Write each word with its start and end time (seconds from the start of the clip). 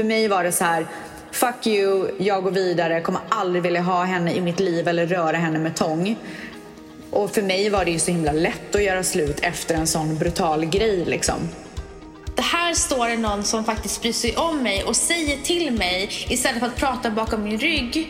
för 0.00 0.04
mig 0.04 0.28
var 0.28 0.44
det 0.44 0.52
så 0.52 0.64
här, 0.64 0.86
fuck 1.32 1.66
you, 1.66 2.10
jag 2.18 2.44
går 2.44 2.50
vidare, 2.50 3.00
kommer 3.00 3.20
aldrig 3.28 3.62
vilja 3.62 3.80
ha 3.80 4.04
henne 4.04 4.34
i 4.34 4.40
mitt 4.40 4.60
liv 4.60 4.88
eller 4.88 5.06
röra 5.06 5.36
henne 5.36 5.58
med 5.58 5.76
tång. 5.76 6.16
Och 7.10 7.34
för 7.34 7.42
mig 7.42 7.70
var 7.70 7.84
det 7.84 7.90
ju 7.90 7.98
så 7.98 8.10
himla 8.10 8.32
lätt 8.32 8.74
att 8.74 8.82
göra 8.82 9.02
slut 9.02 9.40
efter 9.42 9.74
en 9.74 9.86
sån 9.86 10.18
brutal 10.18 10.64
grej 10.64 11.04
liksom. 11.04 11.48
Det 12.36 12.42
här 12.42 12.74
står 12.74 13.08
det 13.08 13.16
någon 13.16 13.44
som 13.44 13.64
faktiskt 13.64 14.02
bryr 14.02 14.12
sig 14.12 14.36
om 14.36 14.62
mig 14.62 14.84
och 14.84 14.96
säger 14.96 15.36
till 15.36 15.70
mig 15.70 16.10
istället 16.28 16.60
för 16.60 16.66
att 16.66 16.76
prata 16.76 17.10
bakom 17.10 17.42
min 17.42 17.58
rygg. 17.58 18.08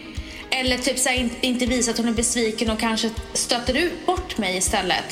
Eller 0.50 0.78
typ 0.78 0.98
så 0.98 1.08
här, 1.08 1.28
inte 1.40 1.66
visa 1.66 1.90
att 1.90 1.98
hon 1.98 2.08
är 2.08 2.12
besviken 2.12 2.70
och 2.70 2.80
kanske 2.80 3.10
stöter 3.32 3.76
ut 3.76 4.06
bort 4.06 4.38
mig 4.38 4.56
istället. 4.56 5.04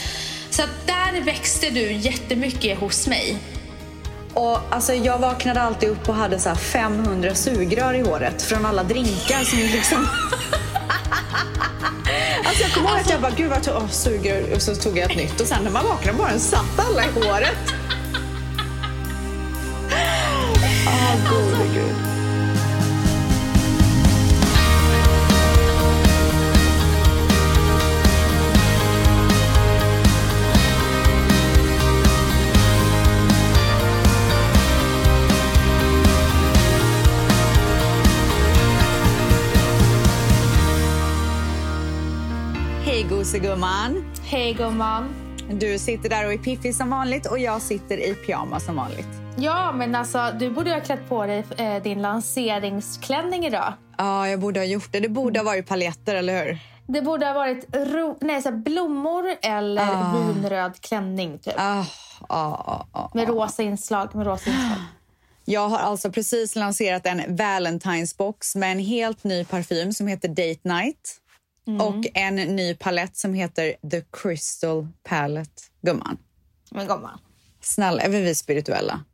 Så 0.51 0.63
att 0.63 0.87
där 0.87 1.21
växte 1.21 1.71
du 1.71 1.93
jättemycket 1.93 2.79
hos 2.79 3.07
mig. 3.07 3.37
Och 4.35 4.61
alltså, 4.71 4.95
jag 4.95 5.19
vaknade 5.19 5.63
alltid 5.63 5.89
upp 5.89 6.09
och 6.09 6.15
hade 6.15 6.39
så 6.39 6.49
här 6.49 6.57
500 6.57 7.35
sugrör 7.35 7.95
i 7.95 8.01
håret 8.01 8.43
från 8.43 8.67
alla 8.67 8.83
drinkar 8.83 9.45
som 9.45 9.59
liksom... 9.59 9.99
alltså 12.45 12.63
jag 12.63 12.73
kommer 12.73 12.89
ihåg 12.89 12.99
att 12.99 13.11
jag 13.11 13.21
bara, 13.21 13.33
gud 13.37 13.51
vad 13.51 13.67
jag 13.67 13.77
oh, 13.77 13.89
sugrör 13.89 14.55
och 14.55 14.63
så 14.63 14.75
tog 14.75 14.99
jag 14.99 15.11
ett 15.11 15.17
nytt 15.17 15.41
och 15.41 15.47
sen 15.47 15.65
när 15.65 15.71
man 15.71 15.87
vaknade 15.87 16.19
bara 16.19 16.39
satt 16.39 16.79
alla 16.79 17.05
i 17.05 17.11
håret. 17.11 17.75
Åh, 20.87 21.15
oh, 21.15 21.31
gode 21.31 21.75
gud. 21.75 22.18
Hej 43.33 43.41
gosegumman. 43.41 44.13
Hej 44.25 44.53
gumman. 44.55 45.09
Du 45.53 45.79
sitter 45.79 46.09
där 46.09 46.27
och 46.27 46.33
är 46.33 46.39
piffig 46.39 46.75
som 46.75 46.91
vanligt 46.91 47.27
och 47.27 47.39
jag 47.39 47.63
sitter 47.63 47.99
i 47.99 48.15
pyjamas 48.15 48.65
som 48.65 48.77
vanligt. 48.77 49.09
Ja, 49.37 49.73
men 49.73 49.95
alltså 49.95 50.33
du 50.39 50.51
borde 50.51 50.71
ha 50.75 50.81
klätt 50.81 51.09
på 51.09 51.27
dig 51.27 51.45
eh, 51.57 51.83
din 51.83 52.03
lanseringsklänning 52.03 53.47
idag. 53.47 53.73
Ja, 53.99 54.29
jag 54.29 54.41
borde 54.41 54.61
ha 54.61 54.65
gjort 54.65 54.93
det. 54.93 55.01
Det 55.01 55.09
borde 55.09 55.39
ha 55.39 55.45
varit 55.45 55.67
paljetter, 55.69 56.15
eller 56.15 56.45
hur? 56.45 56.59
Det 56.87 57.03
borde 57.03 57.27
ha 57.27 57.33
varit 57.33 57.77
ro- 57.77 58.19
nej, 58.21 58.43
så 58.43 58.53
blommor 58.53 59.25
eller 59.43 59.83
Ah. 59.83 60.13
vinröd 60.17 60.81
klänning 60.81 61.39
typ. 61.39 61.55
Ah, 61.57 61.85
ah, 62.29 62.53
ah, 62.53 62.87
ah. 62.93 63.11
Med 63.15 63.29
rosa 63.29 63.63
inslag. 63.63 64.15
Med 64.15 64.27
rosa 64.27 64.51
inslag. 64.51 64.79
Jag 65.45 65.69
har 65.69 65.79
alltså 65.79 66.11
precis 66.13 66.57
lanserat 66.57 67.07
en 67.07 67.21
Valentine's 67.21 68.17
box 68.19 68.55
med 68.57 68.73
en 68.73 68.79
helt 68.79 69.25
ny 69.25 69.45
parfym 69.45 69.93
som 69.93 70.07
heter 70.07 70.29
Date 70.29 70.61
Night 70.69 71.17
och 71.81 72.07
en 72.15 72.37
ny 72.37 72.75
palett 72.75 73.17
som 73.17 73.35
heter 73.35 73.75
The 73.91 74.03
Crystal 74.13 74.89
Palette. 75.03 75.63
Gumman, 75.83 76.19
Men 76.71 76.87
gumman. 76.87 77.19
snälla, 77.61 78.03
är 78.03 78.09
vi 78.09 78.35
spirituella? 78.35 79.05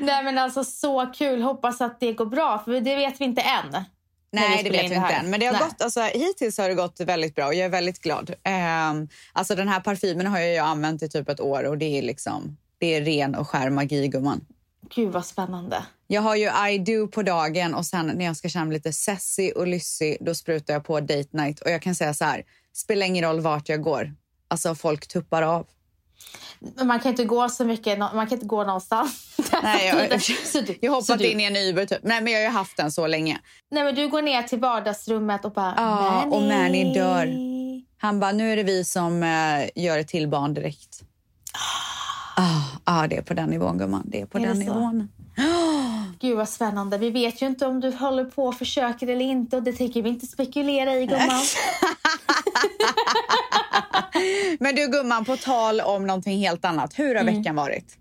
Nej 0.00 0.24
men 0.24 0.38
alltså 0.38 0.64
så 0.64 1.06
kul. 1.06 1.42
Hoppas 1.42 1.80
att 1.80 2.00
det 2.00 2.12
går 2.12 2.26
bra. 2.26 2.62
För 2.64 2.80
det 2.80 2.96
vet 2.96 3.20
vi 3.20 3.24
inte 3.24 3.42
än. 3.42 3.84
Nej, 4.32 4.62
det 4.62 4.70
vet 4.70 4.90
vi 4.90 4.94
inte 4.94 5.14
än. 5.14 5.30
Men 5.30 5.40
det 5.40 5.46
har 5.46 5.52
Nej. 5.52 5.62
gått, 5.62 5.82
alltså, 5.82 6.00
hittills 6.00 6.58
har 6.58 6.68
det 6.68 6.74
gått 6.74 7.00
väldigt 7.00 7.34
bra 7.34 7.46
och 7.46 7.54
jag 7.54 7.64
är 7.64 7.68
väldigt 7.68 8.02
glad. 8.02 8.34
Ehm, 8.42 9.08
alltså, 9.32 9.54
den 9.54 9.68
här 9.68 9.80
parfymen 9.80 10.26
har 10.26 10.38
jag 10.38 10.52
ju 10.52 10.58
använt 10.58 11.02
i 11.02 11.08
typ 11.08 11.28
ett 11.28 11.40
år 11.40 11.64
och 11.64 11.78
det 11.78 11.98
är 11.98 12.02
liksom 12.02 12.56
det 12.78 12.94
är 12.94 13.00
ren 13.02 13.34
och 13.34 13.48
skär 13.48 13.70
magi, 13.70 14.08
gumman. 14.08 14.40
Gud 14.94 15.12
vad 15.12 15.26
spännande. 15.26 15.82
Jag 16.06 16.22
har 16.22 16.36
ju 16.36 16.50
I 16.70 16.78
do 16.78 17.08
på 17.08 17.22
dagen 17.22 17.74
och 17.74 17.86
sen 17.86 18.06
när 18.06 18.24
jag 18.24 18.36
ska 18.36 18.48
känna 18.48 18.64
mig 18.64 18.74
lite 18.74 18.92
sassy 18.92 19.52
och 19.52 19.66
lyssig 19.66 20.16
då 20.20 20.34
sprutar 20.34 20.74
jag 20.74 20.84
på 20.84 21.00
date 21.00 21.28
night. 21.30 21.60
Och 21.60 21.70
jag 21.70 21.82
kan 21.82 21.94
säga 21.94 22.14
så 22.14 22.24
här, 22.24 22.44
spelar 22.74 23.06
ingen 23.06 23.24
roll 23.24 23.40
vart 23.40 23.68
jag 23.68 23.82
går. 23.82 24.14
Alltså 24.48 24.74
folk 24.74 25.08
tuppar 25.08 25.42
av. 25.42 25.66
Man 26.84 27.00
kan 27.00 27.10
inte 27.10 27.24
gå 27.24 27.48
så 27.48 27.64
mycket. 27.64 27.98
Man 27.98 28.26
kan 28.26 28.32
inte 28.32 28.46
gå 28.46 28.64
någonstans. 28.64 29.36
Nej, 29.62 29.86
jag, 29.86 30.20
jag 30.80 30.92
hoppat 30.92 31.20
in 31.20 31.40
i 31.40 31.44
en 31.44 31.56
Uber 31.56 31.86
typ. 31.86 31.98
Nej 32.02 32.20
men 32.20 32.32
jag 32.32 32.40
har 32.40 32.44
ju 32.44 32.50
haft 32.50 32.76
den 32.76 32.92
så 32.92 33.06
länge. 33.06 33.38
Nej 33.70 33.84
men 33.84 33.94
du 33.94 34.08
går 34.08 34.22
ner 34.22 34.42
till 34.42 34.58
vardagsrummet 34.58 35.44
och 35.44 35.52
bara... 35.52 35.74
Ja, 35.76 36.24
och 36.24 36.42
Manny 36.42 36.94
dör. 36.94 37.28
Han 37.98 38.20
bara, 38.20 38.32
nu 38.32 38.52
är 38.52 38.56
det 38.56 38.62
vi 38.62 38.84
som 38.84 39.22
eh, 39.22 39.84
gör 39.84 39.98
ett 39.98 40.08
till 40.08 40.28
barn 40.28 40.54
direkt. 40.54 41.02
Ah, 42.36 42.62
ah, 42.84 43.06
det 43.06 43.16
är 43.16 43.22
på 43.22 43.34
den 43.34 43.50
nivån 43.50 43.78
gumman. 43.78 44.02
Det 44.06 44.20
är 44.20 44.26
på 44.26 44.38
Är 44.38 44.42
den 44.42 44.58
det 44.58 44.66
så? 44.66 45.06
Gud 46.20 46.36
vad 46.36 46.48
spännande. 46.48 46.98
Vi 46.98 47.10
vet 47.10 47.42
ju 47.42 47.46
inte 47.46 47.66
om 47.66 47.80
du 47.80 47.90
håller 47.90 48.24
på 48.24 48.46
och 48.46 48.54
försöker 48.58 49.06
eller 49.08 49.24
inte. 49.24 49.56
Och 49.56 49.62
det 49.62 49.72
tänker 49.72 50.02
vi 50.02 50.08
inte 50.08 50.26
spekulera 50.26 50.94
i 50.94 51.06
gumman. 51.06 51.30
Men 54.60 54.74
du 54.74 54.86
gumman, 54.88 55.24
på 55.24 55.36
tal 55.36 55.80
om 55.80 56.06
någonting 56.06 56.38
helt 56.38 56.64
annat. 56.64 56.98
Hur 56.98 57.14
har 57.14 57.22
Mm. 57.22 57.36
veckan 57.38 57.56
varit? 57.56 57.96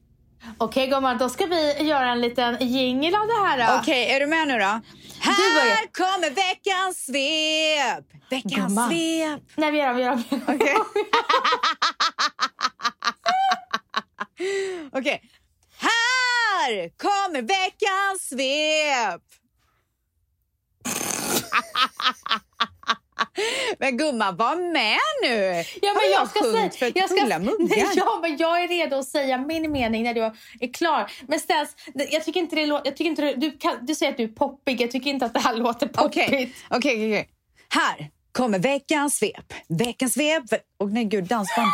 Okej 0.58 0.88
gumman, 0.88 1.18
då 1.18 1.30
ska 1.30 1.46
vi 1.46 1.74
göra 1.84 2.12
en 2.12 2.22
liten 2.22 2.58
jingel 2.60 3.16
av 3.16 3.28
det 3.28 3.48
här. 3.48 3.80
Okej, 3.82 4.12
är 4.12 4.20
du 4.20 4.26
med 4.28 4.48
nu 4.48 4.54
då? 4.54 4.82
Här 5.20 5.94
kommer 5.94 6.30
veckans 6.30 7.06
svep! 7.06 8.06
Veckans 8.30 8.56
Gumman. 8.68 8.90
svep! 8.90 9.42
Nej 9.56 9.72
vi 9.72 9.78
gör 9.78 9.90
om, 9.90 9.96
vi 9.98 10.04
gör 10.04 10.12
om. 10.12 10.24
Okej. 10.48 10.76
Okej. 14.92 15.22
Här 15.78 16.90
kommer 16.98 17.42
veckans 17.42 18.30
svep! 18.30 19.22
Men 23.80 23.98
gumman, 23.98 24.36
var 24.38 24.56
med 24.56 25.00
nu! 25.22 25.64
Ja, 25.82 25.94
men 25.94 26.12
jag 26.12 26.30
ska 26.30 26.44
säga... 26.44 26.70
för 26.70 27.00
jag 27.00 27.10
ska? 27.10 27.26
Nej, 27.60 27.88
ja, 27.96 28.20
men 28.22 28.38
jag 28.38 28.64
är 28.64 28.68
redo 28.68 28.96
att 28.96 29.08
säga 29.08 29.38
min 29.38 29.72
mening 29.72 30.04
när 30.04 30.14
du 30.14 30.22
är 30.60 30.74
klar. 30.74 31.12
Men 31.28 31.40
Stens, 31.40 31.76
jag 31.94 32.24
tycker 32.24 32.40
inte 32.40 32.56
det 32.56 32.66
låter... 32.66 32.86
Jag 32.86 32.98
tycker 32.98 33.10
inte 33.10 33.22
det, 33.22 33.34
du, 33.34 33.58
kan, 33.58 33.86
du 33.86 33.96
säger 33.96 34.12
att 34.12 34.18
du 34.18 34.24
är 34.24 34.28
poppig. 34.28 34.82
Jag 34.82 34.92
tycker 34.92 35.10
inte 35.10 35.26
att 35.26 35.34
det 35.34 35.40
här 35.40 35.56
låter 35.58 35.88
poppigt. 35.88 36.28
Okej, 36.28 36.28
okej, 36.28 36.54
okej, 36.70 37.12
okej. 37.12 37.30
Här 37.70 38.10
kommer 38.32 38.60
veckans 38.60 39.18
svep. 39.18 39.54
Veckans 39.68 40.14
svep. 40.14 40.44
Och 40.78 40.92
nej 40.92 41.06
gud, 41.06 41.24
dansband. 41.24 41.72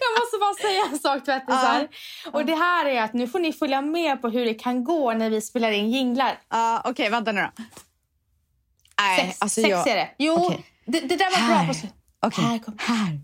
Jag 0.00 0.20
måste 0.20 0.38
bara 0.38 0.51
säga 0.62 0.82
en 0.92 0.98
sak 0.98 1.24
tvättisar. 1.24 1.88
Och 2.32 2.44
det 2.46 2.54
här 2.54 2.86
är 2.86 3.02
att 3.02 3.12
nu 3.14 3.28
får 3.28 3.38
ni 3.38 3.52
följa 3.52 3.80
med 3.80 4.22
på 4.22 4.28
hur 4.28 4.44
det 4.44 4.54
kan 4.54 4.84
gå 4.84 5.12
när 5.12 5.30
vi 5.30 5.40
spelar 5.40 5.70
in 5.70 5.90
jinglar. 5.90 6.38
Ja, 6.48 6.82
okej, 6.84 7.10
vänta 7.10 7.32
nu 7.32 7.40
då. 7.40 7.62
Nej, 9.00 9.20
Sex, 9.26 9.42
alltså 9.42 9.60
sex 9.60 9.70
jag... 9.70 9.88
är 9.88 9.94
det. 9.96 10.10
Jo, 10.18 10.34
Okej. 10.46 10.66
det, 10.86 11.00
det 11.00 11.16
där 11.16 11.30
var 11.30 11.36
Här. 11.38 11.64
bra. 11.64 11.74
På... 11.74 11.80
Okej, 12.26 12.44
Här 12.44 12.58
kommer- 12.58 12.78
här. 12.78 13.18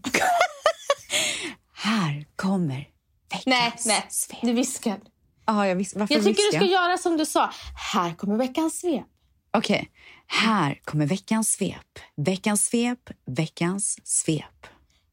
här 1.75 2.26
kommer 2.37 2.88
veckans 3.31 3.47
Nej, 3.47 3.72
nej. 3.87 4.06
svep. 4.09 4.38
Du 4.43 4.53
viskar. 4.53 5.00
Ja, 5.47 5.66
jag 5.66 5.76
vis- 5.76 5.94
varför 5.97 6.15
Jag 6.15 6.25
tycker 6.25 6.37
du 6.43 6.47
viskar 6.49 6.59
ska 6.60 6.66
göra 6.69 6.99
som 6.99 7.16
du 7.16 7.26
sa. 7.26 7.50
Här 7.93 8.15
kommer 8.15 8.37
veckans 8.37 8.81
svep. 8.81 9.05
Okej, 9.50 9.91
här 10.26 10.81
kommer 10.84 11.06
veckans 11.06 11.53
svep. 11.53 11.99
Veckans 12.16 12.65
svep, 12.66 13.10
veckans 13.26 13.99
svep. 14.05 14.66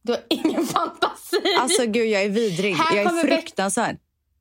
Du 0.06 0.12
har 0.12 0.22
ingen 0.30 0.66
fantasi. 0.68 1.56
Alltså 1.60 1.86
gud, 1.86 2.08
jag 2.08 2.22
är 2.24 2.30
vidrig. 2.30 2.76
Här 2.76 2.96
Jag 2.96 3.06
är 3.06 3.22
fruktansvärd. 3.28 3.98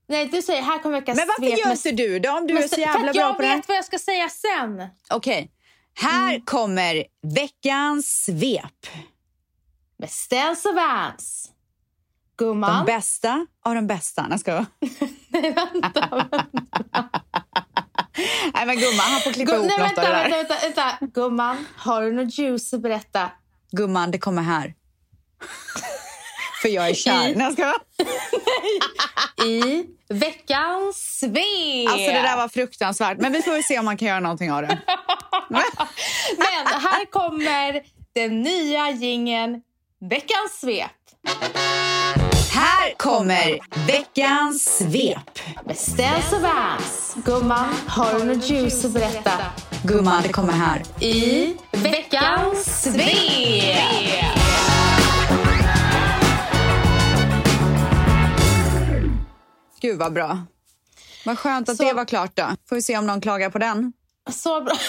Nej, 0.09 0.27
du 0.27 0.43
säger 0.43 0.63
här 0.63 0.79
kommer 0.79 1.01
veckans 1.01 1.17
Men 1.19 1.27
varför 1.27 1.43
svep. 1.43 1.59
gör 1.59 1.67
med- 1.67 1.77
inte 1.77 1.91
du 1.93 2.19
det 2.19 2.29
om 2.29 2.47
du 2.47 2.59
är 2.59 2.69
så 2.69 2.81
jävla 2.81 3.13
bra 3.13 3.21
jag 3.23 3.37
på 3.37 3.43
det 3.43 3.49
här? 3.49 3.57
vet 3.57 3.69
vad 3.69 3.77
jag 3.77 3.85
ska 3.85 3.99
säga 3.99 4.29
sen. 4.29 4.89
Okej, 5.11 5.51
här 5.95 6.29
Mm. 6.35 6.45
kommer 6.45 7.05
veckans 7.35 8.07
svep. 8.25 8.87
Med 9.99 10.11
Stens 10.11 10.65
och 10.65 10.75
Vans. 10.75 11.51
De 12.37 12.45
Gumman. 12.45 12.87
bästa 12.87 13.47
av 13.65 13.75
de 13.75 13.87
bästa. 13.87 14.27
Nej, 14.29 14.39
ska 14.39 14.51
jag... 14.53 14.65
Nej, 15.29 15.51
vänta. 15.73 16.27
Nej 18.55 18.67
men 18.67 18.77
gumman, 18.77 19.01
han 19.11 19.21
får 19.21 19.33
klippa 19.33 19.55
ihop 19.55 19.67
Nej, 19.67 19.79
något 19.79 19.89
vänta, 19.89 20.03
av 20.03 20.09
det 20.09 20.15
där. 20.15 20.31
vänta, 20.31 20.55
vänta, 20.63 20.83
vänta. 21.01 21.07
Gumman, 21.21 21.67
har 21.77 22.03
du 22.03 22.13
något 22.13 22.39
juice 22.39 22.75
att 22.75 22.81
berätta? 22.81 23.31
Gumman, 23.71 24.11
det 24.11 24.19
kommer 24.19 24.43
här. 24.43 24.75
För 26.63 26.69
jag 26.69 26.89
är 26.89 26.95
kär. 26.95 27.29
I- 27.29 27.53
ska... 27.53 27.75
I 29.45 29.85
veckans 30.09 31.19
svep. 31.21 31.89
Alltså 31.89 32.07
det 32.07 32.23
där 32.23 32.37
var 32.37 32.49
fruktansvärt. 32.49 33.19
Men 33.19 33.33
vi 33.33 33.43
får 33.43 33.53
väl 33.53 33.65
se 33.65 33.79
om 33.79 33.85
man 33.85 33.97
kan 33.97 34.09
göra 34.09 34.21
någonting 34.21 34.53
av 34.53 34.63
det. 34.63 34.79
Men 36.37 36.67
här 36.67 37.11
kommer 37.11 37.83
den 38.15 38.43
nya 38.43 38.91
gingen 38.91 39.63
Veckans 40.11 40.61
svep. 40.61 40.91
Här 42.53 42.95
kommer 42.97 43.59
veckans 43.87 44.79
svep. 44.79 45.39
Stens 45.75 46.33
och 46.33 46.41
Vans. 46.41 47.15
Gumman, 47.25 47.75
har 47.87 48.19
du 48.19 48.25
något 48.25 48.51
juice 48.51 48.85
att 48.85 48.93
berätta? 48.93 49.31
Gumman, 49.83 50.23
det 50.23 50.29
kommer 50.29 50.53
här. 50.53 50.83
I 51.05 51.57
veckans 51.73 52.83
svep. 52.83 54.44
Gud 59.85 59.99
vad 59.99 60.13
bra. 60.13 60.39
Vad 61.25 61.39
skönt 61.39 61.69
att 61.69 61.77
Så- 61.77 61.85
det 61.85 61.93
var 61.93 62.05
klart 62.05 62.31
då. 62.37 62.47
Får 62.69 62.77
vi 62.77 62.83
se 62.83 62.99
om 62.99 63.07
någon 63.07 63.21
klagar 63.21 63.51
på 63.51 63.59
den. 63.59 63.93
Så 64.33 64.61
bra. 64.61 64.75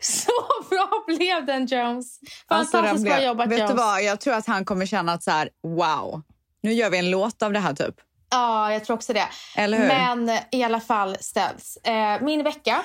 Så 0.00 0.32
bra 0.70 1.04
blev 1.06 1.46
den, 1.46 1.66
Jones. 1.66 2.20
Alltså, 2.46 2.76
Fantastiskt 2.76 3.02
blev- 3.04 3.14
bra 3.16 3.24
jobbat, 3.24 3.48
Vet 3.48 3.58
Jones. 3.58 3.70
du 3.72 3.76
vad? 3.76 4.02
Jag 4.02 4.20
tror 4.20 4.34
att 4.34 4.46
han 4.46 4.64
kommer 4.64 4.86
känna 4.86 5.12
att 5.12 5.22
så 5.22 5.30
här, 5.30 5.48
wow, 5.62 6.22
nu 6.62 6.72
gör 6.72 6.90
vi 6.90 6.98
en 6.98 7.10
låt 7.10 7.42
av 7.42 7.52
det 7.52 7.58
här 7.58 7.74
typ. 7.74 7.94
Ja, 8.30 8.72
jag 8.72 8.84
tror 8.84 8.96
också 8.96 9.12
det. 9.12 9.28
Men 9.68 10.30
i 10.50 10.64
alla 10.64 10.80
fall 10.80 11.16
ställs. 11.20 11.76
Eh, 11.76 12.20
min 12.22 12.42
vecka. 12.44 12.82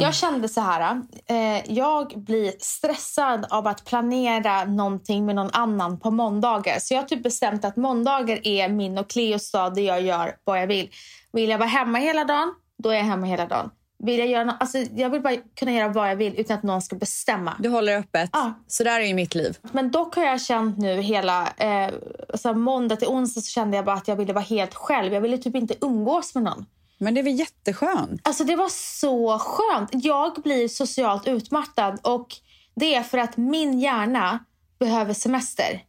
Jag 0.00 0.14
kände 0.14 0.48
så 0.48 0.60
här. 0.60 1.02
Eh, 1.26 1.72
jag 1.72 2.12
blir 2.16 2.52
stressad 2.58 3.46
av 3.50 3.66
att 3.66 3.84
planera 3.84 4.64
någonting 4.64 5.26
med 5.26 5.34
någon 5.34 5.50
annan 5.52 6.00
på 6.00 6.10
måndagar. 6.10 6.78
Så 6.78 6.94
jag 6.94 7.00
har 7.00 7.08
typ 7.08 7.22
bestämt 7.22 7.64
att 7.64 7.76
måndagar 7.76 8.40
är 8.46 8.68
min 8.68 8.98
och 8.98 9.10
Cleos 9.10 9.50
dag 9.52 9.74
där 9.74 9.82
jag 9.82 10.02
gör 10.02 10.36
vad 10.44 10.62
jag 10.62 10.66
vill. 10.66 10.90
Vill 11.32 11.50
jag 11.50 11.58
vara 11.58 11.68
hemma 11.68 11.98
hela 11.98 12.24
dagen, 12.24 12.54
då 12.82 12.90
är 12.90 12.94
jag 12.94 13.04
hemma 13.04 13.26
hela 13.26 13.46
dagen. 13.46 13.70
Vill 14.04 14.18
jag, 14.18 14.28
göra 14.28 14.44
nå- 14.44 14.56
alltså, 14.60 14.78
jag 14.78 15.10
vill 15.10 15.20
bara 15.20 15.36
kunna 15.56 15.72
göra 15.72 15.88
vad 15.88 16.10
jag 16.10 16.16
vill 16.16 16.40
utan 16.40 16.56
att 16.56 16.62
någon 16.62 16.82
ska 16.82 16.96
bestämma. 16.96 17.54
Du 17.58 17.68
håller 17.68 17.98
öppet. 17.98 18.30
Ja. 18.32 18.52
Så 18.66 18.84
där 18.84 19.00
är 19.00 19.04
ju 19.04 19.14
mitt 19.14 19.34
liv. 19.34 19.58
Men 19.72 19.90
dock 19.90 20.16
har 20.16 20.24
jag 20.24 20.40
känt 20.40 20.78
nu 20.78 21.00
hela 21.00 21.48
eh, 21.56 21.90
så 22.34 22.54
måndag 22.54 22.96
till 22.96 23.08
onsdag 23.08 23.40
så 23.40 23.50
kände 23.50 23.76
jag 23.76 23.84
bara 23.84 23.96
att 23.96 24.08
jag 24.08 24.16
ville 24.16 24.32
vara 24.32 24.44
helt 24.44 24.74
själv. 24.74 25.12
Jag 25.14 25.20
ville 25.20 25.38
typ 25.38 25.54
inte 25.54 25.74
umgås 25.80 26.34
med 26.34 26.44
någon. 26.44 26.66
Men 26.98 27.14
det 27.14 27.22
väl 27.22 27.38
jätteskönt? 27.38 28.20
Alltså 28.24 28.44
det 28.44 28.56
var 28.56 28.68
så 28.68 29.38
skönt. 29.38 29.90
Jag 29.92 30.42
blir 30.42 30.68
socialt 30.68 31.28
utmattad 31.28 32.00
och 32.02 32.28
det 32.74 32.94
är 32.94 33.02
för 33.02 33.18
att 33.18 33.36
min 33.36 33.80
hjärna 33.80 34.44
behöver 34.78 35.14
semester. 35.14 35.84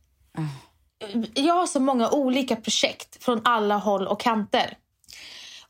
Jag 1.34 1.54
har 1.54 1.66
så 1.66 1.80
många 1.80 2.10
olika 2.10 2.56
projekt 2.56 3.24
från 3.24 3.42
alla 3.44 3.78
håll 3.78 4.08
och 4.08 4.20
kanter. 4.20 4.78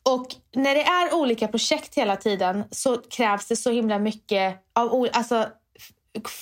Och 0.03 0.27
när 0.56 0.75
det 0.75 0.83
är 0.83 1.13
olika 1.13 1.47
projekt 1.47 1.95
hela 1.95 2.15
tiden 2.15 2.63
så 2.71 2.97
krävs 2.97 3.47
det 3.47 3.56
så 3.56 3.71
himla 3.71 4.00
mycket 4.00 4.63
av 4.74 5.07
alltså, 5.13 5.47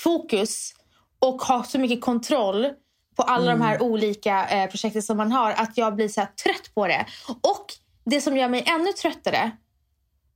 fokus 0.03 0.73
och 1.19 1.41
ha 1.41 1.63
så 1.63 1.79
mycket 1.79 2.01
kontroll 2.01 2.67
på 3.15 3.23
alla 3.23 3.51
de 3.51 3.61
här 3.61 3.81
olika 3.81 4.47
eh, 4.47 4.69
projekten 4.69 5.03
som 5.03 5.17
man 5.17 5.31
har 5.31 5.51
att 5.51 5.77
jag 5.77 5.95
blir 5.95 6.07
så 6.07 6.21
trött 6.43 6.75
på 6.75 6.87
det. 6.87 7.05
Och 7.27 7.73
det 8.09 8.21
som 8.21 8.37
gör 8.37 8.47
mig 8.47 8.63
ännu 8.67 8.93
tröttare 8.93 9.51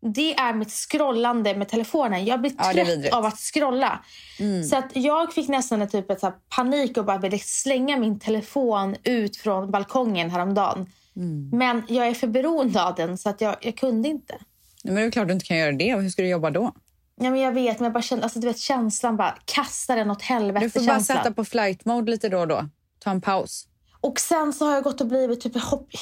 det 0.01 0.33
är 0.35 0.53
mitt 0.53 0.71
scrollande 0.71 1.55
med 1.55 1.69
telefonen. 1.69 2.25
Jag 2.25 2.41
blir 2.41 2.51
Ja, 2.57 2.71
trött. 2.73 2.87
Mm. 2.87 3.13
av 3.13 3.25
att 3.25 3.37
scrolla. 3.37 3.99
Så 4.69 4.75
att 4.75 4.95
jag 4.95 5.33
fick 5.33 5.47
nästan 5.47 5.81
ett 5.81 5.91
typ 5.91 6.21
här 6.21 6.33
panik 6.55 6.97
och 6.97 7.05
bara 7.05 7.17
ville 7.17 7.39
slänga 7.39 7.97
min 7.97 8.19
telefon 8.19 8.95
ut 9.03 9.37
från 9.37 9.71
balkongen 9.71 10.29
häromdagen. 10.29 10.89
Mm. 11.15 11.49
Men 11.53 11.83
jag 11.87 12.07
är 12.07 12.13
för 12.13 12.27
beroende 12.27 12.83
av 12.83 12.95
den 12.95 13.17
så 13.17 13.29
att 13.29 13.41
jag, 13.41 13.55
jag 13.61 13.77
kunde 13.77 14.09
inte. 14.09 14.37
Men 14.83 14.95
det 14.95 15.01
är 15.01 15.11
klart 15.11 15.27
du 15.27 15.33
inte 15.33 15.45
kan 15.45 15.57
göra 15.57 15.71
det. 15.71 15.95
Hur 15.95 16.09
ska 16.09 16.21
du 16.21 16.27
jobba 16.27 16.49
då? 16.49 16.71
Ja, 17.15 17.29
men 17.29 17.39
jag 17.39 17.51
vet, 17.51 17.79
men 17.79 17.83
jag 17.85 17.93
bara 17.93 18.01
kände, 18.01 18.23
alltså, 18.23 18.39
du 18.39 18.47
vet 18.47 18.59
känslan 18.59 19.17
bara, 19.17 19.37
kasta 19.45 19.95
den 19.95 20.11
åt 20.11 20.21
helvete 20.21 20.65
Du 20.65 20.69
får 20.69 20.79
bara 20.79 20.85
känslan. 20.85 21.17
sätta 21.17 21.31
på 21.31 21.45
flight 21.45 21.85
mode 21.85 22.11
lite 22.11 22.29
då 22.29 22.39
och 22.39 22.47
då. 22.47 22.69
Ta 22.99 23.11
en 23.11 23.21
paus. 23.21 23.67
Och 24.01 24.19
sen 24.19 24.53
så 24.53 24.65
har 24.65 24.73
jag 24.73 24.83
gått 24.83 25.01
och 25.01 25.07
blivit 25.07 25.41
typ 25.41 25.53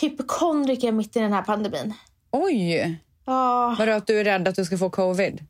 hypokondriker 0.01 0.91
mitt 0.91 1.15
i 1.15 1.19
den 1.19 1.33
här 1.33 1.41
pandemin. 1.41 1.93
Oj! 2.31 2.97
Ja, 3.25 3.75
Vadå 3.79 3.91
att 3.91 4.07
du 4.07 4.19
är 4.19 4.23
rädd 4.23 4.47
att 4.47 4.55
du 4.55 4.65
ska 4.65 4.77
få 4.77 4.89
covid? 4.89 5.45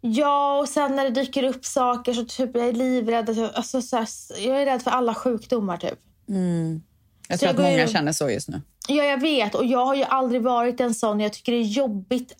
ja, 0.00 0.58
och 0.58 0.68
sen 0.68 0.96
när 0.96 1.04
det 1.04 1.10
dyker 1.10 1.42
upp 1.42 1.64
saker 1.64 2.12
så 2.12 2.24
typ 2.24 2.56
jag 2.56 2.68
är 2.68 2.72
livrädd. 2.72 3.50
Alltså, 3.54 3.82
så 3.82 3.96
här, 3.96 4.08
jag 4.38 4.62
är 4.62 4.66
rädd 4.66 4.82
för 4.82 4.90
alla 4.90 5.14
sjukdomar 5.14 5.76
typ. 5.76 5.98
Jag 7.28 7.38
Så 7.38 7.46
tror 7.46 7.48
jag 7.48 7.50
att 7.66 7.72
många 7.72 7.86
ju- 7.86 7.92
känner 7.92 8.12
så 8.12 8.30
just 8.30 8.48
nu. 8.48 8.62
Ja, 8.88 9.04
jag 9.04 9.20
vet. 9.20 9.54
Och 9.54 9.64
jag 9.64 9.86
har 9.86 9.94
ju 9.94 10.04
aldrig 10.04 10.42
varit 10.42 10.80
en 10.80 10.94
sån. 10.94 11.20
Jag 11.20 11.32
tycker 11.32 11.52
det 11.52 11.58
är 11.58 11.62
jobbigt. 11.62 12.32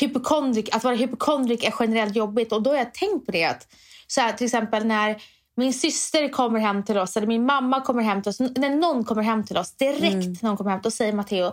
Hypokondrik, 0.00 0.74
att 0.76 0.84
vara 0.84 0.94
hypokondrik 0.94 1.64
är 1.64 1.74
generellt 1.80 2.16
jobbigt. 2.16 2.52
Och 2.52 2.62
då 2.62 2.70
har 2.70 2.76
jag 2.76 2.94
tänkt 2.94 3.26
på 3.26 3.32
det. 3.32 3.44
Att, 3.44 3.66
så 4.06 4.20
här, 4.20 4.32
till 4.32 4.44
exempel 4.44 4.86
när 4.86 5.22
min 5.56 5.74
syster 5.74 6.28
kommer 6.28 6.60
hem 6.60 6.84
till 6.84 6.98
oss 6.98 7.16
eller 7.16 7.26
min 7.26 7.46
mamma 7.46 7.80
kommer 7.80 8.02
hem 8.02 8.22
till 8.22 8.30
oss. 8.30 8.40
När 8.40 8.70
någon 8.70 9.04
kommer 9.04 9.22
hem 9.22 9.44
till 9.44 9.56
oss, 9.56 9.76
direkt 9.76 10.42
när 10.42 10.48
någon 10.48 10.56
kommer 10.56 10.70
hem, 10.70 10.80
då 10.82 10.90
säger 10.90 11.12
Matteo 11.12 11.52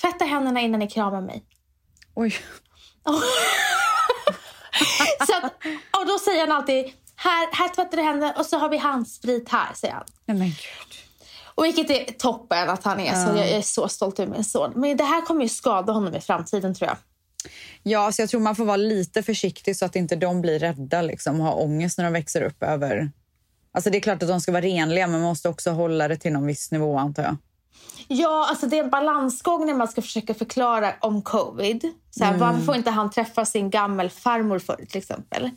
tvätta 0.00 0.24
händerna 0.24 0.60
innan 0.60 0.80
ni 0.80 0.88
kramar 0.90 1.20
mig. 1.20 1.44
Oj. 2.14 2.34
Så 5.26 5.36
att, 5.36 5.52
och 6.00 6.06
då 6.06 6.18
säger 6.18 6.46
han 6.46 6.56
alltid 6.56 6.92
här, 7.16 7.48
här 7.52 7.68
tvättar 7.68 7.96
du 7.96 8.02
händerna 8.02 8.32
och 8.32 8.46
så 8.46 8.58
har 8.58 8.68
vi 8.68 8.76
handsprit 8.76 9.48
här, 9.48 9.74
säger 9.74 9.94
han. 9.94 10.04
Nej 10.24 10.36
men 10.36 10.48
gud. 10.48 11.06
Och 11.54 11.64
vilket 11.64 11.90
är 11.90 12.12
toppen 12.12 12.70
att 12.70 12.84
han 12.84 13.00
är 13.00 13.14
så. 13.14 13.36
Jag 13.36 13.48
är 13.48 13.62
så 13.62 13.88
stolt 13.88 14.18
över 14.18 14.32
min 14.32 14.44
son. 14.44 14.72
Men 14.74 14.96
det 14.96 15.04
här 15.04 15.20
kommer 15.20 15.42
ju 15.42 15.48
skada 15.48 15.92
honom 15.92 16.14
i 16.14 16.20
framtiden 16.20 16.74
tror 16.74 16.88
jag. 16.88 16.96
Ja, 17.82 18.12
så 18.12 18.22
jag 18.22 18.28
tror 18.28 18.40
man 18.40 18.56
får 18.56 18.64
vara 18.64 18.76
lite 18.76 19.22
försiktig 19.22 19.76
så 19.76 19.84
att 19.84 19.96
inte 19.96 20.16
de 20.16 20.40
blir 20.40 20.58
rädda 20.58 21.02
liksom, 21.02 21.40
och 21.40 21.46
har 21.46 21.62
ångest 21.62 21.98
när 21.98 22.04
de 22.04 22.12
växer 22.12 22.42
upp 22.42 22.62
över... 22.62 23.10
Alltså 23.72 23.90
det 23.90 23.98
är 23.98 24.00
klart 24.00 24.22
att 24.22 24.28
de 24.28 24.40
ska 24.40 24.52
vara 24.52 24.62
renliga 24.62 25.06
men 25.06 25.20
man 25.20 25.28
måste 25.28 25.48
också 25.48 25.70
hålla 25.70 26.08
det 26.08 26.16
till 26.16 26.32
någon 26.32 26.46
viss 26.46 26.70
nivå 26.70 26.98
antar 26.98 27.22
jag. 27.22 27.36
Ja, 28.08 28.46
alltså 28.50 28.66
det 28.66 28.78
är 28.78 28.84
en 28.84 28.90
balansgång 28.90 29.66
när 29.66 29.74
man 29.74 29.88
ska 29.88 30.02
försöka 30.02 30.34
förklara 30.34 30.94
om 31.00 31.22
covid. 31.22 31.92
Så 32.10 32.24
här, 32.24 32.36
Varför 32.36 32.60
får 32.60 32.76
inte 32.76 32.90
han 32.90 33.10
träffa 33.10 33.44
sin 33.44 33.70
gammelfarmor 33.70 34.58
för 34.58 34.76
till 34.76 34.98
exempel? 34.98 35.50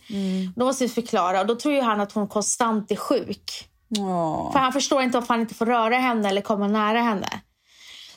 Då 0.55 0.65
måste 0.65 0.83
vi 0.83 0.89
förklara 0.89 1.41
och 1.41 1.47
då 1.47 1.55
tror 1.55 1.73
ju 1.73 1.81
han 1.81 1.99
att 1.99 2.11
hon 2.11 2.27
konstant 2.27 2.91
är 2.91 2.95
sjuk. 2.95 3.69
Åh. 3.97 4.51
För 4.51 4.59
han 4.59 4.73
förstår 4.73 5.01
inte 5.01 5.17
varför 5.17 5.33
han 5.33 5.41
inte 5.41 5.53
får 5.53 5.65
röra 5.65 5.97
henne 5.97 6.29
eller 6.29 6.41
komma 6.41 6.67
nära 6.67 7.01
henne. 7.01 7.41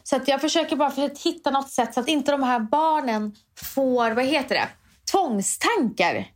Så 0.04 0.16
att 0.16 0.28
jag 0.28 0.40
försöker 0.40 0.76
bara 0.76 0.90
för 0.90 1.04
att 1.04 1.18
hitta 1.18 1.50
något 1.50 1.70
sätt 1.70 1.94
så 1.94 2.00
att 2.00 2.08
inte 2.08 2.30
de 2.32 2.42
här 2.42 2.60
barnen 2.60 3.34
får, 3.74 4.10
vad 4.10 4.24
heter 4.24 4.54
det, 4.54 4.68
tvångstankar. 5.12 6.26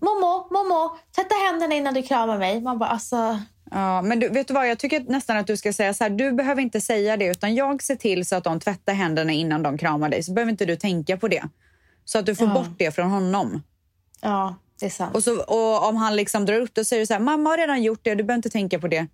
Momo, 0.00 0.48
Momo, 0.50 0.96
tvätta 1.16 1.34
händerna 1.34 1.74
innan 1.74 1.94
du 1.94 2.02
kramar 2.02 2.38
mig. 2.38 2.60
Man 2.60 2.78
bara 2.78 2.88
alltså... 2.90 3.40
Ja, 3.70 4.02
men 4.02 4.20
du, 4.20 4.28
vet 4.28 4.48
du 4.48 4.54
vad, 4.54 4.68
jag 4.68 4.78
tycker 4.78 5.00
nästan 5.00 5.36
att 5.36 5.46
du 5.46 5.56
ska 5.56 5.72
säga 5.72 5.94
så 5.94 6.04
här, 6.04 6.10
du 6.10 6.32
behöver 6.32 6.62
inte 6.62 6.80
säga 6.80 7.16
det 7.16 7.26
utan 7.26 7.54
jag 7.54 7.82
ser 7.82 7.96
till 7.96 8.26
så 8.26 8.36
att 8.36 8.44
de 8.44 8.60
tvättar 8.60 8.92
händerna 8.92 9.32
innan 9.32 9.62
de 9.62 9.78
kramar 9.78 10.08
dig 10.08 10.22
så 10.22 10.32
behöver 10.32 10.50
inte 10.50 10.64
du 10.66 10.76
tänka 10.76 11.16
på 11.16 11.28
det. 11.28 11.44
Så 12.04 12.18
att 12.18 12.26
du 12.26 12.34
får 12.34 12.46
Ja. 12.46 12.54
bort 12.54 12.78
det 12.78 12.94
från 12.94 13.10
honom. 13.10 13.62
Ja, 14.20 14.54
det 14.80 14.86
är 14.86 14.90
sant. 14.90 15.14
Och, 15.16 15.24
så, 15.24 15.40
och 15.42 15.88
om 15.88 15.96
han 15.96 16.16
liksom 16.16 16.44
drar 16.46 16.60
upp 16.60 16.74
det 16.74 16.84
så 16.84 16.88
säger 16.88 17.00
du 17.02 17.06
så 17.06 17.12
här, 17.14 17.20
mamma 17.20 17.50
har 17.50 17.56
redan 17.58 17.82
gjort 17.82 18.00
det, 18.02 18.14
du 18.14 18.24
behöver 18.24 18.38
inte 18.38 18.50
tänka 18.50 18.78
på 18.78 18.88
det. 18.88 19.06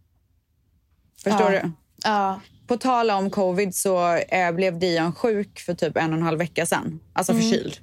Förstår 1.24 1.52
Ja. 1.52 1.60
du? 1.62 1.70
Ja. 2.04 2.40
På 2.66 2.76
tal 2.76 3.10
om 3.10 3.30
covid 3.30 3.74
så 3.74 4.14
eh, 4.16 4.52
blev 4.52 4.78
Dion 4.78 5.12
sjuk 5.12 5.58
för 5.60 5.74
typ 5.74 5.96
en 5.96 6.10
och 6.12 6.16
en 6.18 6.22
halv 6.22 6.38
vecka 6.38 6.66
sedan. 6.66 7.00
Alltså 7.12 7.32
Mm. 7.32 7.42
förkyld. 7.44 7.78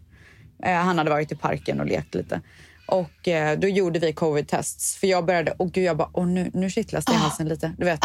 Eh, 0.64 0.74
han 0.74 0.98
hade 0.98 1.10
varit 1.10 1.32
i 1.32 1.36
parken 1.36 1.80
och 1.80 1.86
lekt 1.86 2.16
lite. 2.16 2.42
Och 2.88 3.28
eh, 3.28 3.60
då 3.60 3.68
gjorde 3.68 4.00
vi 4.00 4.14
covid-tests. 4.14 4.96
För 4.96 5.08
jag 5.08 5.26
började, 5.26 5.52
och 5.52 5.72
gud 5.72 5.84
jag 5.84 5.98
bara, 5.98 6.10
åh 6.14 6.28
nu, 6.28 6.52
nu 6.54 6.70
kittlas 6.70 7.08
Ah. 7.08 7.12
det 7.12 7.16
i 7.18 7.20
halsen 7.20 7.50
lite. 7.50 7.74
Du 7.78 7.86
vet. 7.86 8.00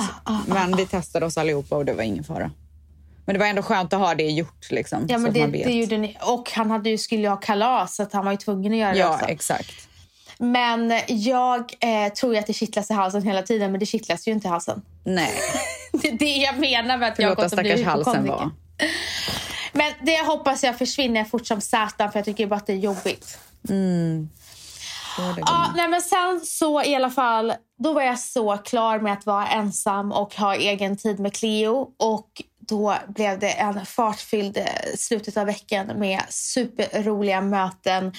Men 0.46 0.76
vi 0.76 0.86
testade 0.86 1.26
oss 1.26 1.38
allihopa 1.38 1.76
och 1.76 1.84
det 1.84 1.92
var 1.92 2.02
ingen 2.02 2.24
fara. 2.24 2.50
Men 3.24 3.32
det 3.34 3.38
var 3.38 3.46
ändå 3.46 3.62
skönt 3.62 3.92
att 3.92 4.00
ha 4.00 4.14
det 4.14 4.30
gjort 4.30 4.70
liksom. 4.70 5.06
Ja, 5.08 5.18
men 5.18 5.32
det, 5.32 5.46
det 5.46 5.72
gjorde 5.72 5.98
ni. 5.98 6.16
Och 6.22 6.50
han 6.54 6.70
hade 6.70 6.90
ju, 6.90 6.98
skulle 6.98 7.22
ju 7.22 7.28
ha 7.28 7.36
kalas 7.36 7.96
så 7.96 8.02
att 8.02 8.12
han 8.12 8.24
var 8.24 8.32
ju 8.32 8.38
tvungen 8.38 8.72
att 8.72 8.78
göra 8.78 8.92
det 8.92 8.98
Ja, 8.98 9.14
också. 9.14 9.26
exakt. 9.26 9.88
Men 10.38 11.00
jag 11.08 11.74
eh, 11.80 12.12
tror 12.12 12.32
ju 12.34 12.38
att 12.38 12.46
det 12.46 12.52
kittlas 12.52 12.90
i 12.90 12.94
halsen 12.94 13.22
hela 13.22 13.42
tiden, 13.42 13.70
men 13.70 13.80
det 13.80 13.86
kittlas 13.86 14.28
ju 14.28 14.32
inte 14.32 14.48
i 14.48 14.50
halsen. 14.50 14.82
Nej, 15.04 15.30
Det 15.92 16.08
är 16.08 16.18
det 16.18 16.36
jag 16.36 16.58
menar 16.58 16.98
med 16.98 17.08
att 17.08 17.18
jag 17.18 17.28
har 17.28 17.36
gått 17.36 17.52
och 17.52 17.58
blivit 17.58 17.86
halsen 17.86 18.26
vara. 18.26 18.50
Men 19.72 19.92
det 20.02 20.26
hoppas 20.26 20.64
jag 20.64 20.78
försvinner 20.78 21.24
fort 21.24 21.46
som 21.46 21.60
satan 21.60 22.12
för 22.12 22.18
jag 22.18 22.24
tycker 22.24 22.46
bara 22.46 22.56
att 22.56 22.66
det 22.66 22.72
är 22.72 22.76
jobbigt. 22.76 23.38
Det 23.62 23.74
Ja, 25.18 25.32
gumman. 25.32 25.72
nej, 25.76 25.88
men 25.88 26.00
sen 26.00 26.40
så 26.44 26.82
i 26.82 26.94
alla 26.94 27.10
fall, 27.10 27.52
då 27.78 27.92
var 27.92 28.02
jag 28.02 28.18
så 28.18 28.56
klar 28.56 28.98
med 28.98 29.12
att 29.12 29.26
vara 29.26 29.46
ensam 29.46 30.12
och 30.12 30.34
ha 30.34 30.54
egen 30.54 30.96
tid 30.96 31.20
med 31.20 31.34
Cleo. 31.34 31.88
Och 31.98 32.42
då 32.58 32.96
blev 33.08 33.38
det 33.38 33.50
en 33.50 33.86
fartfylld 33.86 34.56
eh, 34.56 34.64
slutet 34.96 35.36
av 35.36 35.46
veckan 35.46 35.86
med 35.86 36.22
superroliga 36.28 37.40
möten. 37.40 38.12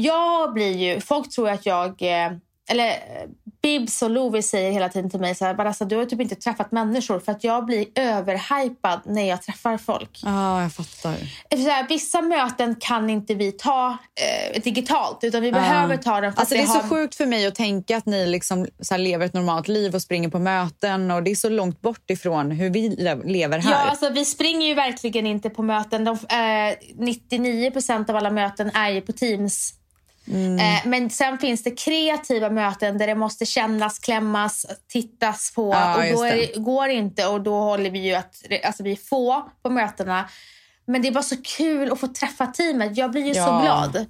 Jag 0.00 0.52
blir 0.52 0.76
ju, 0.76 1.00
folk 1.00 1.30
tror 1.30 1.48
att 1.50 1.66
jag, 1.66 2.02
eh, 2.02 2.32
eller 2.68 2.92
Bibs 3.62 4.02
och 4.02 4.10
Lovi 4.10 4.42
säger 4.42 4.72
hela 4.72 4.88
tiden 4.88 5.10
till 5.10 5.20
mig 5.20 5.34
så 5.34 5.44
här, 5.44 5.54
Vanessa 5.54 5.84
du 5.84 5.96
har 5.96 6.04
typ 6.04 6.20
inte 6.20 6.34
träffat 6.34 6.72
människor 6.72 7.18
för 7.20 7.32
att 7.32 7.44
jag 7.44 7.64
blir 7.66 7.86
överhypad 7.94 9.00
när 9.04 9.28
jag 9.28 9.42
träffar 9.42 9.78
folk. 9.78 10.20
Ja, 10.24 10.62
jag 10.62 10.72
fattar. 10.72 11.14
Så 11.50 11.70
här, 11.70 11.88
vissa 11.88 12.22
möten 12.22 12.76
kan 12.80 13.10
inte 13.10 13.34
vi 13.34 13.52
ta 13.52 13.88
eh, 14.54 14.62
digitalt 14.62 15.18
utan 15.24 15.42
vi 15.42 15.52
behöver 15.52 15.96
ta 15.96 16.16
för 16.16 16.22
Alltså 16.26 16.54
det 16.54 16.60
är 16.60 16.62
vi 16.62 16.66
så 16.66 16.78
har... 16.78 16.88
sjukt 16.88 17.14
för 17.14 17.26
mig 17.26 17.46
att 17.46 17.54
tänka 17.54 17.96
att 17.96 18.06
ni 18.06 18.26
liksom 18.26 18.66
så 18.80 18.94
här 18.94 18.98
lever 18.98 19.26
ett 19.26 19.34
normalt 19.34 19.68
liv 19.68 19.94
och 19.94 20.02
springer 20.02 20.28
på 20.28 20.38
möten 20.38 21.10
och 21.10 21.22
det 21.22 21.30
är 21.30 21.34
så 21.34 21.48
långt 21.48 21.80
bort 21.80 22.10
ifrån 22.10 22.50
hur 22.50 22.70
vi 22.70 22.88
le- 22.88 23.24
lever 23.24 23.58
här. 23.58 23.70
Ja, 23.70 23.76
alltså, 23.76 24.08
vi 24.10 24.24
springer 24.24 24.66
ju 24.66 24.74
verkligen 24.74 25.26
inte 25.26 25.50
på 25.50 25.62
möten. 25.62 26.04
De, 26.04 26.12
eh, 26.12 26.76
99% 26.98 28.10
av 28.10 28.16
alla 28.16 28.30
möten 28.30 28.70
är 28.74 28.90
ju 28.90 29.00
på 29.00 29.12
Teams. 29.12 29.72
Eh, 30.34 30.88
men 30.88 31.10
sen 31.10 31.38
finns 31.38 31.62
det 31.62 31.70
kreativa 31.70 32.50
möten 32.50 32.98
där 32.98 33.06
det 33.06 33.14
måste 33.14 33.46
kännas, 33.46 33.98
klämmas, 33.98 34.66
tittas 34.88 35.52
på. 35.54 35.72
Ja, 35.72 35.96
och 35.96 36.16
då 36.16 36.22
det. 36.22 36.30
det, 36.30 36.60
går 36.60 36.88
det 36.88 36.94
inte 36.94 37.26
och 37.26 37.40
då 37.40 37.54
håller 37.60 37.90
vi 37.90 37.98
ju 37.98 38.14
att, 38.14 38.42
alltså 38.64 38.82
vi 38.82 38.92
är 38.92 38.96
få 38.96 39.50
på 39.62 39.70
mötena. 39.70 40.28
Men 40.86 41.02
det 41.02 41.08
är 41.08 41.12
bara 41.12 41.22
så 41.22 41.36
kul 41.42 41.92
att 41.92 42.00
få 42.00 42.06
träffa 42.08 42.46
teamet. 42.46 42.96
Jag 42.96 43.10
blir 43.10 43.26
ju 43.26 43.34
så 43.34 43.40
Ja. 43.40 43.60
glad. 43.62 44.06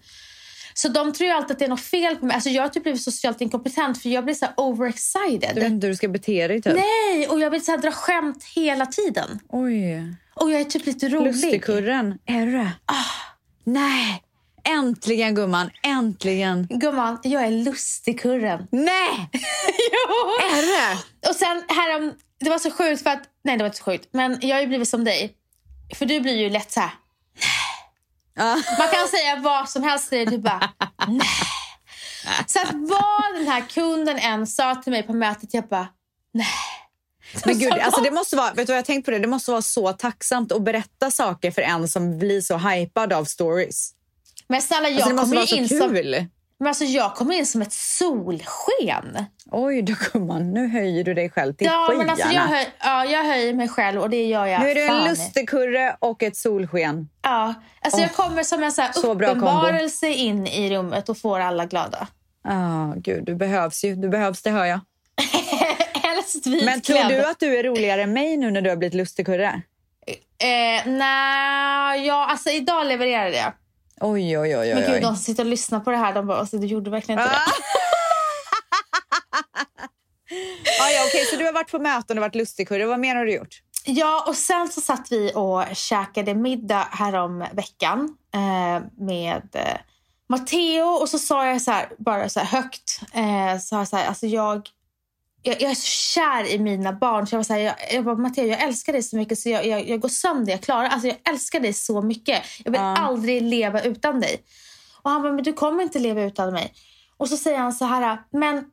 Så 0.74 0.88
de 0.88 1.12
tror 1.12 1.28
ju 1.28 1.34
alltid 1.34 1.50
att 1.50 1.58
det 1.58 1.64
är 1.64 1.68
något 1.68 1.80
fel 1.80 2.16
på 2.16 2.26
mig. 2.26 2.34
Alltså 2.34 2.50
jag 2.50 2.62
har 2.62 2.68
typ 2.68 2.82
blivit 2.82 3.02
socialt 3.02 3.40
inkompetent 3.40 4.02
för 4.02 4.08
jag 4.08 4.24
blir 4.24 4.34
så 4.34 4.46
overexcited. 4.56 5.50
Du 5.54 5.60
vet 5.60 5.70
inte 5.70 5.86
hur 5.86 5.92
du 5.92 5.96
ska 5.96 6.08
bete 6.08 6.48
dig 6.48 6.62
typ. 6.62 6.74
Nej, 6.74 7.28
och 7.28 7.40
jag 7.40 7.50
vill 7.50 7.64
så 7.64 7.70
här 7.70 7.78
dra 7.78 7.92
skämt 7.92 8.44
hela 8.54 8.86
tiden. 8.86 9.40
Oj. 9.48 10.14
Och 10.34 10.50
jag 10.50 10.60
är 10.60 10.64
typ 10.64 10.86
lite 10.86 11.08
rolig. 11.08 11.26
Lustigkurren. 11.26 12.18
Är 12.26 12.46
du 12.46 12.52
det? 12.52 12.70
Ah. 12.86 12.94
Nej. 13.64 14.22
Äntligen 14.68 15.34
gumman, 15.34 15.70
äntligen. 15.82 16.66
Gumman, 16.70 17.18
jag 17.22 17.42
är 17.42 17.50
lustigkurren. 17.50 18.66
Nej! 18.70 19.30
jo! 19.92 20.30
Är 20.56 20.62
det? 20.62 20.98
Och 21.28 21.36
sen 21.36 21.62
härom, 21.68 22.14
det 22.40 22.50
var 22.50 22.58
så 22.58 22.70
sjukt 22.70 23.02
för 23.02 23.10
att, 23.10 23.22
nej 23.44 23.56
det 23.56 23.62
var 23.62 23.66
inte 23.66 23.78
så 23.78 23.84
sjukt, 23.84 24.08
men 24.12 24.38
jag 24.40 24.56
har 24.56 24.60
ju 24.60 24.66
blivit 24.66 24.88
som 24.88 25.04
dig. 25.04 25.32
För 25.94 26.06
du 26.06 26.20
blir 26.20 26.36
ju 26.36 26.50
lätt 26.50 26.72
så 26.72 26.80
här. 26.80 26.90
Man 28.78 28.88
kan 28.88 29.08
säga 29.08 29.36
vad 29.36 29.68
som 29.68 29.82
helst 29.82 30.08
till 30.08 30.18
dig, 30.18 30.26
du 30.26 30.38
bara 30.38 30.70
nej. 31.08 31.26
Så 32.46 32.60
att 32.60 32.72
vad 32.72 33.34
den 33.34 33.48
här 33.48 33.60
kunden 33.60 34.18
än 34.18 34.46
sa 34.46 34.74
till 34.74 34.92
mig 34.92 35.02
på 35.02 35.12
mötet, 35.12 35.54
jag 35.54 35.68
bara 35.68 35.88
nej. 36.34 36.46
Men 37.44 37.58
gud, 37.58 37.72
Så 37.72 37.80
alltså 37.80 38.00
det 38.00 38.10
måste 38.10 38.36
vara, 38.36 38.52
vet 38.52 38.66
du 38.66 38.72
vad 38.72 38.78
jag 38.78 38.84
tänkt 38.84 39.04
på 39.04 39.10
det? 39.10 39.18
Det 39.18 39.26
måste 39.26 39.50
vara 39.50 39.62
så 39.62 39.92
tacksamt 39.92 40.52
att 40.52 40.62
berätta 40.62 41.10
saker 41.10 41.50
för 41.50 41.62
en 41.62 41.88
som 41.88 42.18
blir 42.18 42.40
så 42.40 42.56
hypad 42.56 43.12
av 43.12 43.24
stories. 43.24 43.92
Men 44.48 44.62
snälla, 44.62 44.88
jag 44.88 44.94
Alltså 44.96 45.08
det 45.08 45.14
måste 45.14 45.24
kommer 45.26 45.36
vara 45.36 45.46
så 45.46 45.56
in 45.56 45.68
som, 45.68 45.94
kul. 45.94 46.26
men 46.58 46.68
alltså, 46.68 46.84
jag 46.84 47.14
kommer 47.14 47.34
in 47.34 47.46
som 47.46 47.62
ett 47.62 47.72
solsken. 47.72 49.24
Oj 49.50 49.82
då 49.82 49.94
gumman, 50.12 50.50
nu 50.52 50.68
höjer 50.68 51.04
du 51.04 51.14
dig 51.14 51.30
själv 51.30 51.54
till 51.54 51.66
Ja, 51.66 51.86
skyarna. 51.88 52.04
men 52.04 52.10
alltså, 52.10 52.28
jag, 52.28 52.42
höj, 52.42 52.68
ja, 52.84 53.04
jag 53.04 53.24
höjer 53.24 53.54
mig 53.54 53.68
själv 53.68 54.00
och 54.00 54.10
det 54.10 54.26
gör 54.26 54.46
jag 54.46 54.60
nu 54.60 54.70
är 54.70 54.74
du 54.74 54.82
en 54.86 55.04
lustigkurre 55.04 55.96
och 55.98 56.22
ett 56.22 56.36
solsken. 56.36 57.08
Ja, 57.22 57.54
alltså 57.80 58.00
jag 58.00 58.12
kommer 58.14 58.42
som 58.42 58.62
en 58.62 58.72
så 58.72 58.82
här 58.82 58.90
uppenbarelse 58.98 60.08
in 60.08 60.46
i 60.46 60.70
rummet 60.76 61.08
och 61.08 61.18
får 61.18 61.40
alla 61.40 61.64
glada. 61.66 62.06
Ah, 62.48 62.92
gud, 62.96 63.24
du 63.24 63.34
behövs 63.34 63.84
ju. 63.84 63.94
Du 63.94 64.08
behövs, 64.08 64.42
det 64.42 64.50
hör 64.50 64.64
jag. 64.64 64.80
Helst. 66.02 66.46
Men 66.64 66.80
tror 66.80 67.08
du 67.08 67.24
att 67.30 67.40
du 67.40 67.58
är 67.58 67.62
roligare 67.62 68.02
än 68.02 68.12
mig 68.12 68.36
nu 68.36 68.50
när 68.50 68.60
du 68.62 68.70
har 68.70 68.76
blivit 68.76 68.94
lustigkurre? 68.94 69.62
Eh, 70.38 70.86
nej, 70.92 72.06
ja, 72.06 72.26
alltså 72.26 72.50
idag 72.50 72.86
levererade 72.86 73.36
jag. 73.36 73.52
Oj, 74.00 74.38
oj, 74.38 74.38
oj. 74.38 74.56
oj, 74.58 74.74
Men 74.74 74.92
gud, 74.92 75.02
de 75.02 75.06
som 75.06 75.16
sitter 75.16 75.42
och 75.42 75.50
lyssnar 75.50 75.80
på 75.80 75.90
det 75.90 75.96
här, 75.96 76.14
de 76.14 76.26
bara, 76.26 76.38
alltså, 76.38 76.58
du 76.58 76.66
gjorde 76.66 76.90
verkligen 76.90 77.20
inte 77.20 77.30
Ah. 77.30 77.40
ah, 80.82 80.90
ja, 80.90 81.04
okej, 81.06 81.24
så 81.24 81.36
du 81.36 81.44
har 81.44 81.52
varit 81.52 81.70
på 81.70 81.78
möten 81.78 82.18
och 82.18 82.22
varit 82.22 82.34
lustigkurre. 82.34 82.86
Vad 82.86 83.00
mer 83.00 83.16
har 83.16 83.24
du 83.24 83.34
gjort? 83.34 83.62
det. 83.84 83.92
Ja, 83.92 84.24
och 84.28 84.36
sen 84.36 84.68
så 84.68 84.80
satt 84.80 85.12
vi 85.12 85.32
och 85.34 85.62
käkade 85.72 86.34
middag 86.34 86.88
härom 86.90 87.44
veckan 87.52 88.16
eh, 88.34 88.82
med 88.98 89.48
eh, 89.52 89.76
Matteo 90.28 90.84
och 90.86 91.08
så 91.08 91.18
sa 91.18 91.46
jag 91.46 91.62
så 91.62 91.70
här, 91.70 91.88
bara 91.98 92.28
så 92.28 92.40
här 92.40 92.46
högt, 92.46 93.00
eh, 93.12 93.58
sa 93.60 93.78
jag 93.78 93.88
så 93.88 93.96
här, 93.96 94.06
alltså 94.06 94.26
jag, 94.26 94.68
jag, 95.46 95.62
jag 95.62 95.70
är 95.70 95.74
så 95.74 95.86
kär 95.86 96.44
i 96.50 96.58
mina 96.58 96.92
barn. 96.92 97.26
Så 97.26 97.34
jag 97.34 97.38
var 97.38 97.44
så 97.44 97.52
här, 97.52 97.60
jag, 97.60 97.74
jag 97.92 98.04
bara, 98.04 98.16
Matteo, 98.16 98.44
jag 98.46 98.62
älskar 98.62 98.92
dig 98.92 99.02
så 99.02 99.16
mycket 99.16 99.38
så 99.38 99.48
jag, 99.48 99.66
jag, 99.66 99.88
jag 99.88 100.00
går 100.00 100.08
sönder, 100.08 100.52
jag 100.52 100.60
klarar 100.60 100.88
Alltså 100.88 101.08
jag 101.08 101.16
älskar 101.24 101.60
dig 101.60 101.72
så 101.72 102.02
mycket. 102.02 102.42
Jag 102.64 102.72
vill 102.72 102.80
Ja. 102.80 102.96
aldrig 102.96 103.42
leva 103.42 103.82
utan 103.82 104.20
dig. 104.20 104.42
Och 105.02 105.10
han 105.10 105.22
bara, 105.22 105.32
men 105.32 105.44
du 105.44 105.52
kommer 105.52 105.82
inte 105.82 105.98
leva 105.98 106.22
utan 106.22 106.52
mig. 106.52 106.72
Och 107.16 107.28
så 107.28 107.36
säger 107.36 107.58
han 107.58 107.72
så 107.72 107.84
här, 107.84 108.18
men 108.30 108.64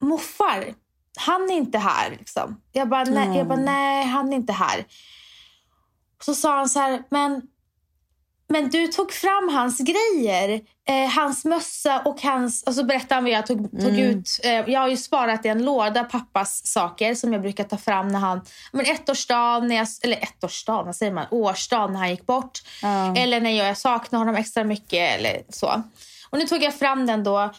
moffar, 0.00 0.74
han 1.18 1.50
är 1.50 1.54
inte 1.56 1.78
här. 1.78 2.10
Liksom. 2.10 2.60
Jag, 2.72 2.88
bara, 2.88 3.04
nej, 3.04 3.38
jag 3.38 3.46
bara, 3.48 3.58
nej, 3.58 4.04
han 4.06 4.32
är 4.32 4.36
inte 4.36 4.52
här. 4.52 4.86
Så 6.22 6.34
sa 6.34 6.56
han 6.56 6.68
så 6.68 6.80
här, 6.80 7.02
men, 7.10 7.42
men 8.48 8.68
du 8.68 8.86
tog 8.86 9.12
fram 9.12 9.48
hans 9.48 9.78
grejer. 9.78 10.60
Eh, 10.88 11.08
hans 11.08 11.44
mössa 11.44 12.00
och 12.00 12.22
hans... 12.22 12.62
Och 12.62 12.74
så 12.74 12.84
berättade 12.84 13.14
han 13.14 13.24
vad 13.24 13.32
jag 13.32 13.46
tog, 13.46 13.80
tog 13.80 13.98
ut. 13.98 14.40
Eh, 14.44 14.50
jag 14.50 14.80
har 14.80 14.88
ju 14.88 14.96
sparat 14.96 15.44
i 15.44 15.48
en 15.48 15.64
låda 15.64 16.04
pappas 16.04 16.66
saker 16.66 17.14
som 17.14 17.32
jag 17.32 17.42
brukar 17.42 17.64
ta 17.64 17.76
fram 17.76 18.08
när 18.08 18.18
han... 18.18 18.40
Men 18.72 18.86
ettårsdagen, 18.86 19.68
när 19.68 19.76
jag, 19.76 19.88
eller 20.02 20.16
ettårsdagen, 20.16 20.86
vad 20.86 20.96
säger 20.96 21.12
man? 21.12 21.26
Årsdagen 21.30 21.92
när 21.92 21.98
han 21.98 22.10
gick 22.10 22.26
bort. 22.26 22.62
Ja. 22.82 23.16
Eller 23.16 23.40
när 23.40 23.50
jag 23.50 23.76
saknar 23.76 24.18
honom 24.18 24.36
extra 24.36 24.64
mycket 24.64 25.18
eller 25.18 25.42
så. 25.48 25.82
Och 26.30 26.38
nu 26.38 26.46
tog 26.46 26.62
jag 26.62 26.74
fram 26.74 27.06
den 27.06 27.24
då. 27.24 27.50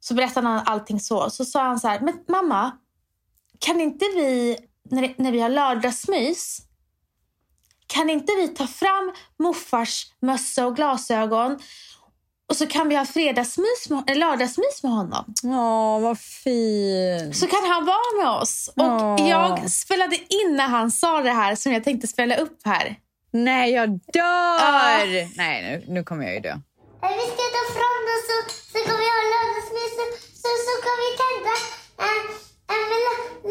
Så 0.00 0.14
berättade 0.14 0.48
han 0.48 0.62
allting 0.66 1.00
så. 1.00 1.30
Så 1.30 1.44
sa 1.44 1.62
han 1.62 1.80
så 1.80 1.88
här, 1.88 2.00
men 2.00 2.14
mamma, 2.28 2.70
kan 3.58 3.80
inte 3.80 4.04
vi, 4.04 4.56
när, 4.90 5.14
när 5.16 5.32
vi 5.32 5.40
har 5.40 5.48
lördagsmys, 5.48 6.60
kan 7.86 8.10
inte 8.10 8.32
vi 8.36 8.48
ta 8.48 8.66
fram 8.66 9.12
moffars 9.38 10.06
mössa 10.20 10.66
och 10.66 10.76
glasögon 10.76 11.58
och 12.50 12.56
så 12.56 12.66
kan 12.66 12.88
vi 12.88 12.96
ha 12.96 13.04
fredagsmys 13.04 13.88
med, 13.90 14.02
eller 14.10 14.20
lördagsmys 14.20 14.82
med 14.82 14.92
honom. 14.92 15.24
Åh, 15.44 16.00
vad 16.00 16.18
fint. 16.18 17.36
Så 17.36 17.46
kan 17.46 17.64
han 17.70 17.84
vara 17.86 18.22
med 18.22 18.42
oss. 18.42 18.70
Och 18.76 18.84
Åh. 19.02 19.28
jag 19.28 19.70
spelade 19.70 20.16
in 20.16 20.56
när 20.56 20.68
han 20.68 20.90
sa 20.90 21.20
det 21.22 21.30
här 21.30 21.54
som 21.54 21.72
jag 21.72 21.84
tänkte 21.84 22.06
spela 22.06 22.36
upp 22.36 22.58
här. 22.64 22.96
Nej, 23.32 23.72
jag 23.72 23.88
dör! 24.12 24.58
Ah. 24.62 24.98
Nej, 25.36 25.62
nu, 25.62 25.84
nu 25.94 26.04
kommer 26.04 26.24
jag 26.24 26.34
ju 26.34 26.40
dö. 26.40 26.50
Eh, 26.50 27.14
Vi 27.20 27.24
ska 27.32 27.42
ta 27.56 27.62
fram 27.78 28.00
den 28.10 28.20
så, 28.28 28.36
så 28.72 28.78
kan 28.88 28.96
vi 29.02 29.06
ha 29.16 29.20
lördagsmys 29.34 29.92
så, 29.98 30.04
så, 30.42 30.48
så 30.66 30.72
kan 30.86 30.96
vi 31.04 31.08
tända 31.24 31.52
en, 32.08 32.24
en 32.74 32.84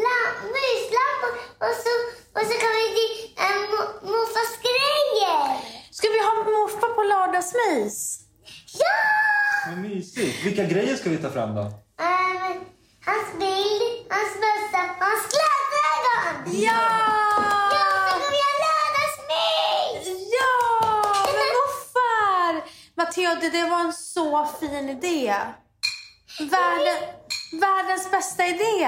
la, 0.06 0.16
myslampa 0.56 1.28
och 1.64 1.74
så, 1.84 1.92
och 2.36 2.44
så 2.48 2.54
kan 2.62 2.72
vi 2.78 2.84
ge 2.98 3.06
en 3.48 3.58
mo- 3.72 3.94
morfars 4.12 4.52
grejer. 4.68 5.46
Ska 5.98 6.06
vi 6.14 6.20
ha 6.28 6.32
morfar 6.48 6.90
på 6.96 7.02
lördagsmys? 7.12 8.23
Ja! 8.78 8.96
Vad 9.66 9.78
mysigt. 9.78 10.44
Vilka 10.46 10.64
grejer 10.64 10.96
ska 10.96 11.10
vi 11.10 11.16
ta 11.18 11.30
fram 11.30 11.54
då? 11.54 11.60
Eh, 11.60 12.56
hans 13.06 13.28
bild, 13.38 13.82
hans 14.10 14.34
mössa, 14.44 14.78
hans 14.98 15.22
glasögon. 15.32 16.60
Ja! 16.62 16.80
Ja, 17.76 17.86
så 18.10 18.18
kan 18.20 18.30
vi 18.34 18.40
ha 18.46 18.52
lördagsmys. 18.64 20.06
Ja! 20.36 20.52
Men 21.36 21.48
moffar! 21.58 22.70
Matteo, 22.96 23.40
det, 23.40 23.50
det 23.50 23.70
var 23.70 23.80
en 23.80 23.92
så 23.92 24.46
fin 24.60 24.88
idé. 24.88 25.34
Världen, 26.38 27.00
världens 27.60 28.10
bästa 28.10 28.46
idé. 28.46 28.80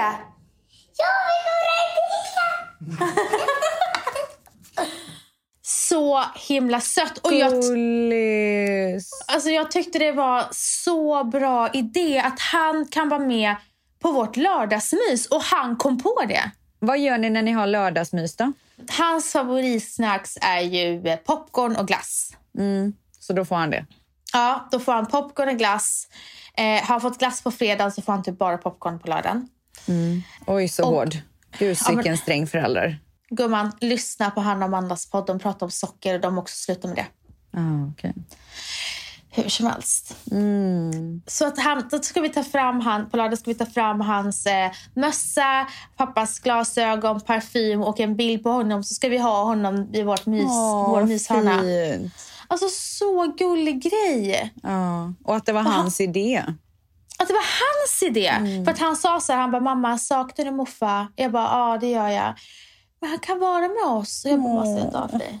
Ja, 0.99 1.11
vi 1.27 1.35
kommer 1.45 1.67
att 1.73 3.31
Så 5.97 6.23
himla 6.35 6.81
sött. 6.81 7.17
Och 7.17 7.33
jag, 7.33 7.53
alltså 9.27 9.49
jag 9.49 9.71
tyckte 9.71 9.99
det 9.99 10.11
var 10.11 10.45
så 10.51 11.23
bra 11.23 11.69
idé 11.73 12.19
att 12.25 12.39
han 12.39 12.85
kan 12.87 13.09
vara 13.09 13.19
med 13.19 13.55
på 14.01 14.11
vårt 14.11 14.37
lördagsmys. 14.37 15.25
Och 15.31 15.41
han 15.41 15.75
kom 15.75 15.99
på 15.99 16.23
det. 16.27 16.51
Vad 16.79 16.99
gör 16.99 17.17
ni 17.17 17.29
när 17.29 17.41
ni 17.41 17.51
har 17.51 17.67
lördagsmys 17.67 18.35
då? 18.35 18.53
Hans 18.97 19.31
favoritsnacks 19.31 20.37
är 20.41 20.61
ju 20.61 21.07
eh, 21.07 21.15
popcorn 21.15 21.75
och 21.75 21.87
glass. 21.87 22.31
Mm, 22.57 22.93
så 23.19 23.33
då 23.33 23.45
får 23.45 23.55
han 23.55 23.69
det. 23.69 23.85
Ja, 24.33 24.67
då 24.71 24.79
får 24.79 24.91
han 24.93 25.05
popcorn 25.05 25.49
och 25.49 25.57
glass. 25.57 26.07
Eh, 26.57 26.63
har 26.65 26.81
han 26.81 27.01
fått 27.01 27.19
glass 27.19 27.41
på 27.41 27.51
fredagen 27.51 27.91
så 27.91 28.01
får 28.01 28.13
han 28.13 28.23
typ 28.23 28.37
bara 28.37 28.57
popcorn 28.57 28.99
på 28.99 29.07
lördagen. 29.07 29.47
Oj, 30.47 30.67
så 30.67 30.83
Och- 30.83 30.89
hård. 30.89 31.17
Gud, 31.59 31.77
Ja, 31.79 31.85
men- 31.87 31.95
vilken 31.97 32.17
sträng 32.17 32.47
förälder. 32.47 32.99
Gumman, 33.29 33.71
lyssna 33.81 34.31
på 34.31 34.41
Hanna 34.41 34.65
och 34.65 34.65
Amandas 34.65 35.09
podd. 35.09 35.25
De 35.25 35.39
pratar 35.39 35.65
om 35.65 35.71
socker 35.71 36.15
och 36.15 36.21
de 36.21 36.33
har 36.33 36.41
också 36.41 36.55
slutat 36.55 36.83
med 36.83 36.95
det. 36.95 37.07
Ah, 37.59 37.91
okej. 37.91 38.13
Hur 39.29 39.49
som 39.49 39.65
helst. 39.65 40.15
Mm. 40.31 41.21
Så 41.27 41.47
att 41.47 41.59
han, 41.59 41.83
då 41.91 41.99
ska 41.99 42.21
vi 42.21 42.29
ta 42.29 42.43
fram 42.43 42.79
han, 42.79 43.09
på 43.09 43.17
lördag 43.17 43.39
ska 43.39 43.51
vi 43.51 43.55
ta 43.55 43.65
fram 43.65 44.01
hans 44.01 44.45
eh, 44.45 44.71
mössa, 44.93 45.67
pappas 45.97 46.39
glasögon, 46.39 47.21
parfym 47.21 47.81
och 47.83 47.99
en 47.99 48.15
bild 48.15 48.43
på 48.43 48.49
honom. 48.49 48.83
Så 48.83 48.93
ska 48.93 49.09
vi 49.09 49.17
ha 49.17 49.43
honom 49.43 49.89
i 49.93 50.03
vårt 50.03 50.25
mys, 50.25 50.45
Åh, 50.49 50.89
vår 50.89 51.03
myshörna. 51.03 51.59
fint. 51.59 52.13
Alltså 52.47 52.67
så 52.69 53.33
gullig 53.37 53.81
grej. 53.81 54.53
Ja, 54.63 55.13
och 55.23 55.35
att 55.35 55.45
det 55.45 55.53
var 55.53 55.61
hans 55.61 56.01
idé. 56.01 56.43
Att 57.19 57.27
det 57.27 57.33
var 57.33 57.45
hans 57.59 58.03
idé. 58.03 58.27
Mm. 58.27 58.65
För 58.65 58.71
att 58.71 58.79
han 58.79 58.95
sa 58.95 59.19
så 59.19 59.33
här, 59.33 59.39
han 59.39 59.51
bara 59.51 59.61
mamma 59.61 59.97
saknar 59.97 60.45
du 60.45 60.51
muffa? 60.51 61.07
Jag 61.15 61.31
bara 61.31 61.43
ja 61.43 61.77
det 61.81 61.87
gör 61.87 62.07
jag. 62.07 62.33
Men 63.01 63.09
han 63.09 63.19
kan 63.19 63.39
vara 63.39 63.67
med 63.67 63.83
oss. 63.97 64.25
Och 64.25 64.31
jag 64.31 64.41
bara, 64.43 64.53
måste 64.53 64.81
jag 64.83 64.91
ta 64.91 65.07
för 65.07 65.17
dig? 65.19 65.39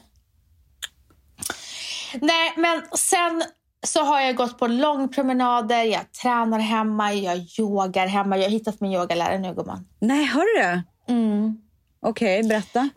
Nej 2.21 2.53
men 2.57 2.81
sen 2.97 3.43
så 3.83 4.03
har 4.03 4.21
jag 4.21 4.35
gått 4.35 4.59
på 4.59 4.67
långpromenader, 4.67 5.83
jag 5.83 6.11
tränar 6.13 6.59
hemma, 6.59 7.13
jag 7.13 7.37
yogar 7.59 8.07
hemma. 8.07 8.37
Jag 8.37 8.43
har 8.43 8.49
hittat 8.49 8.81
min 8.81 8.91
yogalärare 8.93 9.39
nu 9.39 9.53
gumman. 9.53 9.87
Nej, 9.99 10.25
har 10.25 10.41
du 10.55 10.61
det? 10.63 10.83
Mm. 11.13 11.57
Okej, 12.01 12.43
berätta. 12.43 12.89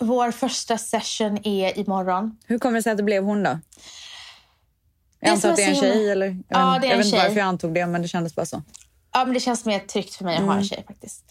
Vår 0.00 0.30
första 0.30 0.78
session 0.78 1.38
är 1.46 1.78
imorgon. 1.78 2.36
Hur 2.46 2.58
kommer 2.58 2.76
det 2.76 2.82
sig 2.82 2.92
att 2.92 2.96
det 2.98 3.02
blev 3.04 3.24
hon 3.24 3.42
då? 3.42 3.58
Jag 5.20 5.30
antar 5.30 5.50
att 5.50 5.56
det 5.56 5.62
är 5.64 5.68
en 5.68 5.74
tjej 5.76 6.10
eller? 6.10 6.26
Jag 6.26 6.36
Ja, 6.48 6.72
vet, 6.72 6.80
det 6.82 6.86
är 6.86 6.90
jag 6.90 6.92
en 6.92 6.98
vet 6.98 7.06
inte 7.06 7.16
tjej. 7.18 7.28
varför 7.28 7.40
jag 7.40 7.46
antog 7.48 7.74
det 7.74 7.86
men 7.86 8.02
det 8.02 8.08
kändes 8.08 8.34
bara 8.34 8.46
så. 8.46 8.62
Ja, 9.12 9.24
men 9.24 9.34
det 9.34 9.40
känns 9.40 9.64
mer 9.64 9.78
tryggt 9.78 10.14
för 10.14 10.24
mig 10.24 10.34
att 10.36 10.40
ha 10.42 10.46
Mm. 10.46 10.58
en 10.58 10.64
tjej 10.64 10.84
faktiskt. 10.88 11.24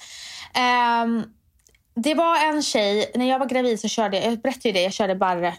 Ehm, 0.54 1.24
det 1.98 2.14
var 2.14 2.46
en 2.50 2.64
tjej, 2.64 3.12
när 3.16 3.30
jag 3.30 3.40
var 3.40 3.46
gravid 3.46 3.80
så 3.80 3.88
körde 3.88 4.18
jag, 4.18 4.32
jag 4.32 4.40
berättade 4.40 4.70
ju 4.70 4.74
det, 4.74 4.82
jag 4.82 4.94
körde 4.94 5.16
barre. 5.16 5.56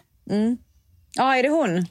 Ja, 1.13 1.35
är 1.35 1.43
det 1.43 1.49
hon? 1.49 1.85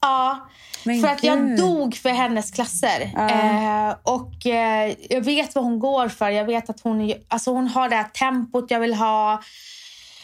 Ja, 0.00 0.48
Men 0.84 1.00
för 1.00 1.08
att 1.08 1.24
jag 1.24 1.38
gud. 1.38 1.58
dog 1.58 1.94
för 1.94 2.08
hennes 2.10 2.50
klasser. 2.50 3.12
Ja. 3.14 3.30
Eh, 3.30 3.96
och 4.02 4.46
eh, 4.46 4.94
jag 5.10 5.20
vet 5.20 5.54
vad 5.54 5.64
hon 5.64 5.78
går 5.78 6.08
för. 6.08 6.30
Jag 6.30 6.44
vet 6.44 6.70
att 6.70 6.80
hon, 6.80 7.12
alltså 7.28 7.50
hon 7.50 7.68
har 7.68 7.88
det 7.88 7.96
här 7.96 8.04
tempot 8.04 8.70
jag 8.70 8.80
vill 8.80 8.94
ha. 8.94 9.42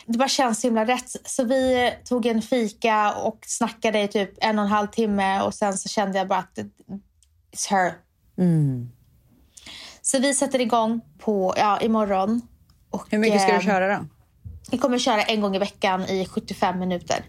Det 0.07 0.19
bara 0.19 0.29
känns 0.29 0.61
så 0.61 0.67
himla 0.67 0.85
rätt. 0.85 1.17
Så 1.25 1.45
vi 1.45 1.93
tog 2.05 2.27
en 2.27 2.43
fika 2.43 3.13
och 3.13 3.39
snackade 3.47 4.01
i 4.03 4.09
typ 4.09 4.31
en 4.45 4.59
och 4.59 4.65
en 4.65 4.71
halv 4.71 4.87
timme 4.87 5.43
och 5.43 5.55
sen 5.55 5.79
så 5.79 5.89
kände 5.89 6.19
jag 6.19 6.29
bara 6.29 6.39
att 6.39 6.59
it's 7.53 7.71
her. 7.71 7.93
Mm. 8.39 8.91
Så 10.03 10.19
vi 10.19 10.35
sätter 10.35 10.61
igång 10.61 11.01
på, 11.19 11.55
ja, 11.57 11.81
imorgon. 11.81 12.43
Och, 12.93 13.07
Hur 13.11 13.19
mycket 13.19 13.41
ska 13.43 13.53
eh, 13.53 13.59
du 13.59 13.65
köra 13.65 13.99
då? 13.99 14.07
Vi 14.71 14.79
kommer 14.79 14.99
köra 14.99 15.23
en 15.23 15.41
gång 15.41 15.57
i 15.57 15.59
veckan 15.59 16.03
i 16.03 16.27
75 16.27 16.79
minuter. 16.79 17.25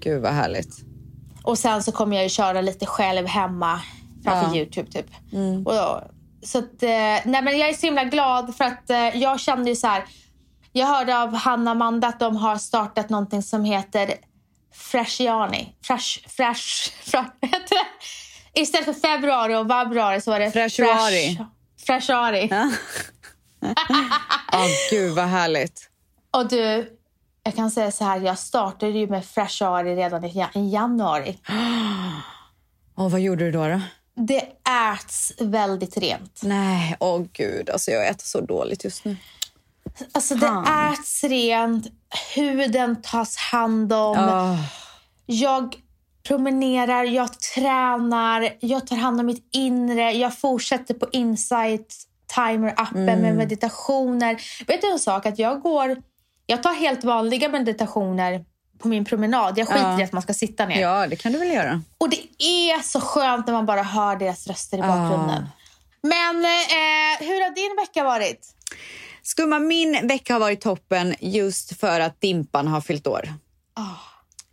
Gud 0.00 0.22
vad 0.22 0.32
härligt. 0.32 0.76
Och 1.42 1.58
sen 1.58 1.82
så 1.82 1.92
kommer 1.92 2.16
jag 2.16 2.22
ju 2.22 2.28
köra 2.28 2.60
lite 2.60 2.86
själv 2.86 3.26
hemma 3.26 3.80
framför 4.24 4.56
Ja. 4.56 4.56
Youtube 4.56 4.90
typ. 4.90 5.06
Och 5.66 5.74
då, 5.74 6.02
så 6.42 6.58
att, 6.58 6.82
eh, 6.82 6.88
nej 7.24 7.42
men 7.42 7.58
jag 7.58 7.68
är 7.68 7.72
så 7.72 7.86
himla 7.86 8.04
glad 8.04 8.56
för 8.56 8.64
att 8.64 8.90
eh, 8.90 9.16
jag 9.16 9.40
kände 9.40 9.70
ju 9.70 9.76
så 9.76 9.86
här. 9.86 10.04
Jag 10.72 10.86
hörde 10.86 11.18
av 11.18 11.34
Hanna 11.34 11.70
Amanda 11.70 12.08
att 12.08 12.20
de 12.20 12.36
har 12.36 12.56
startat 12.56 13.08
någonting 13.10 13.42
som 13.42 13.64
heter 13.64 14.14
Freshiani. 14.74 15.74
Fresh, 15.82 16.28
fresh, 16.28 16.92
fresh? 17.02 17.30
Istället 18.54 18.84
för 18.84 18.92
februari 18.92 19.54
och 19.54 19.68
februari 19.68 20.20
så 20.20 20.30
var 20.30 20.40
det 20.40 20.50
Freshuari. 20.50 21.36
Fresh, 21.36 21.42
Freshuari. 21.86 22.48
Ja. 22.50 22.70
Ja, 24.52 24.66
gud 24.90 25.14
vad 25.14 25.24
härligt. 25.24 25.90
Och 26.30 26.48
du, 26.48 26.96
jag 27.42 27.54
kan 27.54 27.70
säga 27.70 27.90
så 27.92 28.04
här, 28.04 28.20
jag 28.20 28.38
startade 28.38 28.92
ju 28.92 29.06
med 29.06 29.26
Freshuari 29.26 29.96
redan 29.96 30.24
i 30.24 30.32
ja- 30.38 30.60
i 30.60 30.68
januari. 30.70 31.38
Och 32.94 33.10
vad 33.10 33.20
gjorde 33.20 33.44
du 33.44 33.50
då? 33.52 33.68
då? 33.68 33.80
Det 34.14 34.42
äts 34.94 35.32
väldigt 35.40 35.96
rent. 35.96 36.40
Nej, 36.42 36.96
åh 37.00 37.22
gud. 37.32 37.70
Alltså 37.70 37.90
jag 37.90 38.08
äter 38.08 38.24
så 38.24 38.40
dåligt 38.40 38.84
just 38.84 39.04
nu. 39.04 39.16
Alltså 40.12 40.36
Fan. 40.38 40.64
det 40.64 40.92
äts 41.00 41.24
rent, 41.24 41.86
huden 42.34 43.02
tas 43.02 43.36
hand 43.36 43.92
om. 43.92 44.16
Ah, 44.18 44.56
Jag 45.26 45.76
promenerar, 46.22 47.04
jag 47.04 47.40
tränar, 47.40 48.56
jag 48.60 48.86
tar 48.86 48.96
hand 48.96 49.20
om 49.20 49.26
mitt 49.26 49.48
inre. 49.52 50.12
Jag 50.12 50.38
fortsätter 50.38 50.94
på 50.94 51.06
Insight 51.12 51.94
Timer-appen 52.34 52.96
Mm. 53.08 53.20
med 53.22 53.36
meditationer. 53.36 54.42
Vet 54.66 54.80
du 54.80 54.92
en 54.92 54.98
sak? 54.98 55.26
Att 55.26 55.38
jag 55.38 55.60
går... 55.62 55.96
Jag 56.46 56.62
tar 56.62 56.72
helt 56.74 57.04
vanliga 57.04 57.48
meditationer 57.48 58.44
på 58.78 58.88
min 58.88 59.04
promenad. 59.04 59.58
Jag 59.58 59.68
skiter 59.68 59.80
Ja. 59.90 60.00
i 60.00 60.04
att 60.04 60.12
man 60.12 60.22
ska 60.22 60.34
sitta 60.34 60.66
ner. 60.66 60.80
ja, 60.80 61.06
det 61.06 61.16
kan 61.16 61.32
du 61.32 61.38
väl 61.38 61.52
göra. 61.52 61.82
Och 61.98 62.10
det 62.10 62.20
är 62.44 62.82
så 62.82 63.00
skönt 63.00 63.46
när 63.46 63.54
man 63.54 63.66
bara 63.66 63.82
hör 63.82 64.16
deras 64.16 64.46
röster 64.46 64.78
i 64.78 64.80
bakgrunden. 64.82 65.46
Men 66.02 66.44
eh, 66.44 67.26
hur 67.28 67.42
har 67.44 67.54
din 67.54 67.76
vecka 67.86 68.04
varit? 68.04 68.54
Skumma, 69.22 69.58
min 69.58 70.08
vecka 70.08 70.32
har 70.32 70.40
varit 70.40 70.60
toppen 70.60 71.14
just 71.20 71.80
för 71.80 72.00
att 72.00 72.20
Dimpan 72.20 72.68
har 72.68 72.80
fyllt 72.80 73.06
år. 73.06 73.32
Ah. 73.74 73.82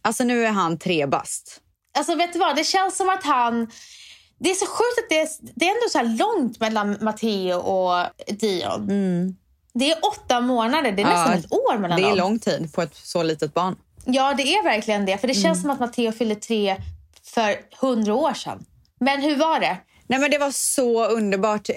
Alltså 0.02 0.24
nu 0.24 0.46
är 0.46 0.52
han 0.52 0.80
tre 0.80 1.06
bast. 1.06 1.62
Alltså 1.98 2.16
vet 2.16 2.34
du 2.34 2.40
vad, 2.40 2.56
det 2.56 2.64
känns 2.64 2.98
som 2.98 3.10
att 3.10 3.24
han... 3.24 3.72
Det 4.40 4.50
är 4.52 4.56
så 4.56 4.66
sjukt 4.66 5.00
att 5.04 5.10
det 5.10 5.20
är, 5.20 5.28
det 5.56 5.66
är 5.66 5.70
ändå 5.70 5.90
så 5.92 5.98
här 5.98 6.18
långt 6.18 6.60
mellan 6.60 6.98
Matteo 7.02 7.58
och 7.58 8.06
Dion. 8.28 9.36
Det 9.74 9.92
är 9.92 9.98
åtta 10.08 10.42
månader, 10.42 10.92
det 10.92 11.02
är 11.02 11.06
nästan 11.06 11.28
Mm. 11.28 11.40
Ja, 11.40 11.46
ett 11.46 11.52
år 11.54 11.78
mellan 11.78 12.02
Det 12.02 12.06
är 12.06 12.10
dem. 12.10 12.18
lång 12.18 12.40
tid 12.40 12.74
på 12.74 12.82
ett 12.82 12.96
så 12.96 13.24
litet 13.24 13.54
barn. 13.54 13.76
Ja, 14.06 14.34
det 14.34 14.44
är 14.44 14.64
verkligen 14.64 15.06
det. 15.06 15.18
För 15.18 15.28
det 15.28 15.34
känns 15.34 15.46
Mm. 15.46 15.62
som 15.62 15.70
att 15.70 15.80
Matteo 15.80 16.12
fyllde 16.12 16.36
tre 16.36 16.76
för 17.24 17.56
hundra 17.82 18.14
år 18.14 18.34
sedan. 18.34 18.66
Men 19.00 19.22
hur 19.22 19.36
var 19.36 19.60
det? 19.60 19.78
Nej 20.08 20.20
men 20.20 20.32
Det 20.32 20.38
var 20.38 20.52
så 20.52 21.06
underbart. 21.08 21.70
Eh, 21.70 21.76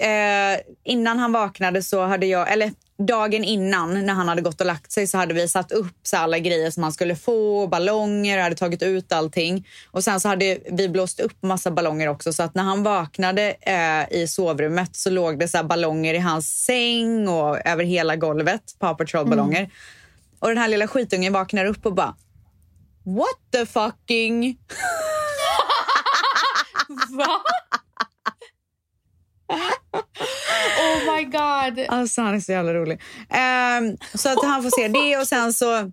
innan 0.83 1.19
han 1.19 1.31
vaknade 1.31 1.83
så 1.83 2.05
hade 2.05 2.25
jag, 2.25 2.51
eller 2.51 2.71
dagen 2.99 3.43
innan 3.43 4.05
när 4.05 4.13
han 4.13 4.27
hade 4.27 4.41
gått 4.41 4.61
och 4.61 4.67
lagt 4.67 4.91
sig 4.91 5.07
så 5.07 5.17
hade 5.17 5.33
vi 5.33 5.47
satt 5.47 5.71
upp 5.71 5.95
så 6.03 6.17
alla 6.17 6.39
grejer 6.39 6.71
som 6.71 6.83
han 6.83 6.93
skulle 6.93 7.15
få, 7.15 7.67
ballonger, 7.67 8.39
hade 8.39 8.55
tagit 8.55 8.83
ut 8.83 9.11
allting. 9.11 9.67
Och 9.91 10.03
sen 10.03 10.19
så 10.19 10.27
hade 10.27 10.59
vi 10.71 10.89
blåst 10.89 11.19
upp 11.19 11.43
massa 11.43 11.71
ballonger 11.71 12.07
också 12.07 12.33
så 12.33 12.43
att 12.43 12.55
när 12.55 12.63
han 12.63 12.83
vaknade 12.83 13.55
eh, 13.61 14.21
i 14.21 14.27
sovrummet 14.27 14.95
så 14.95 15.09
låg 15.09 15.39
det 15.39 15.47
så 15.47 15.63
ballonger 15.63 16.13
i 16.13 16.19
hans 16.19 16.65
säng 16.65 17.27
och 17.27 17.67
över 17.67 17.83
hela 17.83 18.15
golvet, 18.15 18.61
Paw 18.79 18.97
Patrol-ballonger. 18.97 19.69
Och 20.39 20.47
den 20.47 20.57
här 20.57 20.67
lilla 20.67 20.87
skitungen 20.87 21.33
vaknar 21.33 21.65
upp 21.65 21.85
och 21.85 21.93
bara 21.93 22.15
What 23.03 23.51
the 23.51 23.65
fucking... 23.65 24.57
Va? 27.17 27.41
oh 30.79 31.15
my 31.15 31.23
god. 31.23 31.85
Alltså 31.89 32.21
han 32.21 32.35
är 32.35 32.39
så 32.39 32.51
jävla 32.51 32.73
rolig. 32.73 33.01
Um, 33.29 33.97
så 34.13 34.29
att 34.29 34.43
han 34.43 34.63
får 34.63 34.81
se 34.81 34.87
det 34.87 35.17
och 35.17 35.27
sen 35.27 35.53
så, 35.53 35.91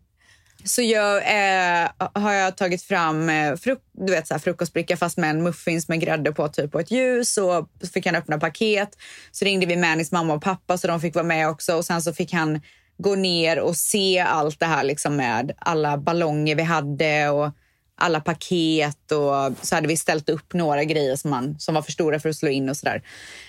så 0.64 0.82
jag, 0.82 1.16
eh, 1.16 1.88
har 2.14 2.32
jag 2.32 2.56
tagit 2.56 2.82
fram 2.82 3.28
eh, 3.28 3.52
fruk- 3.52 3.82
du 3.92 4.12
vet, 4.12 4.28
så 4.28 4.34
här, 4.34 4.38
frukostbricka 4.38 4.96
fast 4.96 5.16
med 5.18 5.30
en 5.30 5.42
muffins 5.42 5.88
med 5.88 6.00
grädde 6.00 6.32
på 6.32 6.48
typ 6.48 6.74
och 6.74 6.80
ett 6.80 6.90
ljus 6.90 7.36
och 7.36 7.68
så 7.82 7.92
fick 7.94 8.06
han 8.06 8.16
öppna 8.16 8.38
paket. 8.38 8.88
Så 9.30 9.44
ringde 9.44 9.66
vi 9.66 9.76
Mannys 9.76 10.12
mamma 10.12 10.34
och 10.34 10.42
pappa 10.42 10.78
så 10.78 10.86
de 10.86 11.00
fick 11.00 11.14
vara 11.14 11.26
med 11.26 11.48
också 11.48 11.74
och 11.74 11.84
sen 11.84 12.02
så 12.02 12.12
fick 12.12 12.32
han 12.32 12.60
gå 12.98 13.14
ner 13.14 13.58
och 13.60 13.76
se 13.76 14.18
allt 14.18 14.60
det 14.60 14.66
här 14.66 14.84
liksom 14.84 15.16
med 15.16 15.52
alla 15.58 15.98
ballonger 15.98 16.54
vi 16.54 16.62
hade 16.62 17.28
och 17.28 17.50
alla 17.96 18.20
paket 18.20 19.12
och 19.12 19.66
så 19.66 19.74
hade 19.74 19.88
vi 19.88 19.96
ställt 19.96 20.28
upp 20.28 20.54
några 20.54 20.84
grejer 20.84 21.16
som, 21.16 21.30
man, 21.30 21.56
som 21.58 21.74
var 21.74 21.82
för 21.82 21.92
stora 21.92 22.20
för 22.20 22.28
att 22.28 22.36
slå 22.36 22.48
in 22.48 22.68
och 22.68 22.76
sådär. 22.76 23.02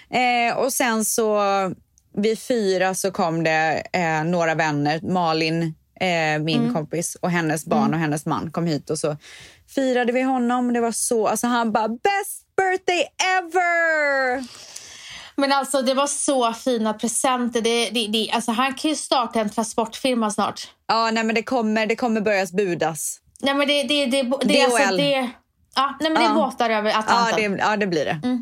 Eh, 0.10 0.58
och 0.58 0.74
sen 0.74 1.06
så 1.06 1.42
vid 2.16 2.40
fyra 2.40 2.96
så 2.96 3.12
kom 3.12 3.44
det 3.44 3.84
eh, 3.94 4.24
några 4.24 4.56
vänner. 4.56 5.02
Malin, 5.02 5.76
eh, 6.00 6.42
min 6.42 6.74
kompis 6.74 7.16
och 7.22 7.32
hennes 7.32 7.66
barn 7.66 7.94
och 7.94 8.00
hennes 8.00 8.26
man 8.26 8.52
kom 8.52 8.66
hit 8.66 8.90
och 8.90 9.00
så 9.00 9.18
firade 9.68 10.12
vi 10.12 10.22
honom. 10.22 10.74
Det 10.74 10.82
var 10.82 10.92
så, 10.92 11.28
alltså 11.28 11.48
han 11.48 11.72
bara 11.72 11.88
best 11.88 12.46
birthday 12.58 13.06
ever! 13.38 14.44
Men 15.36 15.52
alltså 15.52 15.82
det 15.82 15.94
var 15.94 16.08
så 16.08 16.54
fina 16.54 16.94
presenter. 16.94 17.62
Det, 17.62 17.90
det, 17.90 18.08
det, 18.08 18.30
alltså, 18.32 18.52
han 18.52 18.74
kan 18.74 18.90
ju 18.90 18.96
starta 18.96 19.40
en 19.40 19.50
transportfirma 19.50 20.32
snart. 20.32 20.68
Ja, 20.88 21.12
nej 21.12 21.24
men 21.24 21.36
det 21.36 21.44
kommer, 21.44 21.86
det 21.86 21.96
kommer 21.96 22.22
börjas 22.22 22.52
budas. 22.52 23.20
Nej 23.42 23.54
men 23.54 23.68
det, 23.68 23.84
det, 23.84 24.06
det, 24.06 24.22
det, 24.24 24.38
det, 24.42 24.62
alltså, 24.62 24.96
det, 24.98 25.30
ja, 25.76 25.98
nej, 26.00 26.12
men 26.12 26.14
det 26.14 26.28
är 26.28 26.30
Ja. 26.30 26.34
båtar 26.34 26.70
över 26.70 26.90
Ja 26.90 26.98
Atlanten. 27.00 27.52
det, 27.52 27.58
ja, 27.58 27.78
det 27.78 27.88
blir 27.88 28.06
det. 28.06 28.42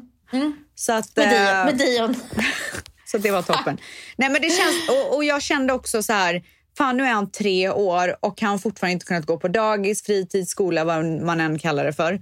Så 0.75 0.93
att, 0.93 1.15
Med, 1.15 1.25
eh, 1.25 1.65
Dion, 1.65 1.65
med 1.65 1.77
Dion. 1.77 2.15
Så 3.05 3.17
det 3.17 3.31
var 3.31 3.41
toppen. 3.41 3.77
Nej, 4.17 4.29
men 4.29 4.41
det 4.41 4.49
känns, 4.49 4.89
och, 4.89 5.15
och 5.15 5.23
jag 5.23 5.41
kände 5.41 5.73
också 5.73 6.03
så 6.03 6.13
här, 6.13 6.43
fan 6.77 6.97
nu 6.97 7.03
är 7.03 7.11
han 7.11 7.31
tre 7.31 7.69
år 7.69 8.15
och 8.25 8.41
han 8.41 8.49
har 8.51 8.57
fortfarande 8.57 8.91
inte 8.93 9.05
kunnat 9.05 9.25
gå 9.25 9.37
på 9.37 9.47
dagis, 9.47 10.03
fritids, 10.03 10.51
skola, 10.51 10.83
vad 10.83 11.05
man 11.05 11.39
än 11.41 11.59
kallar 11.59 11.85
det 11.85 11.93
för. 11.93 12.21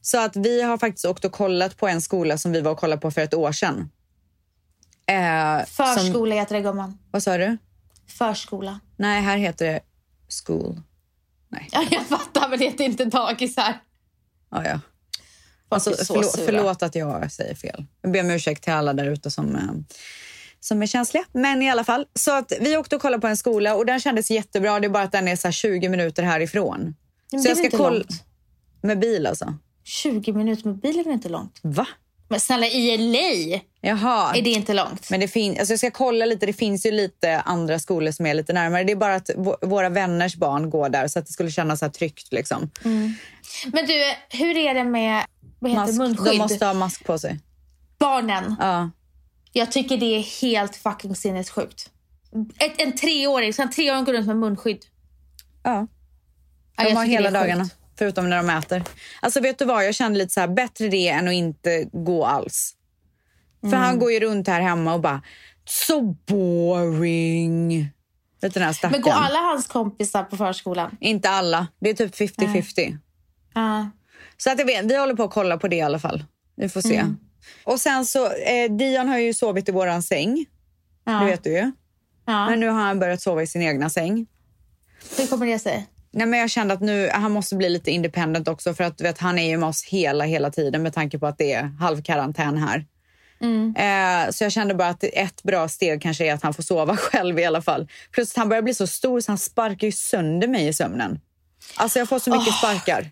Så 0.00 0.20
att 0.20 0.36
vi 0.36 0.62
har 0.62 0.78
faktiskt 0.78 1.04
åkt 1.04 1.24
och 1.24 1.32
kollat 1.32 1.76
på 1.76 1.88
en 1.88 2.00
skola 2.00 2.38
som 2.38 2.52
vi 2.52 2.60
var 2.60 2.72
och 2.72 2.78
kollade 2.78 3.00
på 3.00 3.10
för 3.10 3.20
ett 3.20 3.34
år 3.34 3.52
sedan. 3.52 3.90
Eh, 5.06 5.64
som, 5.66 5.86
Förskola 5.86 6.34
heter 6.34 6.54
det 6.54 6.60
gumman. 6.60 6.98
vad 7.10 7.22
sa 7.22 7.38
du? 7.38 7.58
Förskola. 8.18 8.80
Nej, 8.96 9.22
här 9.22 9.36
heter 9.36 9.66
det 9.66 9.80
school. 10.46 10.80
Nej, 11.52 11.68
Ja, 11.72 11.84
jag 11.90 12.06
fattar 12.06 12.48
men 12.48 12.58
det 12.58 12.64
heter 12.64 12.84
inte 12.84 13.04
dagis 13.04 13.56
här. 13.56 13.80
ja, 14.50 14.64
ja. 14.64 14.80
Alltså, 15.68 15.94
förlåt, 16.06 16.32
sura. 16.32 16.44
förlåt 16.46 16.82
att 16.82 16.94
jag 16.94 17.32
säger 17.32 17.54
fel. 17.54 17.84
Jag 18.02 18.12
ber 18.12 18.20
om 18.20 18.30
ursäkt 18.30 18.64
till 18.64 18.72
alla 18.72 18.92
där 18.92 19.06
ute 19.06 19.30
som, 19.30 19.56
eh, 19.56 19.62
som 20.60 20.82
är 20.82 20.86
känsliga. 20.86 21.24
Men 21.32 21.62
i 21.62 21.70
alla 21.70 21.84
fall. 21.84 22.06
Så 22.14 22.32
att 22.32 22.52
vi 22.60 22.76
åkte 22.76 22.96
och 22.96 23.02
kollade 23.02 23.20
på 23.20 23.26
en 23.26 23.36
skola 23.36 23.74
och 23.74 23.86
den 23.86 24.00
kändes 24.00 24.30
jättebra. 24.30 24.80
Det 24.80 24.86
är 24.86 24.88
bara 24.88 25.02
att 25.02 25.12
den 25.12 25.28
är 25.28 25.36
så 25.36 25.46
här 25.48 25.52
20 25.52 25.88
minuter 25.88 26.22
härifrån. 26.22 26.94
Men 27.32 27.42
så 27.42 27.48
jag 27.48 27.56
ska 27.56 27.70
kolla 27.76 28.04
med 28.82 28.98
bil 28.98 29.26
alltså. 29.26 29.54
20 29.84 30.32
minuter 30.32 30.68
med 30.68 30.78
bil 30.78 30.98
är 30.98 31.04
väl 31.04 31.12
inte 31.12 31.28
långt? 31.28 31.60
Va? 31.62 31.86
Men 32.32 32.40
snälla 32.40 32.66
i 32.66 32.96
LA 32.98 33.60
Jaha. 33.80 34.34
är 34.36 34.42
det 34.42 34.50
inte 34.50 34.74
långt. 34.74 35.10
Men 35.10 35.20
det 35.20 35.28
fin- 35.28 35.58
alltså 35.58 35.72
jag 35.72 35.78
ska 35.78 35.90
kolla 35.90 36.24
lite. 36.26 36.46
Det 36.46 36.52
finns 36.52 36.86
ju 36.86 36.90
lite 36.90 37.40
andra 37.40 37.78
skolor 37.78 38.10
som 38.12 38.26
är 38.26 38.34
lite 38.34 38.52
närmare. 38.52 38.84
Det 38.84 38.92
är 38.92 38.96
bara 38.96 39.14
att 39.14 39.30
våra 39.62 39.88
vänners 39.88 40.36
barn 40.36 40.70
går 40.70 40.88
där 40.88 41.08
så 41.08 41.18
att 41.18 41.26
det 41.26 41.32
skulle 41.32 41.50
kännas 41.50 41.78
så 41.78 41.84
här 41.84 41.90
tryggt. 41.92 42.32
Liksom. 42.32 42.70
Men 43.72 43.86
du, 43.86 44.02
hur 44.28 44.56
är 44.56 44.74
det 44.74 44.84
med 44.84 45.24
vad 45.58 45.70
heter 45.70 45.80
Mask. 45.86 45.98
munskydd? 45.98 46.32
De 46.32 46.38
måste 46.38 46.66
ha 46.66 46.74
mask 46.74 47.04
på 47.04 47.18
sig. 47.18 47.40
Barnen. 47.98 48.54
Ja. 48.60 48.90
Jag 49.52 49.72
tycker 49.72 49.96
det 49.96 50.16
är 50.16 50.40
helt 50.42 50.76
fucking 50.76 51.16
sinnessjukt. 51.16 51.90
Ett, 52.58 52.72
en 52.82 52.92
treåring, 52.96 53.52
så 53.54 53.62
en 53.62 53.70
treåring 53.70 54.04
går 54.04 54.12
runt 54.12 54.26
med 54.26 54.36
munskydd. 54.36 54.84
ja. 55.62 55.86
Ja, 56.76 56.84
De 56.84 56.90
jag 56.90 56.96
har 56.96 57.04
hela 57.04 57.30
dagarna. 57.30 57.64
sjukt. 57.64 57.76
Förutom 57.98 58.30
när 58.30 58.36
de 58.36 58.50
äter. 58.50 58.82
Alltså 59.20 59.40
vet 59.40 59.58
du 59.58 59.64
vad, 59.64 59.86
jag 59.86 59.94
kände 59.94 60.18
lite 60.18 60.32
så 60.32 60.40
här, 60.40 60.48
bättre 60.48 60.88
det 60.88 61.08
än 61.08 61.28
att 61.28 61.34
inte 61.34 61.88
gå 61.92 62.24
alls. 62.24 62.74
För 63.60 63.76
han 63.76 63.98
går 63.98 64.12
ju 64.12 64.20
runt 64.20 64.48
här 64.48 64.60
hemma 64.60 64.94
och 64.94 65.00
bara, 65.00 65.22
so 65.64 66.02
boring. 66.26 67.88
Vet 68.40 68.54
du 68.54 68.60
den 68.60 68.66
här 68.66 68.72
stackaren? 68.72 68.92
Men 68.92 69.02
går 69.02 69.18
alla 69.20 69.38
hans 69.38 69.66
kompisar 69.66 70.24
på 70.24 70.36
förskolan? 70.36 70.96
Inte 71.00 71.30
alla. 71.30 71.66
Det 71.80 71.90
är 71.90 71.94
typ 71.94 72.14
50-50. 72.14 72.98
Ja. 73.54 73.90
Så 74.36 74.50
att 74.50 74.58
jag 74.58 74.66
vet, 74.66 74.84
vi 74.84 74.96
håller 74.96 75.14
på 75.14 75.22
att 75.22 75.30
kolla 75.30 75.58
på 75.58 75.68
det 75.68 75.76
i 75.76 75.80
alla 75.80 75.98
fall. 75.98 76.24
Vi 76.56 76.68
får 76.68 76.80
se. 76.80 76.96
Mm. 76.96 77.16
Och 77.64 77.80
sen 77.80 78.06
så, 78.06 78.26
eh, 78.26 78.70
Dion 78.70 79.08
har 79.08 79.18
ju 79.18 79.34
sovit 79.34 79.68
i 79.68 79.72
våran 79.72 80.02
säng. 80.02 80.46
Ja. 81.04 81.12
Det 81.12 81.26
vet 81.26 81.44
du 81.44 81.50
ju. 81.50 81.72
Ja. 82.26 82.50
Men 82.50 82.60
nu 82.60 82.68
har 82.68 82.80
han 82.80 82.98
börjat 82.98 83.22
sova 83.22 83.42
i 83.42 83.46
sin 83.46 83.62
egna 83.62 83.90
säng. 83.90 84.26
Hur 85.16 85.26
kommer 85.26 85.46
det 85.46 85.58
sig? 85.58 85.86
Nej, 86.12 86.26
men 86.26 86.40
jag 86.40 86.50
kände 86.50 86.74
att 86.74 86.80
nu, 86.80 87.10
han 87.12 87.32
måste 87.32 87.56
bli 87.56 87.68
lite 87.68 87.90
independent 87.90 88.48
också 88.48 88.74
för 88.74 88.84
att 88.84 89.00
vet, 89.00 89.18
han 89.18 89.38
är 89.38 89.48
ju 89.48 89.56
med 89.56 89.68
oss 89.68 89.84
hela, 89.84 90.24
hela 90.24 90.50
tiden 90.50 90.82
med 90.82 90.94
tanke 90.94 91.18
på 91.18 91.26
att 91.26 91.38
det 91.38 91.52
är 91.52 91.62
halvkarantän 91.62 92.58
här. 92.58 92.84
Mm. 93.40 93.74
Eh, 93.76 94.30
så 94.30 94.44
jag 94.44 94.52
kände 94.52 94.74
bara 94.74 94.88
att 94.88 95.04
ett 95.04 95.42
bra 95.42 95.68
steg 95.68 96.02
kanske 96.02 96.26
är 96.26 96.34
att 96.34 96.42
han 96.42 96.54
får 96.54 96.62
sova 96.62 96.96
själv 96.96 97.38
i 97.38 97.44
alla 97.44 97.62
fall. 97.62 97.88
Plus 98.10 98.30
att 98.30 98.36
han 98.36 98.48
börjar 98.48 98.62
bli 98.62 98.74
så 98.74 98.86
stor 98.86 99.20
så 99.20 99.30
han 99.30 99.38
sparkar 99.38 99.86
ju 99.86 99.92
sönder 99.92 100.48
mig 100.48 100.68
i 100.68 100.72
sömnen. 100.72 101.20
Alltså 101.76 101.98
jag 101.98 102.08
får 102.08 102.18
så 102.18 102.30
mycket 102.30 102.54
sparkar. 102.54 103.10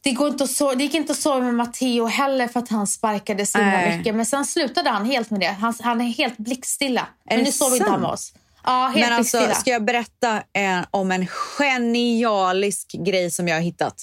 Det, 0.00 0.12
går 0.12 0.28
inte 0.28 0.44
att 0.44 0.50
sova, 0.50 0.74
det 0.74 0.84
gick 0.84 0.94
inte 0.94 1.12
att 1.12 1.18
sova 1.18 1.40
med 1.40 1.54
Matteo 1.54 2.06
heller 2.06 2.48
för 2.48 2.60
att 2.60 2.68
han 2.68 2.86
sparkade 2.86 3.46
så 3.46 3.58
mycket. 3.58 4.14
Men 4.14 4.26
sen 4.26 4.44
slutade 4.44 4.90
han 4.90 5.04
helt 5.04 5.30
med 5.30 5.40
det. 5.40 5.46
Han, 5.46 5.74
han 5.80 6.00
är 6.00 6.04
helt 6.04 6.36
blickstilla. 6.36 7.06
Men 7.30 7.38
nu 7.38 7.52
sover 7.52 7.76
inte 7.76 7.90
han 7.90 8.00
med 8.00 8.10
oss. 8.10 8.32
Ja, 8.66 8.86
helt 8.94 9.08
Men 9.08 9.18
alltså, 9.18 9.36
blickstilla. 9.38 9.60
ska 9.60 9.70
jag 9.70 9.84
berätta 9.84 10.36
eh, 10.52 10.84
om 10.90 11.12
en 11.12 11.26
genialisk 11.26 12.92
grej 12.92 13.30
som 13.30 13.48
jag 13.48 13.56
har 13.56 13.60
hittat? 13.62 13.94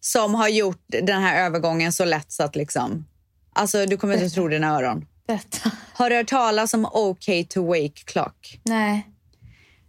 Som 0.00 0.34
har 0.34 0.48
gjort 0.48 0.84
den 0.88 1.22
här 1.22 1.44
övergången 1.46 1.92
så 1.92 2.04
lätt 2.04 2.32
så 2.32 2.42
att 2.42 2.56
liksom... 2.56 3.06
Alltså 3.54 3.86
du 3.86 3.96
kommer 3.96 4.14
inte 4.14 4.30
tro 4.34 4.48
dina 4.48 4.76
öron. 4.76 5.06
Berätta. 5.26 5.70
Har 5.92 6.10
du 6.10 6.16
hört 6.16 6.28
talas 6.28 6.74
om 6.74 6.86
OK 6.92 7.26
to 7.48 7.66
Wake 7.66 8.02
Clock? 8.04 8.60
Nej. 8.64 9.06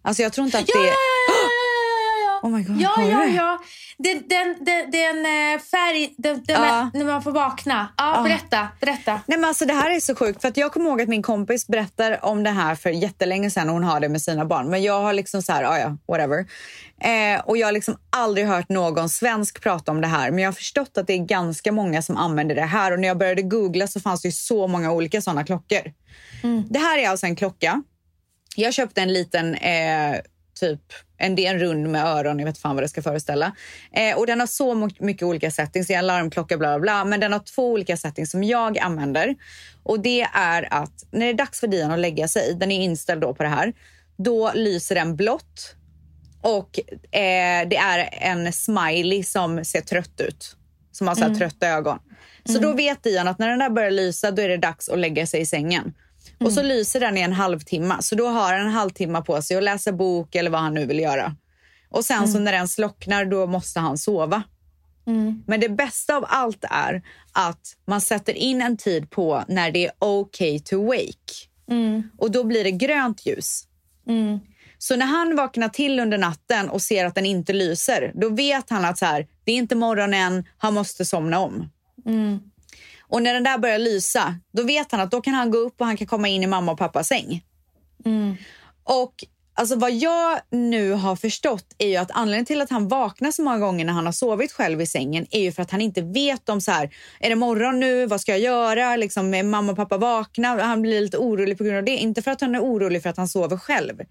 Alltså 0.02 0.24
jag 0.24 0.34
tror 0.34 0.46
inte 0.46 0.60
att 0.60 0.66
Ja, 0.68 0.80
det 0.80 0.86
ja, 0.88 0.92
är... 0.92 0.96
ja, 1.28 1.34
ja, 1.34 1.68
ja, 1.70 2.26
ja, 2.26 2.26
ja. 2.26 2.37
Oh 2.48 2.52
my 2.58 2.64
God, 2.64 2.82
ja, 2.82 2.94
ja, 2.98 3.20
det? 3.20 3.28
ja. 3.28 3.60
Den, 3.98 4.24
den, 4.28 4.56
den, 4.66 4.92
den 4.92 5.24
färg, 5.60 6.14
den, 6.18 6.44
den, 6.44 6.64
Ja. 6.64 6.90
när 6.94 7.06
man 7.06 7.22
får 7.24 7.32
vakna. 7.32 7.88
Ja, 7.98 8.22
berätta, 8.24 8.68
berätta. 8.82 9.12
Nej, 9.26 9.38
men 9.38 9.46
alltså, 9.46 9.66
det 9.66 9.74
här 9.74 9.90
är 9.96 10.00
så 10.00 10.16
sjukt. 10.16 10.42
För 10.42 10.48
att 10.48 10.58
Jag 10.58 10.72
kommer 10.74 10.90
ihåg 10.90 11.02
att 11.02 11.08
min 11.10 11.22
kompis 11.22 11.68
berättar 11.68 12.26
om 12.26 12.44
det 12.44 12.50
här 12.50 12.76
för 12.76 12.90
jättelänge 12.90 13.50
sedan 13.52 13.68
och 13.70 13.74
hon 13.74 13.84
har 13.84 14.00
det 14.00 14.10
med 14.10 14.22
sina 14.22 14.46
barn. 14.46 14.70
Men 14.70 14.84
jag 14.84 15.02
har 15.02 15.14
liksom 15.14 15.42
så 15.42 15.52
här, 15.52 15.64
ja 15.64 15.80
ja, 15.80 15.98
whatever. 16.08 16.46
Eh, 17.02 17.40
och 17.46 17.58
jag 17.58 17.68
har 17.68 17.72
liksom 17.72 17.98
aldrig 18.10 18.48
hört 18.48 18.70
någon 18.70 19.10
svensk 19.10 19.62
prata 19.64 19.92
om 19.92 20.02
det 20.02 20.08
här. 20.08 20.32
Men 20.32 20.40
jag 20.44 20.48
har 20.48 20.54
förstått 20.54 20.98
att 20.98 21.08
det 21.08 21.14
är 21.14 21.26
ganska 21.26 21.72
många 21.72 22.02
som 22.02 22.18
använder 22.18 22.56
det 22.56 22.62
här. 22.62 22.92
Och 22.92 23.00
när 23.00 23.08
jag 23.08 23.18
började 23.18 23.42
googla 23.42 23.88
så 23.88 24.00
fanns 24.00 24.22
det 24.22 24.28
ju 24.28 24.32
så 24.32 24.68
många 24.68 24.92
olika 24.92 25.22
sådana 25.22 25.44
klockor. 25.44 25.94
Det 26.70 26.80
här 26.80 26.98
är 26.98 27.10
alltså 27.10 27.26
en 27.26 27.36
klocka. 27.36 27.84
Jag 28.56 28.74
köpte 28.74 29.02
en 29.02 29.14
liten, 29.14 29.56
eh, 29.56 30.16
typ, 30.60 30.82
en, 31.18 31.36
det 31.36 31.46
är 31.46 31.54
en 31.54 31.60
rund 31.60 31.90
med 31.90 32.06
öron, 32.06 32.40
jag 32.40 32.46
vet 32.46 32.58
fan 32.58 32.76
vad 32.76 32.84
det 32.84 32.90
ska 32.90 33.02
föreställa. 33.02 33.56
Eh, 33.92 34.18
och 34.18 34.28
den 34.28 34.40
har 34.40 34.48
så 34.48 34.90
mycket 35.00 35.24
olika 35.24 35.52
settings, 35.52 35.88
det 35.88 35.94
är 35.94 36.00
en 36.00 36.08
larmklocka 36.08 36.58
bla 36.58 36.68
bla 36.68 36.80
bla. 36.80 37.06
Men 37.06 37.20
den 37.20 37.34
har 37.34 37.40
två 37.40 37.72
olika 37.72 37.98
settings 37.98 38.32
som 38.32 38.44
jag 38.44 38.80
använder. 38.80 39.36
Och 39.84 40.00
det 40.00 40.22
är 40.34 40.74
att 40.74 41.06
när 41.12 41.26
det 41.26 41.32
är 41.32 41.34
dags 41.34 41.60
för 41.60 41.68
Dian 41.68 41.92
att 41.92 42.00
lägga 42.00 42.28
sig, 42.28 42.56
den 42.56 42.72
är 42.72 42.84
inställd 42.84 43.22
då 43.22 43.34
på 43.34 43.44
det 43.44 43.50
här. 43.50 43.74
Då 44.18 44.52
lyser 44.54 44.96
den 44.96 45.16
blått. 45.16 45.76
Och 46.42 46.80
eh, 47.16 47.68
det 47.68 47.78
är 47.78 48.10
en 48.12 48.54
smiley 48.54 49.24
som 49.24 49.66
ser 49.66 49.82
trött 49.82 50.22
ut. 50.22 50.56
Som 50.92 51.08
har 51.08 51.16
så 51.16 51.22
här 51.22 51.36
trötta 51.36 51.68
ögon. 51.68 52.00
Så 52.46 52.60
då 52.60 52.74
vet 52.74 53.04
Dian 53.04 53.28
att 53.28 53.40
när 53.40 53.50
den 53.50 53.60
där 53.60 53.70
börjar 53.70 53.92
lysa 53.92 54.32
då 54.32 54.42
är 54.42 54.50
det 54.50 54.58
dags 54.58 54.90
att 54.90 55.00
lägga 55.00 55.28
sig 55.28 55.42
i 55.42 55.46
sängen. 55.46 55.94
Och 56.40 56.54
så 56.54 56.64
lyser 56.64 57.00
den 57.00 57.18
i 57.18 57.22
en 57.22 57.34
halvtimme. 57.34 57.98
Så 58.00 58.16
då 58.16 58.28
har 58.28 58.54
han 58.54 58.62
en 58.68 58.74
halvtimme 58.74 59.22
på 59.22 59.42
sig 59.42 59.58
att 59.58 59.64
läsa 59.64 59.92
bok 59.92 60.36
eller 60.36 60.50
vad 60.50 60.62
han 60.62 60.74
nu 60.74 60.86
vill 60.86 61.00
göra. 61.00 61.36
Och 61.90 62.06
sen 62.06 62.28
så 62.28 62.40
när 62.40 62.52
den 62.52 62.68
slocknar 62.68 63.26
då 63.26 63.48
måste 63.48 63.80
han 63.80 63.98
sova. 63.98 64.44
Men 65.46 65.60
det 65.60 65.70
bästa 65.70 66.16
av 66.16 66.26
allt 66.28 66.66
är 66.70 67.02
att 67.32 67.62
man 67.86 68.02
sätter 68.02 68.34
in 68.34 68.62
en 68.62 68.78
tid 68.78 69.10
på 69.10 69.44
när 69.48 69.72
det 69.72 69.86
är 69.86 69.92
okay 70.00 70.60
to 70.60 70.86
wake. 70.86 71.34
Och 72.18 72.32
då 72.32 72.44
blir 72.44 72.64
det 72.64 72.72
grönt 72.72 73.26
ljus. 73.26 73.64
Så 74.78 74.96
när 74.96 75.06
han 75.06 75.36
vaknar 75.36 75.70
till 75.70 76.00
under 76.00 76.18
natten 76.18 76.70
och 76.70 76.82
ser 76.82 77.06
att 77.06 77.16
den 77.16 77.26
inte 77.26 77.54
lyser, 77.54 78.12
då 78.16 78.30
vet 78.30 78.70
han 78.70 78.86
att 78.86 78.98
så 78.98 79.06
här, 79.06 79.28
det 79.44 79.52
är 79.52 79.56
inte 79.56 79.76
morgon 79.76 80.14
än, 80.14 80.46
han 80.58 80.74
måste 80.74 81.06
somna 81.06 81.40
om. 81.40 81.70
Och 83.10 83.24
när 83.24 83.34
den 83.34 83.44
där 83.44 83.58
börjar 83.58 83.80
lysa, 83.80 84.36
då 84.54 84.64
vet 84.64 84.92
han 84.92 85.02
att 85.02 85.12
då 85.12 85.22
kan 85.22 85.34
han 85.34 85.52
gå 85.52 85.58
upp 85.58 85.82
och 85.82 85.88
han 85.88 85.98
kan 85.98 86.08
komma 86.08 86.28
in 86.28 86.44
i 86.44 86.48
mamma 86.48 86.72
och 86.72 86.78
pappas 86.78 87.08
säng. 87.08 87.44
Och 88.84 89.14
alltså 89.54 89.76
vad 89.76 89.92
jag 89.92 90.40
nu 90.52 90.92
har 90.92 91.16
förstått 91.16 91.76
är 91.78 91.88
ju 91.88 91.96
att 91.96 92.12
anledningen 92.12 92.46
till 92.46 92.62
att 92.62 92.70
han 92.70 92.88
vaknar 92.88 93.32
så 93.32 93.44
många 93.44 93.58
gånger 93.58 93.86
när 93.86 93.94
han 93.94 94.06
har 94.06 94.14
sovit 94.14 94.52
själv 94.52 94.82
i 94.82 94.86
sängen 94.86 95.26
är 95.32 95.42
ju 95.42 95.52
för 95.52 95.62
att 95.62 95.72
han 95.72 95.82
inte 95.82 96.02
vet 96.02 96.50
om 96.50 96.62
så 96.62 96.72
här, 96.72 96.90
är 97.20 97.30
det 97.30 97.36
morgon 97.36 97.80
nu, 97.80 98.06
vad 98.06 98.22
ska 98.22 98.32
jag 98.32 98.40
göra, 98.40 98.96
liksom, 98.96 99.34
är 99.34 99.44
mamma 99.44 99.72
och 99.72 99.78
pappa 99.78 99.98
vakna? 99.98 100.64
Han 100.64 100.82
blir 100.82 101.02
lite 101.02 101.18
orolig 101.18 101.58
på 101.58 101.64
grund 101.64 101.78
av 101.78 101.84
det. 101.84 101.98
Inte 101.98 102.22
för 102.22 102.32
att 102.32 102.42
han 102.42 102.56
är 102.56 102.60
orolig 102.60 103.04
för 103.04 103.10
att 103.10 103.18
han 103.18 103.28
sover 103.28 103.58
själv, 103.58 104.02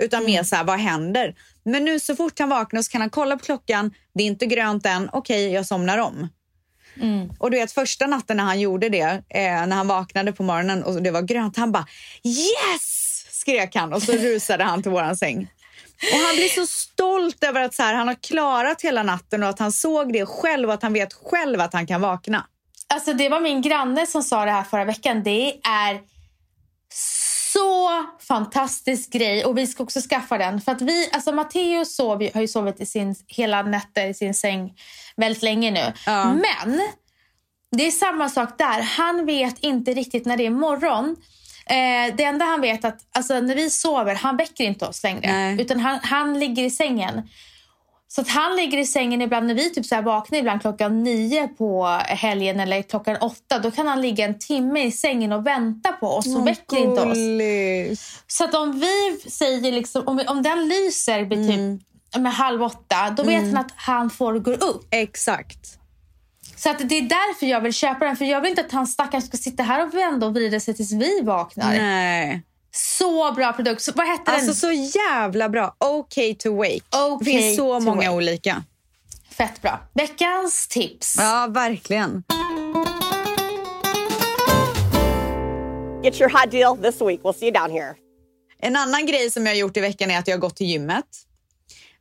utan 0.00 0.24
mer 0.24 0.42
så 0.42 0.56
här, 0.56 0.64
vad 0.64 0.78
händer? 0.78 1.34
Men 1.64 1.84
nu 1.84 2.00
så 2.00 2.16
fort 2.16 2.38
han 2.38 2.48
vaknar 2.48 2.82
så 2.82 2.92
kan 2.92 3.00
han 3.00 3.10
kolla 3.10 3.36
på 3.36 3.44
klockan, 3.44 3.94
det 4.14 4.22
är 4.22 4.26
inte 4.26 4.46
grönt 4.46 4.86
än, 4.86 5.10
okej, 5.12 5.52
jag 5.52 5.66
somnar 5.66 5.98
om. 5.98 6.28
Och 7.38 7.50
du 7.50 7.56
vet 7.56 7.72
första 7.72 8.06
natten 8.06 8.36
när 8.36 8.44
han 8.44 8.60
gjorde 8.60 8.88
det, 8.88 9.22
eh, 9.28 9.66
när 9.66 9.76
han 9.76 9.88
vaknade 9.88 10.32
på 10.32 10.42
morgonen 10.42 10.82
och 10.82 11.02
det 11.02 11.10
var 11.10 11.22
grönt, 11.22 11.56
han 11.56 11.72
bara 11.72 11.86
yes! 12.24 13.26
skrek 13.30 13.74
han 13.74 13.92
och 13.92 14.02
så 14.02 14.12
rusade 14.18 14.64
han 14.64 14.82
till 14.82 14.90
våran 14.90 15.16
säng. 15.16 15.48
Och 16.12 16.18
han 16.18 16.36
blir 16.36 16.48
så 16.48 16.66
stolt 16.66 17.44
över 17.44 17.60
att 17.60 17.74
så 17.74 17.82
här, 17.82 17.94
han 17.94 18.08
har 18.08 18.14
klarat 18.14 18.82
hela 18.82 19.02
natten 19.02 19.42
och 19.42 19.48
att 19.48 19.58
han 19.58 19.72
såg 19.72 20.12
det 20.12 20.26
själv 20.26 20.68
och 20.68 20.74
att 20.74 20.82
han 20.82 20.92
vet 20.92 21.12
själv 21.12 21.60
att 21.60 21.72
han 21.72 21.86
kan 21.86 22.00
vakna. 22.00 22.46
Alltså 22.86 23.12
det 23.12 23.28
var 23.28 23.40
min 23.40 23.62
granne 23.62 24.06
som 24.06 24.22
sa 24.22 24.44
det 24.44 24.50
här 24.50 24.62
förra 24.62 24.84
veckan. 24.84 25.22
Det 25.22 25.54
är 25.62 26.00
så 27.52 27.90
fantastisk 28.20 29.12
grej 29.12 29.44
och 29.44 29.58
vi 29.58 29.66
ska 29.66 29.82
också 29.82 30.00
skaffa 30.00 30.38
den. 30.38 30.60
För 30.60 30.72
att 30.72 30.82
vi, 30.82 31.08
alltså 31.12 31.32
Matteo 31.32 31.84
sov, 31.84 32.28
har 32.34 32.40
ju 32.40 32.48
sovit 32.48 32.80
i 32.80 32.86
sin, 32.86 33.14
hela 33.26 33.62
nätter 33.62 34.06
i 34.06 34.14
sin 34.14 34.34
säng 34.34 34.74
väldigt 35.16 35.42
länge 35.42 35.70
nu. 35.70 35.92
Ja. 36.06 36.24
Men 36.24 36.80
det 37.76 37.86
är 37.86 37.90
samma 37.90 38.28
sak 38.28 38.58
där. 38.58 38.82
Han 38.82 39.26
vet 39.26 39.58
inte 39.58 39.92
riktigt 39.92 40.26
när 40.26 40.36
det 40.36 40.46
är 40.46 40.50
morgon. 40.50 41.16
Eh, 41.66 42.16
det 42.16 42.24
enda 42.24 42.44
han 42.44 42.60
vet 42.60 42.84
att 42.84 42.98
alltså, 43.14 43.40
när 43.40 43.54
vi 43.54 43.70
sover, 43.70 44.14
han 44.14 44.36
väcker 44.36 44.64
inte 44.64 44.86
oss 44.86 45.02
längre. 45.02 45.32
Nej. 45.32 45.60
Utan 45.60 45.80
han, 45.80 45.98
han 46.02 46.38
ligger 46.38 46.64
i 46.64 46.70
sängen. 46.70 47.22
Så 48.14 48.20
att 48.20 48.28
han 48.28 48.56
ligger 48.56 48.78
i 48.78 48.86
sängen 48.86 49.22
ibland 49.22 49.46
när 49.46 49.54
vi 49.54 49.70
typ 49.70 49.86
så 49.86 49.94
här 49.94 50.02
vaknar 50.02 50.38
ibland 50.38 50.60
klockan 50.60 51.02
nio 51.02 51.48
på 51.48 51.86
helgen 52.06 52.60
eller 52.60 52.82
klockan 52.82 53.16
åtta. 53.16 53.58
Då 53.58 53.70
kan 53.70 53.86
han 53.86 54.00
ligga 54.00 54.24
en 54.24 54.38
timme 54.38 54.84
i 54.84 54.92
sängen 54.92 55.32
och 55.32 55.46
vänta 55.46 55.92
på 55.92 56.06
oss 56.06 56.36
och 56.36 56.46
väcker 56.46 56.76
inte 56.76 57.02
oss. 57.02 57.18
Så 58.26 58.44
att 58.44 58.54
om 58.54 58.80
vi 58.80 59.30
säger 59.30 59.72
liksom, 59.72 60.02
om, 60.08 60.20
om 60.26 60.42
den 60.42 60.68
lyser 60.68 61.24
vid 61.24 61.48
typ 61.48 62.20
med 62.20 62.32
halv 62.32 62.62
åtta, 62.62 63.10
då 63.16 63.22
vet 63.22 63.42
han 63.42 63.56
att 63.56 63.72
han 63.76 64.10
får 64.10 64.38
gå 64.38 64.52
upp. 64.52 64.86
Exakt. 64.90 65.78
Så 66.56 66.70
att 66.70 66.88
det 66.88 66.98
är 66.98 67.02
därför 67.02 67.46
jag 67.46 67.60
vill 67.60 67.72
köpa 67.72 68.04
den. 68.04 68.16
För 68.16 68.24
jag 68.24 68.40
vill 68.40 68.50
inte 68.50 68.62
att 68.62 68.72
han 68.72 68.86
stackars 68.86 69.24
ska 69.24 69.36
sitta 69.36 69.62
här 69.62 69.86
och 69.86 69.94
vända 69.94 70.26
och 70.26 70.34
vrida 70.34 70.60
sig 70.60 70.74
tills 70.74 70.92
vi 70.92 71.20
vaknar. 71.22 71.70
Nej. 71.70 72.42
Så 72.74 73.32
bra 73.32 73.52
produkt. 73.52 73.82
Så, 73.82 73.92
vad 73.94 74.06
hette 74.06 74.30
Alltså 74.30 74.46
den? 74.46 74.54
så 74.54 74.98
jävla 74.98 75.48
bra. 75.48 75.76
Okay 75.78 76.34
to 76.34 76.56
wake. 76.56 76.80
Okay 76.92 77.18
det 77.20 77.24
finns 77.24 77.56
så 77.56 77.80
många 77.80 77.96
wake. 77.96 78.10
olika. 78.10 78.64
Fett 79.30 79.62
bra. 79.62 79.80
Veckans 79.94 80.68
tips. 80.68 81.14
Ja, 81.18 81.46
verkligen. 81.50 82.24
Get 86.02 86.20
your 86.20 86.28
hot 86.30 86.50
deal 86.50 86.76
this 86.76 87.00
week. 87.00 87.20
We'll 87.22 87.32
see 87.32 87.46
you 87.46 87.52
down 87.52 87.70
here. 87.70 87.94
En 88.60 88.76
annan 88.76 89.06
grej 89.06 89.30
som 89.30 89.46
jag 89.46 89.52
har 89.52 89.56
gjort 89.58 89.76
i 89.76 89.80
veckan 89.80 90.10
är 90.10 90.18
att 90.18 90.28
jag 90.28 90.34
har 90.34 90.40
gått 90.40 90.56
till 90.56 90.66
gymmet. 90.66 91.04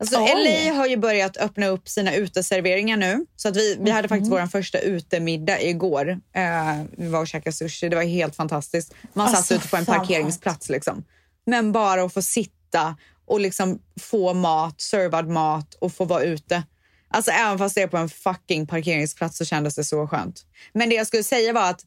Alltså, 0.02 0.18
Oj. 0.20 0.66
LA 0.68 0.74
har 0.74 0.88
ju 0.88 0.98
börjat 0.98 1.38
öppna 1.38 1.68
upp 1.68 1.90
sina 1.90 2.16
uteserveringar 2.16 2.98
nu. 2.98 3.26
Så 3.36 3.48
att 3.48 3.56
vi, 3.58 3.78
vi 3.82 3.92
hade 3.92 4.08
faktiskt 4.08 4.32
Mhm. 4.32 4.40
vår 4.42 4.48
första 4.48 4.80
utemiddag 4.80 5.62
igår. 5.62 6.10
Eh, 6.10 6.82
vi 6.98 7.08
var 7.10 7.20
och 7.20 7.28
käkade 7.28 7.54
sushi. 7.56 7.90
Det 7.90 7.96
var 7.96 8.04
helt 8.04 8.36
fantastiskt. 8.36 8.94
Man 9.14 9.28
Alltså, 9.28 9.44
satt 9.44 9.58
ute 9.60 9.68
på 9.68 9.78
en 9.78 9.86
parkeringsplats. 9.86 10.70
Liksom. 10.70 11.04
Men 11.46 11.72
bara 11.72 12.04
att 12.04 12.14
få 12.14 12.22
sitta 12.22 12.96
och 13.26 13.40
liksom 13.40 13.80
få 14.02 14.34
mat, 14.34 14.82
servad 14.82 15.28
mat 15.28 15.74
och 15.74 15.94
få 15.94 16.06
vara 16.06 16.24
ute. 16.24 16.64
Alltså 17.10 17.32
även 17.32 17.58
fast 17.58 17.76
det 17.76 17.82
är 17.82 17.88
på 17.88 17.98
en 17.98 18.10
fucking 18.10 18.68
parkeringsplats 18.68 19.38
så 19.38 19.46
kändes 19.46 19.76
det 19.76 19.84
så 19.84 20.08
skönt. 20.08 20.46
Men 20.74 20.90
det 20.90 20.96
jag 20.96 21.08
skulle 21.08 21.24
säga 21.24 21.54
var 21.54 21.70
att 21.70 21.82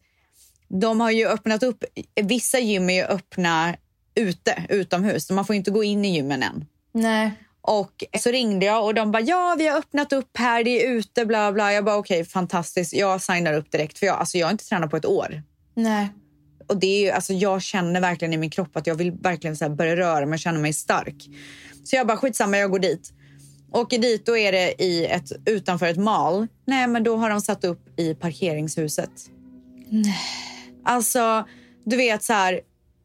de 0.68 1.00
har 1.00 1.11
ju 1.11 1.29
öppnat 1.29 1.62
upp, 1.62 1.85
vissa 2.22 2.59
gym 2.59 2.90
är 2.90 2.94
ju 2.94 3.03
öppna 3.03 3.77
ute, 4.14 4.64
utomhus. 4.68 5.31
Man 5.31 5.44
får 5.44 5.57
inte 5.57 5.70
gå 5.70 5.85
in 5.85 6.05
i 6.05 6.14
gymmen 6.14 6.42
än. 6.42 6.64
Nej. 6.92 7.31
Och 7.66 8.05
så 8.18 8.31
ringde 8.31 8.66
jag 8.66 8.85
och 8.85 8.94
de 8.94 9.12
bara 9.12 9.22
ja 9.22 9.55
vi 9.59 9.66
har 9.66 9.79
öppnat 9.79 10.12
upp 10.12 10.37
här, 10.38 10.64
det 10.64 10.85
är 10.85 10.90
ute 10.90 11.27
bla 11.27 11.53
bla. 11.53 11.72
Jag 11.72 11.85
bara 11.85 11.96
okej 11.96 12.24
fantastiskt, 12.24 12.94
jag 12.94 13.22
signar 13.22 13.53
upp 13.53 13.70
direkt 13.70 13.98
för 13.98 14.07
jag, 14.07 14.18
alltså, 14.18 14.38
jag 14.38 14.46
har 14.46 14.53
inte 14.53 14.68
tränat 14.68 14.90
på 14.90 14.96
ett 14.96 15.07
år. 15.07 15.42
Nej. 15.74 16.09
Och 16.66 16.77
det 16.77 16.87
är 16.87 17.00
ju, 17.00 17.11
alltså, 17.11 17.33
jag 17.33 17.62
känner 17.62 18.00
verkligen 18.00 18.35
i 18.35 18.37
min 18.37 18.50
kropp 18.50 18.77
att 18.77 18.87
jag 18.87 18.94
vill 18.94 19.12
verkligen 19.12 19.57
så 19.57 19.68
börja 19.68 19.96
röra 19.96 20.27
mig 20.27 20.37
och 20.37 20.40
känna 20.40 20.59
mig 20.59 20.72
stark. 20.72 21.29
Så 21.85 21.96
jag 21.96 22.07
bara 22.07 22.16
skitsamma, 22.16 22.59
jag 22.59 22.70
går 22.70 22.79
dit. 22.79 23.12
Åker 23.72 23.98
dit, 23.98 24.27
då 24.27 24.37
är 24.37 24.53
det 24.53 24.83
i 24.83 25.07
ett, 25.07 25.33
utanför 25.46 25.87
ett 25.87 25.96
mal. 25.96 26.46
Nej, 26.66 26.87
men 26.87 27.03
då 27.03 27.16
har 27.16 27.31
de 27.31 27.40
satt 27.40 27.64
upp 27.64 28.00
i 28.00 28.14
parkeringshuset. 28.14 29.11
Nej. 29.88 30.18
Alltså, 30.85 31.44
du 31.85 31.96
vet 31.96 32.22
så 32.22 32.33
här 32.33 32.61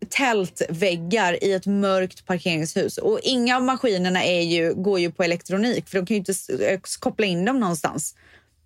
tältväggar 0.09 1.43
i 1.43 1.53
ett 1.53 1.65
mörkt 1.65 2.25
parkeringshus. 2.25 2.97
Och 2.97 3.19
inga 3.23 3.55
av 3.55 3.63
maskinerna 3.63 4.23
är 4.23 4.41
ju, 4.41 4.73
går 4.73 4.99
ju 4.99 5.11
på 5.11 5.23
elektronik 5.23 5.89
för 5.89 5.97
de 5.97 6.05
kan 6.05 6.15
ju 6.15 6.19
inte 6.19 6.65
eh, 6.65 6.79
koppla 6.99 7.25
in 7.25 7.45
dem 7.45 7.59
någonstans. 7.59 8.15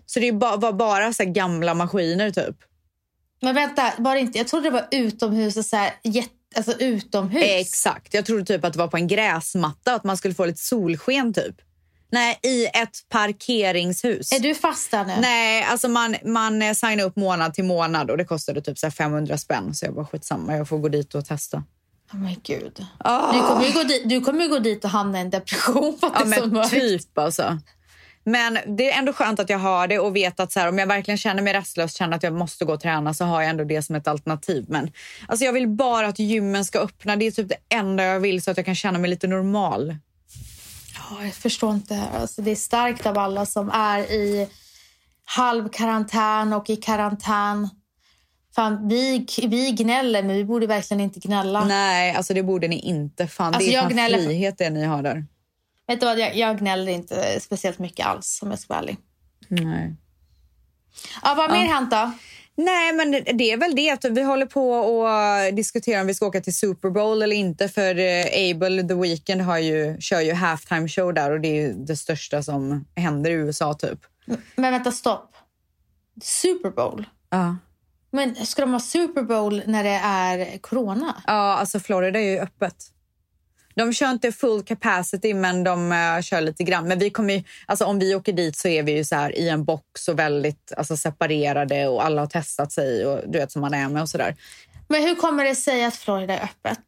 Så 0.06 0.20
det 0.20 0.32
ba, 0.32 0.58
var 0.58 0.74
bara 0.74 1.14
så 1.14 1.26
gamla 1.26 1.74
maskiner 1.74 2.32
typ. 2.32 2.56
Men 3.42 3.56
vänta, 3.56 3.94
var 3.98 4.16
inte, 4.16 4.38
jag 4.38 4.48
trodde 4.48 4.70
det 4.70 4.74
var 4.74 4.88
utomhus, 4.92 5.70
så 5.70 5.76
här, 5.76 5.94
jätte, 6.04 6.30
alltså 6.56 6.80
utomhus. 6.80 7.44
Exakt. 7.46 8.14
Jag 8.14 8.26
trodde 8.26 8.46
typ 8.46 8.66
att 8.66 8.74
det 8.74 8.80
var 8.80 8.88
på 8.88 8.98
en 8.98 9.08
gräsmatta 9.08 9.94
att 9.94 10.04
man 10.04 10.18
skulle 10.18 10.34
få 10.34 10.46
lite 10.46 10.62
solsken 10.62 11.34
typ. 11.34 11.56
Nej, 12.14 12.40
i 12.44 12.66
ett 12.66 13.10
parkeringshus. 13.10 14.32
Är 14.32 14.40
du 14.40 14.56
fast 14.56 14.92
där 14.92 15.06
nu? 15.06 15.14
Nej, 15.22 15.64
alltså 15.64 15.88
man, 15.88 16.16
man 16.26 16.62
eh, 16.62 16.74
signar 16.74 17.04
upp 17.04 17.16
månad 17.16 17.54
till 17.54 17.64
månad 17.64 18.12
och 18.12 18.18
det 18.18 18.26
kostade 18.26 18.62
typ 18.62 18.78
så 18.78 18.86
här 18.86 18.92
500 18.92 19.38
spänn. 19.38 19.76
Så 19.76 19.86
jag 19.86 19.96
bara 19.96 20.06
skitsamma, 20.06 20.58
jag 20.58 20.70
får 20.70 20.78
gå 20.78 20.90
dit 20.90 21.16
och 21.16 21.26
testa. 21.26 21.58
Oh 22.14 22.20
men 22.20 22.36
gud. 22.44 22.86
Ah. 22.98 23.34
Du, 23.34 23.42
kommer 23.42 23.66
ju 23.66 23.72
gå 23.72 23.84
dit, 23.84 24.10
du 24.10 24.22
kommer 24.22 24.48
gå 24.48 24.60
dit 24.60 24.84
och 24.84 24.90
hamna 24.90 25.18
i 25.18 25.22
en 25.22 25.30
depression 25.30 25.98
för 26.00 26.08
att 26.08 26.14
Ja, 26.20 26.26
det 26.26 26.36
är 26.36 26.40
så 26.40 26.48
mörkt. 26.48 26.70
typ 26.70 27.18
alltså. 27.18 27.58
Men 28.24 28.58
det 28.78 28.92
är 28.92 29.00
ändå 29.00 29.14
skönt 29.14 29.40
att 29.40 29.50
jag 29.50 29.60
har 29.60 29.88
det 29.88 30.00
och 30.00 30.16
vet 30.16 30.40
att 30.40 30.52
så 30.52 30.60
här, 30.60 30.70
om 30.70 30.78
jag 30.78 30.88
verkligen 30.88 31.18
känner 31.18 31.42
mig 31.44 31.54
rastlös, 31.54 31.94
känner 31.94 32.18
att 32.18 32.24
jag 32.24 32.34
måste 32.34 32.66
gå 32.66 32.74
och 32.74 32.80
träna 32.80 33.14
så 33.14 33.26
har 33.26 33.42
jag 33.42 33.50
ändå 33.50 33.64
det 33.64 33.82
som 33.82 33.96
ett 33.96 34.08
alternativ. 34.08 34.66
Men 34.68 34.92
alltså 35.28 35.46
jag 35.46 35.54
vill 35.54 35.68
bara 35.68 36.08
att 36.08 36.20
gymmen 36.20 36.66
ska 36.66 36.80
öppna. 36.80 37.16
Det 37.16 37.28
är 37.28 37.32
typ 37.32 37.50
det 37.50 37.76
enda 37.76 38.04
jag 38.04 38.20
vill 38.20 38.42
så 38.42 38.52
att 38.52 38.58
jag 38.58 38.66
kan 38.66 38.76
känna 38.76 39.00
mig 39.00 39.10
lite 39.10 39.28
normal. 39.28 39.96
Ja, 41.10 41.24
jag 41.26 41.34
förstår 41.34 41.74
inte. 41.74 42.02
Alltså, 42.14 42.42
det 42.42 42.52
är 42.52 42.56
starkt 42.56 43.06
av 43.06 43.18
alla 43.18 43.46
som 43.46 43.70
är 43.70 44.00
i 44.00 44.50
halvkarantän 45.26 46.54
och 46.54 46.70
i 46.70 46.76
karantän. 46.76 47.70
Fan, 48.56 48.88
vi, 48.88 49.26
vi 49.48 49.72
gnäller, 49.72 50.24
men 50.24 50.36
vi 50.36 50.46
borde 50.46 50.68
verkligen 50.68 51.02
inte 51.02 51.20
gnälla. 51.20 51.66
Nej, 51.66 52.16
alltså 52.16 52.34
det 52.34 52.44
borde 52.44 52.68
ni 52.68 52.80
inte. 52.80 53.28
Fan, 53.28 53.54
Alltså, 53.54 53.70
det 53.70 53.76
är 53.76 53.82
jag 53.82 53.92
gnäller 53.92 54.24
frihet 54.24 54.58
det 54.58 54.70
ni 54.70 54.84
har 54.84 55.04
där. 55.04 55.26
Vet 55.88 56.00
du 56.00 56.06
vad, 56.06 56.20
jag, 56.20 56.36
jag 56.36 56.60
gnäller 56.60 56.92
inte 56.92 57.40
speciellt 57.40 57.80
mycket 57.80 58.06
alls 58.06 58.40
om 58.42 58.50
jag 58.50 58.60
ska 58.60 58.74
vara 58.74 58.80
ärlig. 58.82 58.98
Nej. 59.48 59.96
Ja, 61.24 61.34
vad 61.38 61.52
mer 61.52 61.66
hänt 61.66 61.92
då? 61.92 62.12
Nej, 62.56 62.94
men 62.94 63.12
det- 63.12 63.52
är 63.52 63.58
väl 63.58 63.76
det 63.76 63.90
att 63.90 64.06
vi 64.06 64.22
håller 64.24 64.46
på 64.46 64.70
och 64.72 65.54
diskuterar 65.54 66.02
om 66.02 66.08
vi 66.08 66.14
ska 66.14 66.26
åka 66.26 66.42
till 66.42 66.56
Super 66.56 66.90
Bowl 66.90 67.22
eller 67.22 67.36
inte. 67.36 67.70
För 67.70 68.00
eh, 68.00 68.52
Abel 68.52 68.88
The 68.88 68.94
Weeknd 68.94 69.42
har 69.42 69.58
ju, 69.58 69.98
kör 70.00 70.20
ju 70.22 70.34
halftime 70.34 70.88
show 70.88 71.14
där 71.14 71.32
och 71.32 71.42
det 71.42 71.48
är 71.48 71.62
ju 71.62 71.74
det 71.74 71.96
största 71.98 72.44
som 72.44 72.86
händer 72.96 73.32
i 73.32 73.34
USA 73.34 73.74
typ. 73.74 74.00
Men 74.56 74.72
vänta, 74.72 74.92
stopp. 74.92 75.36
Super 76.22 76.70
Bowl? 76.70 77.06
Ja. 77.30 77.58
Men 78.12 78.36
ska 78.46 78.62
de 78.62 78.72
ha 78.74 78.80
Super 78.80 79.22
Bowl 79.22 79.62
när 79.66 79.84
det 79.84 80.00
är 80.04 80.58
corona? 80.58 81.24
Ja, 81.28 81.34
alltså 81.34 81.80
Florida 81.80 82.20
är 82.20 82.24
ju 82.24 82.40
öppet. 82.40 82.76
De 83.76 83.94
kör 83.94 84.12
inte 84.12 84.32
full 84.32 84.64
capacity, 84.64 85.34
men 85.34 85.64
de 85.64 85.92
eh, 85.92 86.22
kör 86.22 86.42
lite 86.42 86.64
grann. 86.64 86.88
Men 86.88 87.00
vi 87.00 87.10
kommer 87.10 87.34
ju, 87.34 87.44
alltså 87.66 87.86
om 87.86 88.00
vi 88.00 88.16
åker 88.16 88.34
dit 88.34 88.58
så 88.58 88.68
är 88.68 88.84
vi 88.84 88.92
ju 88.92 89.04
så 89.04 89.16
här 89.16 89.38
i 89.38 89.50
en 89.50 89.64
box 89.64 90.08
och 90.08 90.20
väldigt 90.20 90.74
alltså, 90.78 90.98
separerade 90.98 91.88
och 91.88 92.06
alla 92.06 92.22
har 92.22 92.28
testat 92.28 92.72
sig 92.72 93.06
och 93.06 93.20
du 93.28 93.40
vet 93.40 93.52
som 93.52 93.62
man 93.62 93.74
är 93.74 93.90
med 93.90 94.02
och 94.02 94.10
sådär. 94.10 94.36
Men 94.88 95.04
hur 95.04 95.16
kommer 95.16 95.44
det 95.44 95.56
sig 95.56 95.86
att 95.86 95.96
Florida 95.96 96.38
är 96.38 96.44
öppet? 96.44 96.80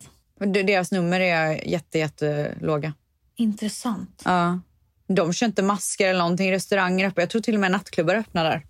Deras 0.65 0.91
nummer 0.91 1.19
är 1.19 1.67
jätte, 1.67 1.99
jätte 1.99 2.55
låga. 2.61 2.93
Intressant. 3.35 4.21
Ja. 4.25 4.59
De 5.07 5.33
kör 5.33 5.45
inte 5.45 5.63
masker 5.63 6.09
eller 6.09 6.19
någonting. 6.19 6.51
Restauranger 6.51 7.07
öppna. 7.07 7.21
Jag 7.21 7.29
tror 7.29 7.41
till 7.41 7.53
och 7.53 7.59
med 7.59 7.71
nattklubbar 7.71 8.13
är 8.13 8.19
öppna 8.19 8.43
där. 8.43 8.65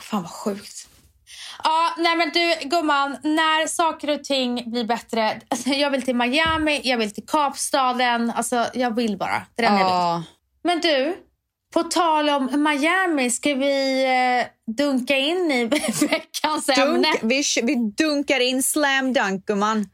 Fan 0.00 0.22
vad 0.22 0.30
sjukt. 0.30 0.88
Ja, 1.64 1.94
nej 1.98 2.16
men 2.16 2.30
du 2.30 2.68
gumman, 2.68 3.16
när 3.22 3.66
saker 3.66 4.10
och 4.10 4.24
ting 4.24 4.70
blir 4.70 4.84
bättre. 4.84 5.40
Alltså, 5.48 5.68
jag 5.68 5.90
vill 5.90 6.02
till 6.02 6.16
Miami, 6.16 6.80
jag 6.84 6.98
vill 6.98 7.14
till 7.14 7.26
Kapstaden. 7.26 8.30
Alltså 8.36 8.66
jag 8.74 8.96
vill 8.96 9.16
bara. 9.18 9.42
Det 9.56 9.64
är 9.64 9.68
enda 9.68 9.80
jag 9.80 9.86
vill. 9.86 9.94
Ja. 9.94 10.22
Men 10.64 10.80
du, 10.80 11.16
på 11.74 11.82
tal 11.82 12.28
om 12.28 12.62
Miami, 12.62 13.30
ska 13.30 13.54
vi 13.54 14.04
eh, 14.04 14.74
dunka 14.76 15.16
in 15.16 15.50
i 15.50 15.64
veckans 16.10 16.68
ämne? 16.68 17.08
Dunk, 17.08 17.18
vi, 17.22 17.42
vi 17.62 17.74
dunkar 17.74 18.40
in 18.40 18.62
slam 18.62 19.12
dunk, 19.12 19.46
gumman. 19.46 19.86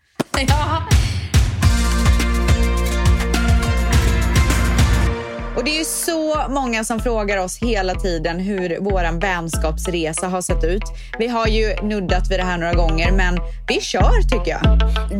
Ja. 0.48 0.97
Och 5.58 5.64
det 5.64 5.70
är 5.70 5.78
ju 5.78 5.84
så 5.84 6.44
många 6.48 6.84
som 6.84 7.00
frågar 7.00 7.38
oss 7.38 7.58
hela 7.58 7.94
tiden 7.94 8.40
hur 8.40 8.78
vår 8.80 9.20
vänskapsresa 9.20 10.28
har 10.28 10.40
sett 10.40 10.64
ut. 10.64 10.82
Vi 11.18 11.28
har 11.28 11.46
ju 11.46 11.74
nuddat 11.82 12.30
vid 12.30 12.38
det 12.38 12.44
här 12.44 12.58
några 12.58 12.74
gånger, 12.74 13.12
men 13.12 13.38
vi 13.68 13.80
kör 13.80 14.22
tycker 14.22 14.50
jag. 14.50 14.62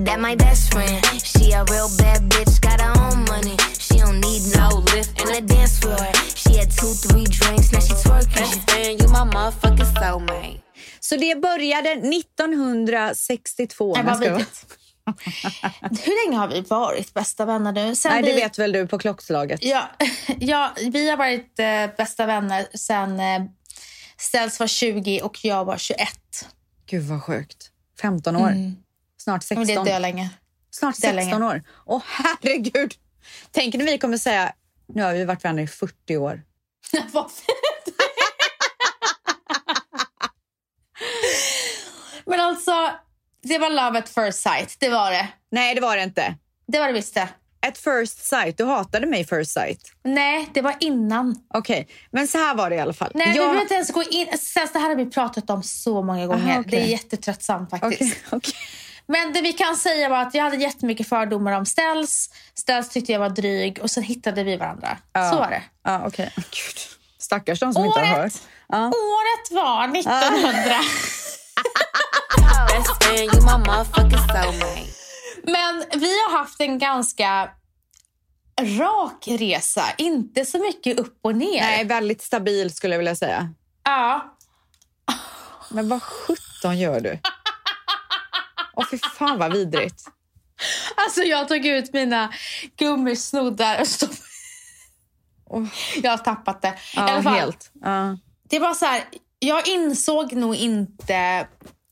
That 0.07 0.21
my 0.21 0.37
best 0.37 0.73
friend. 0.73 1.05
She 1.23 1.57
a 1.59 1.65
real 1.65 1.89
bad 1.99 2.23
bitch, 2.29 2.61
got 2.61 2.81
her 2.81 2.91
own 3.07 3.19
money. 3.33 3.57
She 3.79 3.95
don't 3.95 4.21
need 4.29 4.43
no 4.61 4.69
lift 4.95 5.21
on 5.23 5.27
the 5.35 5.41
dance 5.55 5.81
floor. 5.81 6.07
She 6.43 6.59
had 6.61 6.71
two, 6.81 6.93
three 7.05 7.25
drinks, 7.39 7.73
now 7.73 7.81
she 7.81 7.95
twerking. 8.05 8.45
Understand 8.45 9.03
you 9.03 9.09
my 9.09 9.25
motherfucking 9.35 9.91
soulmate. 10.03 10.61
Så 11.01 11.17
det 11.17 11.35
började 11.43 11.91
1962. 11.91 13.95
Det 13.95 14.03
var. 14.03 14.43
Hur 15.83 16.27
länge 16.27 16.39
har 16.39 16.49
vi 16.49 16.61
varit 16.61 17.15
bästa 17.15 17.45
vänner 17.45 17.73
nu? 17.73 17.95
Sen 17.95 18.13
Nej, 18.13 18.23
det 18.23 18.33
vi... 18.33 18.41
vet 18.41 18.59
väl 18.59 18.73
du 18.73 18.87
på 18.87 18.99
klockslaget. 18.99 19.65
Ja, 19.65 19.91
ja, 20.39 20.73
vi 20.77 21.11
har 21.11 21.17
varit 21.17 21.59
eh, 21.59 21.97
bästa 21.97 22.27
vänner 22.27 22.67
sen 22.75 23.21
eh, 23.21 23.43
Ställs 24.17 24.61
var 24.61 24.67
20 24.67 25.21
och 25.23 25.45
jag 25.45 25.65
var 25.65 25.77
21. 25.77 26.09
Gud 26.87 27.03
vad 27.03 27.23
sjukt. 27.23 27.71
15 28.01 28.37
år. 28.37 28.53
Snart 29.19 29.51
Men 29.51 29.67
16. 29.67 29.85
det 29.85 29.91
är 29.91 30.01
länge. 30.01 30.31
Snart 30.71 31.01
det 31.01 31.07
är 31.07 31.21
16 31.23 31.43
år. 31.43 31.63
Åh 31.87 32.03
herregud. 32.07 32.95
Tänk 33.51 33.75
när 33.75 33.85
vi 33.85 33.99
kommer 33.99 34.17
säga, 34.17 34.53
nu 34.87 35.03
har 35.03 35.15
vi 35.15 35.25
varit 35.25 35.45
vänner 35.45 35.63
i 35.63 35.67
40 35.67 36.17
år. 36.17 36.43
Vad 37.13 37.31
fint. 37.31 37.97
Men 42.27 42.41
alltså, 42.41 42.91
det 43.43 43.59
var 43.59 43.71
love 43.71 43.99
at 43.99 44.09
first 44.09 44.43
sight. 44.43 44.77
Det 44.79 44.89
var 44.89 45.11
det. 45.11 45.29
Nej, 45.51 45.75
det 45.75 45.81
var 45.81 45.97
det 45.97 46.03
inte. 46.03 46.35
Det 46.73 46.79
var 46.79 46.87
det 46.87 46.93
visst 46.93 47.15
det. 47.15 47.29
Ett 47.67 47.79
first 47.79 48.27
sight. 48.27 48.59
Du 48.59 48.65
hatade 48.65 49.07
mig 49.07 49.25
first 49.27 49.51
sight. 49.51 49.81
Nej, 50.05 50.49
det 50.55 50.63
var 50.63 50.75
innan. 50.81 51.37
Okej, 51.55 51.89
men 52.11 52.29
så 52.29 52.39
här 52.39 52.55
var 52.55 52.71
det 52.71 52.77
i 52.77 52.81
alla 52.81 52.93
fall. 52.93 53.11
Nej, 53.15 53.31
vi 53.33 53.37
jag... 53.37 53.45
behöver 53.45 53.63
inte 53.63 53.75
ens 53.75 53.91
gå 53.93 54.03
in. 54.03 54.27
Sen, 54.39 54.69
det 54.73 54.79
här 54.79 54.89
har 54.89 54.97
vi 54.97 55.07
pratat 55.11 55.51
om 55.51 55.63
så 55.63 56.03
många 56.03 56.27
gånger. 56.27 56.51
Aha, 56.51 56.61
okej. 56.61 56.71
Det 56.71 56.81
är 56.81 56.87
jättetröttsamt 56.87 57.71
faktiskt. 57.71 58.01
Okej, 58.01 58.23
okej. 58.33 58.55
Men 59.07 59.33
det 59.33 59.41
vi 59.41 59.53
kan 59.53 59.77
säga 59.77 60.09
var 60.09 60.23
att 60.23 60.35
jag 60.35 60.45
hade 60.45 60.57
jättemycket 60.57 61.09
fördomar 61.09 61.53
om 61.53 61.67
Ställs. 61.67 62.31
Ställs 62.55 62.89
tyckte 62.89 63.13
jag 63.13 63.21
var 63.21 63.29
dryg 63.31 63.79
och 63.83 63.91
sen 63.91 64.03
hittade 64.03 64.45
vi 64.45 64.57
varandra. 64.57 64.99
Så 65.31 65.37
var 65.39 65.51
det. 65.51 65.63
Ja, 65.85 66.03
okej. 66.07 66.33
Gud. 66.37 66.77
Stackars 67.19 67.61
de 67.61 67.73
som 67.73 67.85
inte 67.85 68.01
har 68.01 68.07
hört. 68.07 68.19
Året, 68.19 68.43
Ja. 68.69 68.87
året 68.87 69.51
var 69.51 69.85
1900. 69.99 70.77
Men 75.43 75.85
vi 76.01 76.23
har 76.23 76.39
haft 76.39 76.61
en 76.61 76.79
ganska 76.79 77.51
rak 78.61 79.29
resa. 79.29 79.85
Inte 79.99 80.45
så 80.45 80.59
mycket 80.59 80.99
upp 80.99 81.19
och 81.23 81.35
ner. 81.35 81.61
Nej, 81.61 81.85
väldigt 81.85 82.23
stabil 82.23 82.75
skulle 82.75 82.95
jag 82.95 82.99
vilja 82.99 83.17
säga. 83.17 83.55
Ja. 83.85 84.37
Men 85.71 85.89
vad 85.89 86.03
sjutton 86.03 86.79
gör 86.79 87.01
du? 87.01 87.19
Åh, 88.75 88.85
fy 88.91 88.99
fan 88.99 89.39
vad 89.39 89.53
vidrigt. 89.53 90.05
Alltså 90.97 91.21
jag 91.21 91.49
tog 91.49 91.67
ut 91.67 91.93
mina 91.93 92.33
gummisnoddar 92.77 93.81
och 93.81 93.87
stopp. 93.87 94.11
Jag 96.03 96.11
har 96.11 96.19
tappat 96.19 96.63
det. 96.63 96.79
Ja, 96.95 97.07
helt. 97.07 97.71
Ja. 97.83 98.19
Det 98.49 98.59
var 98.59 98.75
så 98.75 98.87
här, 98.87 99.05
jag 99.39 99.69
insåg 99.69 100.33
nog 100.33 100.57
inte 100.57 101.47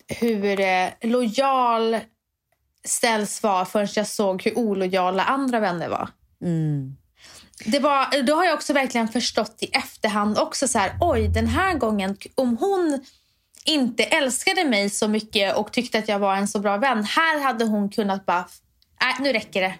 hur 0.08 0.60
eh, 0.60 0.88
lojal 1.00 1.96
Ställs 2.84 3.42
var 3.42 3.64
förrän 3.64 3.88
jag 3.94 4.06
såg 4.06 4.42
hur 4.42 4.58
olojala 4.58 5.24
andra 5.24 5.60
vänner 5.60 5.88
var. 5.88 6.08
Det 7.64 7.78
var. 7.78 8.22
Då 8.22 8.34
har 8.34 8.44
jag 8.44 8.54
också 8.54 8.72
verkligen 8.72 9.08
förstått 9.08 9.56
i 9.60 9.66
efterhand 9.66 10.38
också 10.38 10.68
så 10.68 10.78
här, 10.78 10.92
oj 11.00 11.28
den 11.28 11.46
här 11.46 11.74
gången 11.74 12.16
om 12.34 12.56
hon 12.56 13.04
inte 13.64 14.04
älskade 14.04 14.64
mig 14.64 14.90
så 14.90 15.08
mycket 15.08 15.56
och 15.56 15.72
tyckte 15.72 15.98
att 15.98 16.08
jag 16.08 16.18
var 16.18 16.36
en 16.36 16.48
så 16.48 16.58
bra 16.58 16.76
vän. 16.76 17.04
Här 17.04 17.40
hade 17.40 17.64
hon 17.64 17.90
kunnat 17.90 18.26
bara, 18.26 18.48
nej 19.00 19.14
nu 19.20 19.32
räcker 19.32 19.62
det. 19.62 19.74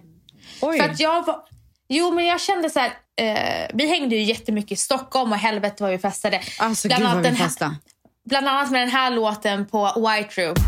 Oj. 0.60 0.78
För 0.78 0.88
att 0.88 1.00
jag 1.00 1.26
var, 1.26 1.42
Jo, 1.88 2.10
men 2.10 2.26
jag 2.26 2.40
kände 2.40 2.70
så 2.70 2.80
här. 2.80 2.92
Eh, 3.20 3.66
vi 3.74 3.88
hängde 3.88 4.16
ju 4.16 4.22
jättemycket 4.22 4.72
i 4.72 4.76
Stockholm 4.76 5.32
och 5.32 5.38
helvete 5.38 5.76
vad 5.82 5.90
vi 5.92 5.98
festade. 5.98 6.40
Alltså 6.58 6.88
Bland 6.88 7.06
annat 7.06 7.18
vi 7.18 7.28
den 7.28 7.36
här-. 7.36 7.74
Bland 8.28 8.48
annat 8.48 8.70
med 8.70 8.80
den 8.80 8.90
här 8.90 9.10
låten 9.10 9.66
på 9.66 9.92
White 9.96 10.40
Room. 10.42 10.54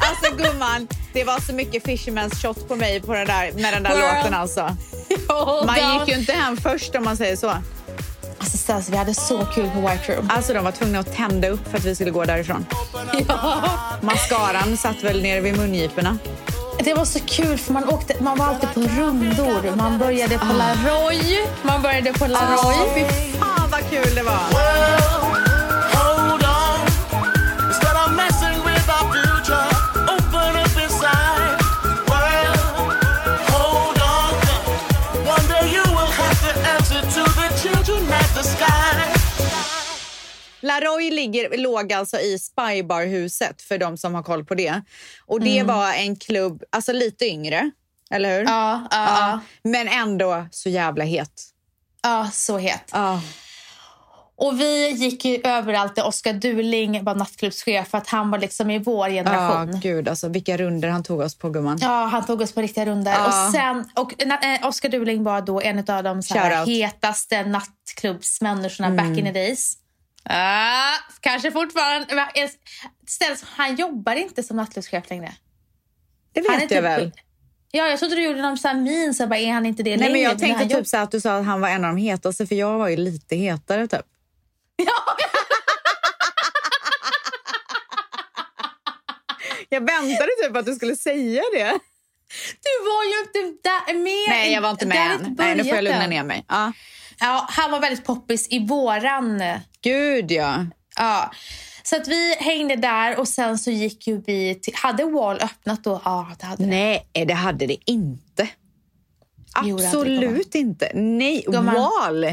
Alltså 0.00 0.36
gumman, 0.36 0.88
det 1.12 1.24
var 1.24 1.40
så 1.40 1.52
mycket 1.52 1.84
Fisherman's 1.84 2.34
shot 2.42 2.68
på 2.68 2.76
mig 2.76 3.00
på 3.00 3.14
den 3.14 3.26
där, 3.26 3.52
med 3.52 3.72
den 3.74 3.82
där 3.82 3.90
Girl. 3.90 4.16
låten 4.16 4.34
alltså. 4.34 4.60
Man 5.66 5.98
gick 5.98 6.08
ju 6.08 6.20
inte 6.20 6.32
hem 6.32 6.56
först 6.56 6.94
om 6.94 7.04
man 7.04 7.16
säger 7.16 7.36
så. 7.36 7.50
Alltså 8.38 8.58
Stas, 8.58 8.88
vi 8.88 8.96
hade 8.96 9.14
så 9.14 9.46
kul 9.54 9.70
på 9.70 9.80
White 9.80 10.14
Room. 10.14 10.30
Alltså 10.30 10.54
de 10.54 10.64
var 10.64 10.72
tvungna 10.72 10.98
att 10.98 11.14
tända 11.14 11.48
upp 11.48 11.70
för 11.70 11.78
att 11.78 11.84
vi 11.84 11.94
skulle 11.94 12.10
gå 12.10 12.24
därifrån. 12.24 12.66
Ja. 13.28 13.78
Mascaran 14.02 14.76
satt 14.76 15.02
väl 15.02 15.22
nere 15.22 15.40
vid 15.40 15.56
mungiporna. 15.56 16.18
Det 16.84 16.94
var 16.94 17.04
så 17.04 17.20
kul 17.20 17.58
för 17.58 17.72
man, 17.72 17.88
åkte, 17.88 18.14
man 18.22 18.38
var 18.38 18.46
alltid 18.46 18.74
på 18.74 18.80
rundor. 18.80 19.76
Man 19.76 19.98
började 19.98 20.38
på 20.38 20.46
La 20.58 20.74
Roy. 20.74 21.46
Man 21.62 21.82
började 21.82 22.12
på 22.12 22.26
La 22.26 22.40
Oj, 22.64 22.74
Roy. 22.94 23.04
fy 23.04 23.38
fan 23.38 23.70
vad 23.70 23.90
kul 23.90 24.14
det 24.14 24.22
var. 24.22 25.17
La 40.68 40.80
Roy 40.80 41.10
ligger, 41.10 41.58
låg 41.58 41.92
alltså 41.92 42.16
i 42.20 42.38
Spybar-huset 42.38 43.62
för 43.62 43.78
de 43.78 43.96
som 43.96 44.14
har 44.14 44.22
koll 44.22 44.44
på 44.44 44.54
det. 44.54 44.82
Och 45.26 45.40
det 45.40 45.62
var 45.62 45.92
en 45.92 46.16
klubb, 46.16 46.62
alltså 46.70 46.92
lite 46.92 47.26
yngre, 47.26 47.70
eller 48.10 48.38
hur? 48.38 48.44
Ja, 48.44 48.88
ja, 48.90 49.18
ja. 49.20 49.40
Men 49.62 49.88
ändå 49.88 50.46
så 50.50 50.68
jävla 50.68 51.04
het. 51.04 51.42
ja, 52.02 52.30
så 52.32 52.58
het. 52.58 52.90
Ja. 52.92 53.20
Och 54.40 54.60
vi 54.60 54.90
gick 54.90 55.24
ju 55.24 55.40
överallt 55.44 55.96
där 55.96 56.06
Oskar 56.06 56.32
Duling 56.32 57.04
var 57.04 57.14
nattklubbschef 57.14 57.88
för 57.88 57.98
att 57.98 58.08
han 58.08 58.30
var 58.30 58.38
liksom 58.38 58.70
i 58.70 58.78
vår 58.78 59.08
Ja, 59.08 59.14
generation. 59.24 59.80
gud 59.80 60.08
alltså 60.08 60.28
vilka 60.28 60.56
runder 60.56 60.88
han 60.88 61.02
tog 61.02 61.20
oss 61.20 61.38
på 61.38 61.50
gumman. 61.50 61.78
Ja, 61.80 62.04
han 62.06 62.26
tog 62.26 62.40
oss 62.40 62.52
på 62.52 62.60
riktiga 62.62 62.86
rundor. 62.86 63.12
Ja. 63.12 63.26
Och, 63.46 63.52
sen, 63.52 63.90
och 63.94 64.22
eh, 64.44 64.66
Oskar 64.66 64.88
Duling 64.88 65.24
var 65.24 65.40
då 65.40 65.60
en 65.60 65.78
av 65.78 66.02
de 66.04 66.22
så 66.22 66.34
här, 66.34 66.66
hetaste 66.66 67.42
nattklubbsmänniskorna 67.44 68.90
back 68.90 69.18
in 69.18 69.24
the 69.24 69.32
days. 69.32 69.76
Ah, 70.28 70.92
kanske 71.20 71.52
fortfarande. 71.52 72.28
Ställs, 73.06 73.42
han 73.46 73.76
jobbar 73.76 74.14
inte 74.14 74.42
som 74.42 74.56
nattklubbschef 74.56 75.10
längre. 75.10 75.32
Det 76.32 76.44
Han 76.48 76.56
är 76.56 76.60
vet 76.60 76.70
jag 76.70 76.78
typ- 76.78 76.84
väl. 76.84 77.12
Ja, 77.70 77.88
jag 77.88 77.98
trodde 77.98 78.14
du 78.14 78.22
gjorde 78.24 78.42
någon 78.42 78.58
här 78.64 78.74
min, 78.74 79.14
så 79.14 79.26
bara, 79.26 79.38
är 79.38 79.52
han 79.52 79.66
inte 79.66 79.82
det 79.82 79.90
Nej, 79.90 79.98
längre? 79.98 80.12
men 80.12 80.20
jag 80.22 80.30
han 80.30 80.38
tänkte 80.38 80.64
jobb- 80.64 80.78
typ 80.80 80.86
så 80.88 80.96
att 80.96 81.10
du 81.10 81.20
sa 81.20 81.36
att 81.38 81.44
han 81.46 81.60
var 81.60 81.68
en 81.68 81.84
av 81.84 81.94
de 81.94 82.00
hetaste 82.00 82.46
för 82.46 82.54
jag 82.54 82.78
var 82.78 82.88
ju 82.88 82.96
lite 82.96 83.36
hetare 83.36 83.88
typ. 83.88 84.00
Jag 89.68 89.80
väntade 89.80 90.28
typ 90.42 90.56
att 90.56 90.66
du 90.66 90.74
skulle 90.74 90.96
säga 90.96 91.42
det. 91.52 91.78
Du 92.62 92.84
var 92.84 93.04
ju 93.04 93.20
inte 93.20 93.68
där 93.68 93.94
med. 93.94 94.28
Nej, 94.38 94.52
jag 94.52 94.60
var 94.60 94.70
inte 94.70 94.86
med 94.86 95.12
än. 95.12 95.34
Nej, 95.38 95.56
nu 95.56 95.64
får 95.64 95.74
jag 95.74 95.84
lugna 95.84 96.06
ner 96.06 96.22
mig. 96.24 96.44
Ja. 96.48 96.72
Ja, 97.20 97.46
han 97.48 97.70
var 97.70 97.80
väldigt 97.80 98.04
poppis 98.04 98.46
i 98.50 98.66
våran... 98.66 99.42
Gud 99.82 100.30
ja. 100.30 100.66
Ja. 100.96 101.30
Så 101.82 101.96
att 101.96 102.08
vi 102.08 102.34
hängde 102.34 102.76
där 102.76 103.18
och 103.18 103.28
sen 103.28 103.58
så 103.58 103.70
gick 103.70 104.06
ju 104.06 104.22
vi 104.26 104.54
till... 104.54 104.74
Hade 104.76 105.04
Wall 105.04 105.40
öppnat 105.40 105.84
då? 105.84 106.00
Ja, 106.04 106.28
det 106.40 106.46
hade. 106.46 106.66
Nej, 106.66 107.06
det 107.12 107.34
hade 107.34 107.66
det 107.66 107.90
inte. 107.90 108.48
Jo, 109.64 109.76
det 109.76 109.86
Absolut 109.86 110.54
inte. 110.54 110.90
Nej, 110.94 111.44
Gumman. 111.46 111.74
wall. 111.74 112.26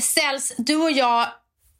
Ställs, 0.00 0.54
du 0.58 0.76
och 0.76 0.90
jag 0.90 1.28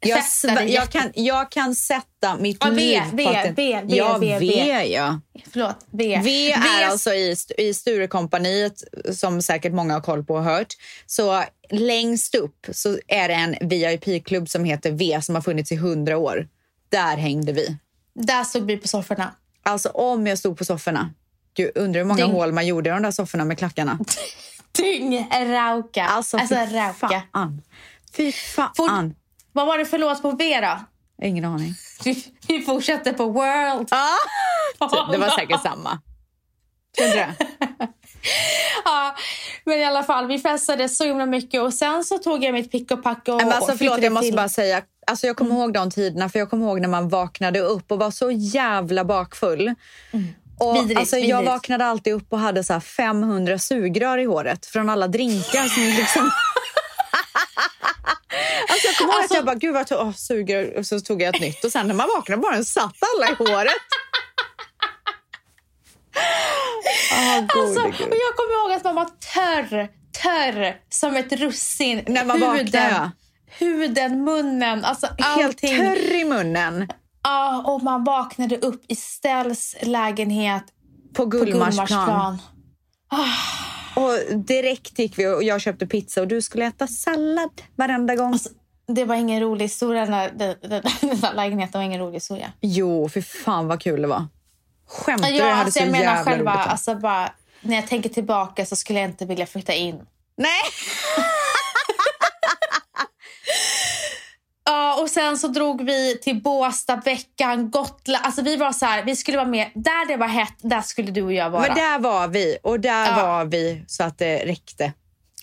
Jag, 0.05 0.69
jag, 0.69 0.89
kan, 0.89 1.11
jag 1.15 1.51
kan 1.51 1.75
sätta 1.75 2.35
mitt 2.37 2.57
Ja, 2.61 2.69
V, 2.69 2.75
liv 2.75 3.01
V, 3.13 3.23
på 3.23 3.29
att. 3.29 3.45
V, 3.45 3.81
V, 3.83 3.95
ja, 3.95 4.17
V, 4.17 4.37
V, 4.39 4.45
V. 4.65 4.85
ja. 4.85 5.19
Förlåt, 5.51 5.75
V. 5.91 6.21
V 6.23 6.51
är 6.51 6.85
alltså 6.87 7.13
i, 7.13 7.35
i 7.57 7.73
Sturecompagniet, 7.73 8.83
som 9.13 9.41
säkert 9.41 9.73
många 9.73 9.93
har 9.93 10.01
koll 10.01 10.23
på 10.23 10.33
och 10.35 10.43
hört. 10.43 10.73
Så 11.05 11.43
längst 11.69 12.35
upp 12.35 12.65
så 12.71 12.97
är 13.07 13.27
det 13.27 13.33
en 13.33 13.55
VIP-klubb 13.69 14.49
som 14.49 14.63
heter 14.65 14.91
V 14.91 15.19
som 15.21 15.35
har 15.35 15.41
funnits 15.41 15.71
i 15.71 15.75
hundra 15.75 16.17
år. 16.17 16.47
Där 16.89 17.17
hängde 17.17 17.51
vi. 17.53 17.77
Där 18.15 18.43
stod 18.43 18.65
vi 18.67 18.77
på 18.77 18.87
sofforna. 18.87 19.31
Alltså 19.63 19.89
om 19.89 20.27
jag 20.27 20.37
stod 20.39 20.57
på 20.57 20.65
sofforna. 20.65 21.13
Gud, 21.55 21.71
undrar 21.75 21.99
hur 22.01 22.07
många 22.07 22.23
Ding. 22.25 22.31
hål 22.33 22.51
man 22.51 22.67
gjorde 22.67 22.89
i 22.89 22.93
de 22.93 23.01
där 23.03 23.11
sofforna 23.11 23.45
med 23.45 23.57
klackarna. 23.57 23.99
Tyng, 24.71 25.27
rauka. 25.31 26.03
Alltså, 26.05 26.37
Alltså, 26.37 26.55
rauka. 26.55 27.21
fan. 27.31 27.61
Fy 28.17 28.31
fan. 28.31 28.69
Fort- 28.77 28.89
Vad 29.53 29.67
var 29.67 29.77
det 29.77 29.85
för 29.85 29.97
låt 29.97 30.21
på 30.21 30.31
V 30.31 30.59
då? 30.61 30.79
Ingen 31.25 31.45
aning. 31.45 31.73
Vi, 32.03 32.25
vi 32.47 32.61
fortsatte 32.61 33.13
på 33.13 33.25
World. 33.25 33.87
Ja, 33.91 34.07
det 35.11 35.17
var 35.17 35.29
säkert 35.29 35.61
samma. 35.61 35.99
Tror 36.97 37.07
du 37.07 37.13
det? 37.13 37.35
Ja, 38.85 39.15
men 39.65 39.79
i 39.79 39.83
alla 39.83 40.03
fall, 40.03 40.27
vi 40.27 40.39
festade 40.39 40.89
så 40.89 41.03
himla 41.03 41.25
mycket 41.25 41.61
och 41.61 41.73
sen 41.73 42.03
så 42.03 42.17
tog 42.17 42.43
jag 42.43 42.53
mitt 42.53 42.71
pick 42.71 42.91
och 42.91 43.03
pack 43.03 43.27
och, 43.27 43.35
Men 43.35 43.51
alltså, 43.51 43.77
förlåt, 43.77 44.01
jag 44.03 44.13
måste 44.13 44.27
till- 44.27 44.35
bara 44.35 44.49
säga. 44.49 44.81
Alltså, 45.07 45.27
jag 45.27 45.35
kommer 45.37 45.55
ihåg 45.55 45.73
de 45.73 45.91
tiderna, 45.91 46.29
för 46.29 46.39
jag 46.39 46.49
kommer 46.49 46.65
ihåg 46.65 46.81
när 46.81 46.87
man 46.89 47.09
vaknade 47.09 47.59
upp 47.59 47.91
och 47.91 47.99
var 47.99 48.11
så 48.11 48.31
jävla 48.31 49.05
bakfull. 49.05 49.73
Och, 50.59 50.75
Vidrigt, 50.75 50.99
alltså, 50.99 51.17
jag 51.17 51.37
vidrigt. 51.37 51.53
vaknade 51.53 51.85
alltid 51.85 52.13
upp 52.13 52.33
och 52.33 52.39
hade 52.39 52.63
så 52.63 52.73
här 52.73 52.79
500 52.79 53.59
sugrör 53.59 54.17
i 54.17 54.25
håret 54.25 54.65
från 54.65 54.89
alla 54.89 55.07
drinkar. 55.07 55.67
Som 55.67 55.83
liksom... 55.83 56.31
alltså, 58.87 58.87
jag 58.87 58.97
kommer 58.97 59.13
ihåg 59.13 59.21
Alltså- 59.21 59.33
att 59.33 59.37
jag 59.37 59.45
bara, 59.45 59.55
gud 59.55 59.73
vad 59.73 59.79
jag 59.79 59.87
tog, 59.87 59.99
åh, 59.99 60.13
sugrör. 60.13 60.77
Och 60.77 60.85
så 60.85 60.99
tog 60.99 61.21
jag 61.21 61.35
ett 61.35 61.41
nytt 61.41 61.63
och 61.63 61.71
sen 61.71 61.87
när 61.87 61.93
man 61.93 62.07
vaknade 62.17 62.41
bara 62.41 62.63
satt 62.63 62.95
alla 63.15 63.31
i 63.31 63.33
håret. 63.33 63.73
Gode 67.53 67.65
Alltså, 67.67 67.81
och 67.81 67.87
jag 68.15 68.35
kommer 68.35 68.63
ihåg 68.63 68.71
att 68.77 68.83
man 68.83 68.95
var 68.95 69.09
törr, 69.33 69.89
törr 70.21 70.77
som 70.89 71.15
ett 71.15 71.31
russin. 71.31 72.03
När 72.07 72.25
man 72.25 72.39
vaknade, 72.39 72.57
huden, 72.63 72.89
ja. 72.91 73.11
huden, 73.59 74.23
munnen, 74.23 74.85
alltså 74.85 75.07
Helt 75.17 75.45
allting. 75.45 75.77
törr 75.77 76.15
i 76.15 76.23
munnen 76.25 76.87
Ja, 77.23 77.63
och 77.65 77.83
man 77.83 78.03
vaknade 78.03 78.57
upp 78.57 78.83
i 78.87 78.95
Stells 78.95 79.75
lägenhet 79.81 80.63
på 81.13 81.25
Gullmarsplan. 81.25 81.87
Gullmarsplan. 81.87 82.37
Och 83.95 84.37
direkt 84.37 84.99
gick 84.99 85.19
vi 85.19 85.27
och 85.27 85.43
jag 85.43 85.61
köpte 85.61 85.87
pizza 85.87 86.21
och 86.21 86.27
du 86.27 86.41
skulle 86.41 86.65
äta 86.65 86.87
sallad 86.87 87.61
varenda 87.75 88.15
gång. 88.15 88.33
Alltså, 88.33 88.49
det 88.87 89.05
var 89.05 89.15
ingen 89.15 89.39
rolig 89.41 89.65
historia. 89.65 90.05
Den, 90.05 90.37
där- 90.37 90.67
den, 90.67 90.81
där 91.21 91.33
lägenheten 91.33 91.79
var 91.79 91.85
ingen 91.85 91.99
rolig 92.01 92.13
historia. 92.13 92.51
Jo, 92.61 93.09
för 93.09 93.21
fan 93.21 93.67
vad 93.67 93.81
kul 93.81 94.01
det 94.01 94.07
var. 94.07 94.27
Skämtar 94.87 95.29
du? 95.29 95.35
Ja, 95.35 95.45
Jag 95.45 95.51
hade 95.51 95.65
alltså, 95.65 95.79
så 95.79 95.85
jag 95.85 95.91
menar 95.91 96.23
själva, 96.23 96.51
alltså, 96.51 96.95
bara, 96.95 97.31
när 97.61 97.75
jag 97.75 97.87
tänker 97.87 98.09
tillbaka 98.09 98.65
så 98.65 98.75
skulle 98.75 98.99
jag 98.99 99.09
inte 99.09 99.25
vilja 99.25 99.45
flytta 99.45 99.73
in. 99.73 99.95
Nej! 100.37 100.61
Ja, 104.65 105.01
och 105.01 105.09
sen 105.09 105.37
så 105.37 105.47
drog 105.47 105.85
vi 105.85 106.19
till 106.21 106.41
Båstad 106.41 106.95
veckan, 106.95 107.71
Gotland. 107.71 108.25
Alltså 108.25 108.41
vi 108.41 108.55
var 108.57 108.71
så 108.71 108.85
här, 108.85 109.03
vi 109.03 109.15
skulle 109.15 109.37
vara 109.37 109.47
med. 109.47 109.71
Där 109.75 110.07
det 110.07 110.17
var 110.17 110.27
hett, 110.27 110.53
där 110.61 110.81
skulle 110.81 111.11
du 111.11 111.21
och 111.23 111.33
jag 111.33 111.49
vara. 111.49 111.61
Men 111.61 111.75
där 111.75 111.99
var 111.99 112.27
vi 112.27 112.57
och 112.63 112.79
där 112.79 113.07
Ja. 113.07 113.25
var 113.25 113.45
vi 113.45 113.83
så 113.87 114.03
att 114.03 114.17
det 114.17 114.45
räckte. 114.45 114.93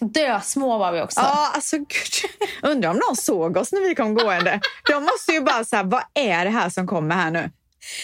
Dö 0.01 0.41
små 0.41 0.79
var 0.79 0.93
vi 0.93 1.01
också. 1.01 1.21
Ja, 1.21 1.51
alltså 1.55 1.77
gud. 1.77 2.31
Undrar 2.63 2.91
om 2.91 2.97
någon 2.97 3.17
såg 3.17 3.57
oss 3.57 3.73
när 3.73 3.81
vi 3.81 3.95
kom 3.95 4.15
gående. 4.15 4.61
De 4.87 5.03
måste 5.05 5.33
ju 5.33 5.41
bara 5.41 5.65
säga, 5.65 5.83
vad 5.83 6.03
är 6.15 6.45
det 6.45 6.51
här 6.51 6.71
som 6.71 6.87
kommer 6.87 7.15
här 7.15 7.31
nu? 7.31 7.51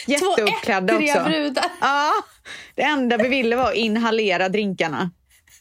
Jätteuppklädda 0.06 0.98
Två 0.98 1.04
också. 1.04 1.24
brudar. 1.24 1.64
Ja, 1.80 2.12
det 2.74 2.82
enda 2.82 3.16
vi 3.16 3.28
ville 3.28 3.56
var 3.56 3.68
att 3.68 3.74
inhalera 3.74 4.48
drinkarna. 4.48 5.11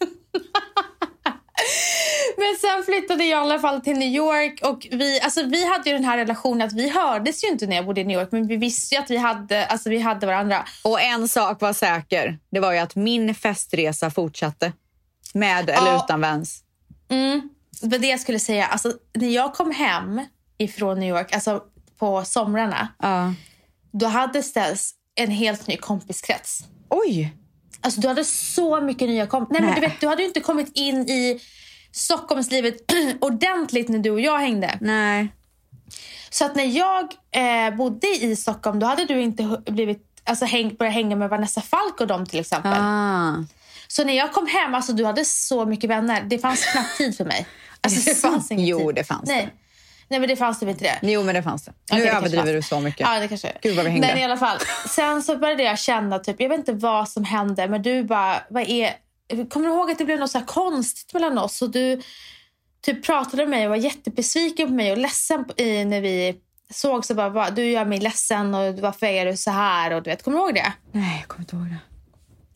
Men 2.38 2.56
sen 2.62 2.84
flyttade 2.86 3.24
jag 3.24 3.30
i 3.30 3.34
alla 3.52 3.60
fall 3.60 3.82
till 3.82 3.98
New 3.98 4.08
York 4.08 4.60
och 4.64 4.88
vi, 4.92 5.22
alltså 5.22 5.44
vi 5.44 5.66
hade 5.66 5.90
ju 5.90 5.96
den 5.96 6.06
här 6.06 6.18
relationen 6.18 6.68
att 6.68 6.74
vi 6.74 6.90
hördes 6.90 7.44
ju 7.44 7.48
inte 7.48 7.68
när 7.68 7.76
jag 7.76 7.86
bodde 7.86 8.02
i 8.02 8.04
New 8.04 8.20
York 8.20 8.32
men 8.32 8.48
vi 8.48 8.58
visste 8.58 8.96
ju 8.96 9.02
att 9.02 9.10
vi 9.12 9.18
hade, 9.18 9.66
alltså 9.66 9.90
vi 9.90 10.00
hade 10.00 10.28
varandra. 10.28 10.66
Och 10.84 11.02
en 11.02 11.28
sak 11.28 11.62
var 11.62 11.74
säker, 11.74 12.40
det 12.52 12.60
var 12.60 12.74
ju 12.74 12.78
att 12.80 12.96
min 12.96 13.36
festresa 13.36 14.12
fortsatte. 14.12 14.72
Med 15.36 15.70
eller 15.70 15.88
Ja. 15.92 16.04
utan 16.06 16.22
Vans. 16.22 16.64
Mm. 17.10 17.50
Det 17.82 17.88
var 17.88 17.98
det 17.98 18.08
jag 18.08 18.20
skulle 18.20 18.40
säga. 18.40 18.66
Alltså, 18.66 18.94
när 19.14 19.28
jag 19.30 19.54
kom 19.54 19.72
hem 19.72 20.22
ifrån 20.58 21.00
New 21.00 21.10
York, 21.10 21.34
alltså 21.36 21.64
på 22.00 22.24
somrarna, 22.26 22.88
Ja. 23.02 23.34
då 23.92 24.06
hade 24.08 24.44
ställts 24.44 24.92
en 25.16 25.32
helt 25.32 25.68
ny 25.68 25.78
kompiskrets. 25.78 26.60
Oj! 26.90 27.34
Alltså 27.82 28.02
du 28.02 28.08
hade 28.08 28.26
så 28.26 28.82
mycket 28.82 29.10
nya 29.10 29.28
kompisar. 29.28 29.62
Nej, 29.62 29.72
men 29.72 29.82
du 29.82 29.88
vet, 29.88 30.02
du 30.02 30.08
hade 30.08 30.22
ju 30.22 30.28
inte 30.28 30.40
kommit 30.40 30.72
in 30.74 30.96
i 31.10 31.40
Stockholmslivet 31.92 32.76
ordentligt 33.22 33.90
när 33.90 34.00
du 34.00 34.12
och 34.12 34.22
jag 34.22 34.40
hängde. 34.40 34.78
Nej. 34.82 35.28
Så 36.30 36.46
att 36.46 36.56
när 36.56 36.66
jag 36.66 37.04
eh, 37.32 37.76
bodde 37.76 38.08
i 38.08 38.36
Stockholm, 38.36 38.80
då 38.80 38.88
hade 38.88 39.06
du 39.06 39.22
inte 39.22 39.62
blivit 39.66 40.22
alltså, 40.24 40.46
häng, 40.46 40.76
började 40.76 40.94
hänga 40.94 41.16
med 41.16 41.30
Vanessa 41.30 41.62
Falk 41.62 42.02
och 42.02 42.08
dem 42.08 42.26
till 42.26 42.40
exempel. 42.40 42.74
Ah. 42.76 43.34
Så 43.88 44.04
när 44.04 44.14
jag 44.14 44.34
kom 44.34 44.48
hem, 44.48 44.76
alltså 44.76 44.94
du 44.94 45.06
hade 45.06 45.26
så 45.26 45.66
mycket 45.66 45.90
vänner. 45.90 46.22
Det 46.24 46.40
fanns 46.40 46.66
knappt 46.66 46.98
tid 46.98 47.18
för 47.18 47.26
mig. 47.26 47.48
Alltså, 47.82 48.10
det 48.10 48.16
fanns 48.16 48.52
ingen 48.52 48.66
Jo, 48.66 48.80
tid. 48.88 48.96
det 48.96 49.04
fanns 49.04 49.28
Nej. 49.30 49.42
det. 49.46 49.52
Nej, 50.08 50.20
men 50.20 50.30
det 50.30 50.36
fanns 50.36 50.60
typ 50.60 50.70
inte 50.70 50.84
det. 50.84 51.00
Jo, 51.12 51.24
men 51.24 51.36
det 51.36 51.44
fanns 51.44 51.66
det. 51.66 51.72
Nu 51.92 51.98
kanske 52.02 52.18
överdriver 52.18 52.54
du 52.54 52.62
så 52.62 52.80
mycket. 52.80 53.00
Ja, 53.08 53.20
det 53.20 53.28
kanske 53.28 53.48
är. 53.48 53.58
Gud, 53.62 53.76
vad 53.76 53.86
vi 53.86 53.92
hängde. 53.92 54.08
Men 54.08 54.18
i 54.18 54.24
alla 54.24 54.38
fall. 54.38 54.58
Sen 54.90 55.24
så 55.24 55.38
började 55.38 55.64
jag 55.64 55.80
känna, 55.80 56.20
typ, 56.20 56.36
jag 56.42 56.50
vet 56.50 56.58
inte 56.60 56.74
vad 56.74 57.10
som 57.10 57.24
hände, 57.24 57.68
men 57.68 57.82
du 57.82 58.04
bara, 58.04 58.44
vad 58.50 58.64
är... 58.70 58.94
Kommer 59.50 59.68
du 59.68 59.74
ihåg 59.74 59.92
att 59.92 59.98
det 59.98 60.06
blev 60.06 60.20
något 60.20 60.32
så 60.32 60.42
konstigt 60.42 61.14
mellan 61.14 61.38
oss? 61.38 61.62
Och 61.62 61.70
du 61.70 62.02
typ 62.82 63.06
pratade 63.06 63.38
med 63.38 63.50
mig 63.50 63.64
och 63.66 63.70
var 63.70 63.78
jättebesviken 63.78 64.68
på 64.68 64.74
mig 64.74 64.92
och 64.92 64.98
ledsen 64.98 65.46
på- 65.46 65.62
i, 65.62 65.86
när 65.86 66.02
vi 66.02 66.36
såg 66.74 67.06
så 67.06 67.14
bara, 67.14 67.30
bara, 67.30 67.50
du 67.50 67.66
gör 67.72 67.86
mig 67.86 68.00
ledsen 68.00 68.56
och 68.56 68.76
varför 68.80 69.06
är 69.06 69.26
du 69.26 69.38
så 69.38 69.52
här? 69.52 69.92
Och 69.94 70.04
du 70.04 70.10
vet, 70.10 70.24
kommer 70.24 70.38
du 70.38 70.44
ihåg 70.44 70.54
det? 70.56 70.74
Nej, 70.92 71.18
jag 71.20 71.28
kommer 71.28 71.42
inte 71.42 71.56
ihåg 71.56 71.66
det. 71.66 71.78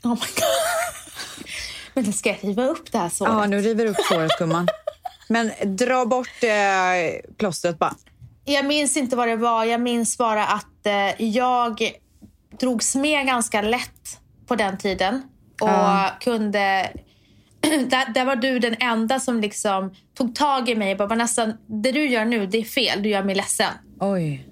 Oh 0.03 0.09
my 0.09 0.15
god. 0.15 0.45
Men 1.93 2.13
ska 2.13 2.29
jag 2.29 2.37
riva 2.41 2.65
upp 2.65 2.91
det 2.91 2.97
här 2.97 3.09
såret. 3.09 3.33
Ja, 3.33 3.45
nu 3.45 3.61
river 3.61 3.83
du 3.85 3.89
upp 3.91 3.97
såret, 4.09 4.31
gumman. 4.39 4.67
Men 5.27 5.51
dra 5.75 6.05
bort 6.05 6.43
eh, 6.43 7.31
plåstret 7.37 7.79
bara. 7.79 7.95
Jag 8.45 8.65
minns 8.65 8.97
inte 8.97 9.15
vad 9.15 9.27
det 9.27 9.35
var. 9.35 9.65
Jag 9.65 9.81
minns 9.81 10.17
bara 10.17 10.45
att 10.45 10.85
eh, 10.85 11.25
jag 11.25 11.91
drogs 12.59 12.95
med 12.95 13.25
ganska 13.25 13.61
lätt 13.61 14.19
på 14.47 14.55
den 14.55 14.77
tiden. 14.77 15.23
Och 15.61 15.69
Ja. 15.69 16.09
kunde... 16.19 16.89
där, 17.61 18.13
där 18.13 18.25
var 18.25 18.35
du 18.35 18.59
den 18.59 18.75
enda 18.79 19.19
som 19.19 19.39
liksom 19.39 19.95
tog 20.17 20.35
tag 20.35 20.69
i 20.69 20.75
mig 20.75 20.95
bara, 20.95 21.07
Vanessa, 21.07 21.53
det 21.67 21.91
du 21.91 22.07
gör 22.09 22.25
nu, 22.25 22.45
det 22.47 22.57
är 22.57 22.63
fel. 22.63 23.03
Du 23.03 23.09
gör 23.09 23.23
mig 23.23 23.35
ledsen. 23.35 23.73
Oj. 23.99 24.45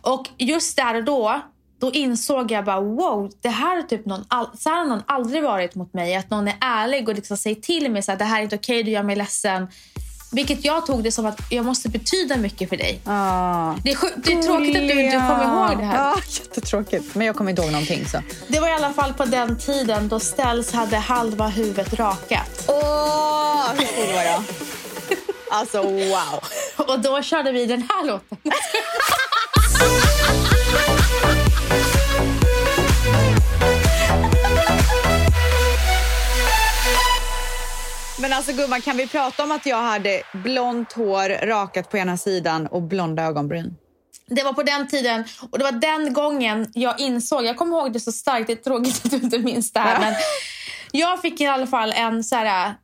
Och 0.00 0.26
just 0.38 0.76
där 0.76 0.94
och 0.94 1.04
då, 1.04 1.40
då 1.78 1.92
insåg 1.92 2.50
jag 2.50 2.64
bara 2.64 2.80
wow, 2.80 3.30
det 3.40 3.48
här 3.48 3.78
är 3.78 3.82
typ 3.82 4.06
någon, 4.06 4.24
så 4.58 4.68
här 4.68 4.76
har 4.78 4.84
någon 4.84 5.02
aldrig 5.06 5.42
varit 5.42 5.74
mot 5.74 5.94
mig. 5.94 6.16
Att 6.16 6.30
någon 6.30 6.48
är 6.48 6.56
ärlig 6.60 7.08
och 7.08 7.14
liksom 7.14 7.36
säger 7.36 7.56
till 7.56 7.90
mig 7.90 8.02
så 8.02 8.12
här, 8.12 8.18
det 8.18 8.24
här 8.24 8.38
är 8.38 8.42
inte 8.42 8.56
okej, 8.56 8.82
du 8.82 8.90
gör 8.90 9.02
mig 9.02 9.16
ledsen. 9.16 9.68
Vilket 10.32 10.64
jag 10.64 10.86
tog 10.86 11.02
det 11.02 11.12
som 11.12 11.26
att 11.26 11.40
jag 11.50 11.64
måste 11.64 11.88
betyda 11.88 12.36
mycket 12.36 12.68
för 12.68 12.76
dig. 12.76 13.00
Ah. 13.04 13.74
Det 13.84 13.90
är, 13.90 13.98
det 14.16 14.32
är 14.32 14.42
tråkigt 14.42 14.76
att 14.76 14.88
du 14.88 15.02
inte 15.04 15.16
kommer 15.16 15.44
ihåg 15.44 15.78
det 15.78 15.84
här. 15.84 15.96
Ja, 15.96 16.16
jättetråkigt. 16.28 17.14
Men 17.14 17.26
jag 17.26 17.36
kommer 17.36 17.50
inte 17.50 17.62
ihåg 17.62 17.72
någonting. 17.72 18.06
så. 18.08 18.22
Det 18.48 18.60
var 18.60 18.68
i 18.68 18.72
alla 18.72 18.92
fall 18.92 19.14
på 19.14 19.24
den 19.24 19.58
tiden 19.58 20.08
då 20.08 20.20
Ställs 20.20 20.72
hade 20.72 20.96
halva 20.96 21.48
huvudet 21.48 21.94
rakat. 21.94 22.64
Åh, 22.68 23.68
hur 23.76 23.86
cool 23.86 24.14
var 24.14 24.22
jag? 24.22 24.42
Alltså, 25.50 25.82
wow. 25.82 26.40
Och 26.88 27.00
då 27.00 27.22
körde 27.22 27.52
vi 27.52 27.66
den 27.66 27.82
här 27.88 28.06
låten. 28.06 28.38
Men 38.20 38.32
alltså 38.32 38.52
gumman, 38.52 38.80
kan 38.80 38.96
vi 38.96 39.06
prata 39.06 39.44
om 39.44 39.50
att 39.50 39.66
jag 39.66 39.82
hade 39.82 40.22
blont 40.32 40.92
hår, 40.92 41.46
rakat 41.46 41.90
på 41.90 41.96
ena 41.98 42.16
sidan 42.16 42.66
och 42.66 42.82
blonda 42.82 43.22
ögonbryn? 43.22 43.76
Det 44.26 44.42
var 44.42 44.52
på 44.52 44.62
den 44.62 44.88
tiden 44.88 45.24
och 45.50 45.58
det 45.58 45.64
var 45.64 45.72
den 45.72 46.12
gången 46.12 46.70
jag 46.74 47.00
insåg, 47.00 47.44
jag 47.44 47.56
kommer 47.56 47.76
ihåg 47.76 47.92
det 47.92 48.00
så 48.00 48.12
starkt, 48.12 48.46
det 48.46 48.52
är 48.52 48.56
tråkigt 48.56 49.04
att 49.04 49.10
du 49.10 49.16
inte 49.16 49.38
minns 49.38 49.72
det 49.72 49.80
här 49.80 50.00
men 50.00 50.14
jag 50.92 51.22
fick 51.22 51.40
i 51.40 51.46
alla 51.46 51.66
fall 51.66 51.92
en 51.92 52.24
så 52.24 52.36
här 52.36 52.74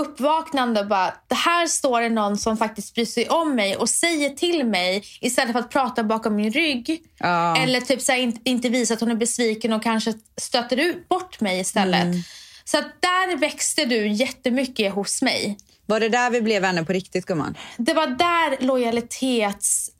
uppvaknande 0.00 0.84
bara, 0.84 1.14
det 1.28 1.34
här 1.34 1.66
står 1.66 2.00
det 2.00 2.08
någon 2.08 2.36
som 2.36 2.56
faktiskt 2.56 2.94
bryr 2.94 3.04
sig 3.04 3.28
om 3.28 3.54
mig 3.54 3.76
och 3.76 3.88
säger 3.88 4.30
till 4.30 4.66
mig 4.66 5.04
istället 5.20 5.52
för 5.52 5.60
att 5.60 5.70
prata 5.70 6.04
bakom 6.04 6.36
min 6.36 6.52
rygg. 6.52 7.02
Ja. 7.18 7.56
Eller 7.56 7.80
typ 7.80 8.02
så 8.02 8.12
här, 8.12 8.18
inte, 8.18 8.40
inte 8.44 8.68
visa 8.68 8.94
att 8.94 9.00
hon 9.00 9.10
är 9.10 9.14
besviken 9.14 9.72
och 9.72 9.82
kanske 9.82 10.14
stöter 10.36 10.76
ut 10.76 11.08
bort 11.08 11.40
mig 11.40 11.60
istället. 11.60 12.04
Mm. 12.04 12.22
Så 12.70 12.78
att 12.78 12.84
där 13.00 13.36
växte 13.36 13.84
du 13.84 14.08
jättemycket 14.08 14.92
hos 14.94 15.22
mig. 15.22 15.58
Var 15.86 16.00
det 16.00 16.08
där 16.08 16.30
vi 16.30 16.42
blev 16.42 16.62
vänner 16.62 16.82
på 16.82 16.92
riktigt 16.92 17.26
gumman? 17.26 17.58
Det 17.76 17.94
var 17.94 18.06
där 18.06 18.56
lojalitetsbandet 18.64 19.92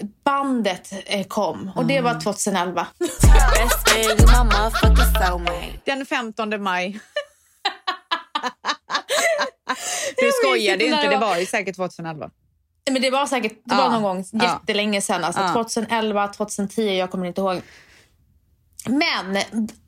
eh, 0.00 0.06
bandet, 0.24 0.92
eh, 1.06 1.26
kom. 1.26 1.70
Och 1.76 1.86
det 1.86 2.00
var 2.00 2.20
2011. 2.20 2.86
Best 2.98 3.88
friend, 3.88 4.20
you 4.20 4.28
my 4.30 4.44
motherfucking 4.44 5.26
soulmate. 5.26 5.80
Den 5.84 6.06
15 6.06 6.62
maj. 6.62 7.00
du 10.16 10.30
skojade 10.42 10.84
inte 10.84 11.08
det 11.08 11.16
var. 11.16 11.36
ju 11.36 11.46
säkert 11.46 11.76
2011. 11.76 12.30
Men 12.90 13.02
det 13.02 13.10
var 13.10 13.26
säkert 13.26 13.52
det 13.52 13.74
Ja. 13.74 13.76
var 13.76 13.90
någon 13.90 14.02
gång 14.02 14.24
jättelänge 14.42 15.00
sedan. 15.00 15.24
Alltså 15.24 15.42
Ja. 15.42 15.52
2011, 15.52 16.28
2010, 16.28 16.82
jag 16.98 17.10
kommer 17.10 17.26
inte 17.26 17.40
ihåg. 17.40 17.60
Men 18.86 19.38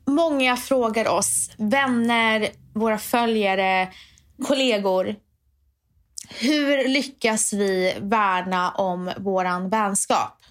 många 0.05 0.57
frågar 0.57 1.07
oss, 1.07 1.49
vänner, 1.57 2.49
våra 2.73 2.97
följare, 2.97 3.91
kollegor. 4.47 5.15
Hur 6.29 6.87
lyckas 6.87 7.53
vi 7.53 7.93
värna 8.01 8.71
om 8.71 9.11
våran 9.17 9.69
vänskap? 9.69 10.41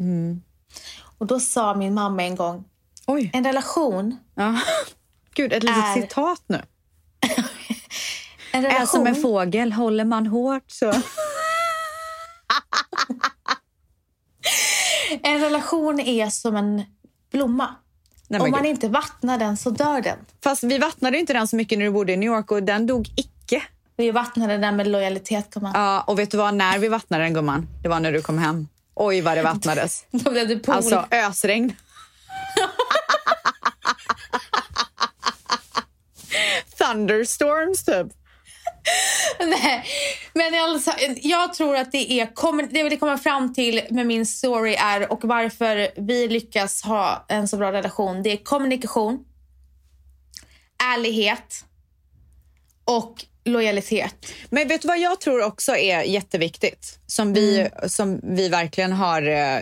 Mm. 0.00 0.42
Och 1.18 1.26
då 1.26 1.40
sa 1.40 1.74
min 1.74 1.94
mamma 1.94 2.22
en 2.24 2.36
gång, 2.36 2.64
Oj. 3.06 3.30
en 3.32 3.44
relation, 3.44 4.16
Ja. 4.34 4.60
Gud, 5.34 5.52
ett 5.52 5.62
litet 5.62 5.78
Är- 5.84 5.94
citat 6.02 6.42
nu. 6.46 6.56
en 8.52 8.64
Är 8.64 8.68
relation 8.70 8.86
som 8.86 9.06
en 9.06 9.14
fågel, 9.22 9.72
håller 9.72 10.04
man 10.04 10.26
hårt 10.26 10.64
så... 10.70 10.92
En 15.22 15.40
relation 15.40 16.00
är 16.00 16.28
som 16.30 16.56
en 16.56 16.82
blomma. 17.32 17.74
Nej, 18.28 18.40
Om 18.40 18.50
man 18.50 18.62
gud. 18.62 18.70
inte 18.70 18.88
vattnar 18.88 19.38
den 19.38 19.56
så 19.56 19.70
dör 19.70 20.00
den. 20.00 20.18
Fast 20.44 20.62
vi 20.64 20.78
vattnade 20.78 21.18
inte 21.18 21.32
den 21.32 21.48
så 21.48 21.56
mycket 21.56 21.78
när 21.78 21.84
du 21.86 21.90
bodde 21.92 22.12
i 22.12 22.16
New 22.16 22.26
York 22.32 22.50
och 22.50 22.62
den 22.62 22.86
dog 22.86 23.08
icke. 23.16 23.62
Vi 23.96 24.10
vattnade 24.10 24.58
den 24.58 24.76
med 24.76 24.86
lojalitet. 24.86 25.50
Kan 25.54 25.62
man. 25.62 25.72
Ja, 25.74 26.00
och 26.06 26.18
vet 26.18 26.30
du 26.30 26.36
vad, 26.36 26.54
när 26.54 26.78
vi 26.78 26.88
vattnade 26.88 27.24
den 27.24 27.34
gumman? 27.34 27.68
Det 27.82 27.88
var 27.88 28.00
när 28.00 28.12
du 28.12 28.22
kom 28.22 28.38
hem. 28.38 28.68
Oj 28.94 29.20
vad 29.20 29.36
det 29.36 29.42
vattnades. 29.52 30.04
Då 30.10 30.30
blev 30.30 30.48
det 30.48 30.56
pool. 30.58 30.74
Alltså 30.74 31.06
ösregn. 31.10 31.72
Thunderstorms 36.78 37.84
typ. 37.84 38.06
Nej. 39.38 39.84
Men 40.32 40.54
alltså, 40.62 40.92
jag 41.16 41.54
tror 41.54 41.76
att 41.76 41.92
det 41.92 42.12
är 42.12 42.34
kommer- 42.34 42.62
det 42.62 42.78
jag 42.78 42.90
vill 42.90 42.98
komma 42.98 43.18
fram 43.18 43.54
till 43.54 43.82
med 43.90 44.06
min 44.06 44.26
story 44.26 44.74
är 44.74 45.12
och 45.12 45.24
varför 45.24 45.88
vi 45.96 46.28
lyckas 46.28 46.82
ha 46.82 47.26
en 47.28 47.48
så 47.48 47.56
bra 47.56 47.72
relation. 47.72 48.22
Det 48.22 48.32
är 48.32 48.36
kommunikation, 48.36 49.18
ärlighet 50.94 51.64
och 52.84 53.24
lojalitet. 53.44 54.14
Men 54.50 54.68
vet 54.68 54.82
du 54.82 54.88
vad 54.88 54.98
jag 54.98 55.20
tror 55.20 55.44
också 55.44 55.76
är 55.76 56.02
jätteviktigt? 56.02 56.98
Som 57.06 57.32
vi, 57.34 57.60
Mm. 57.60 57.88
som 57.88 58.20
vi 58.22 58.48
verkligen 58.48 58.92
har... 58.92 59.22
eh, 59.22 59.60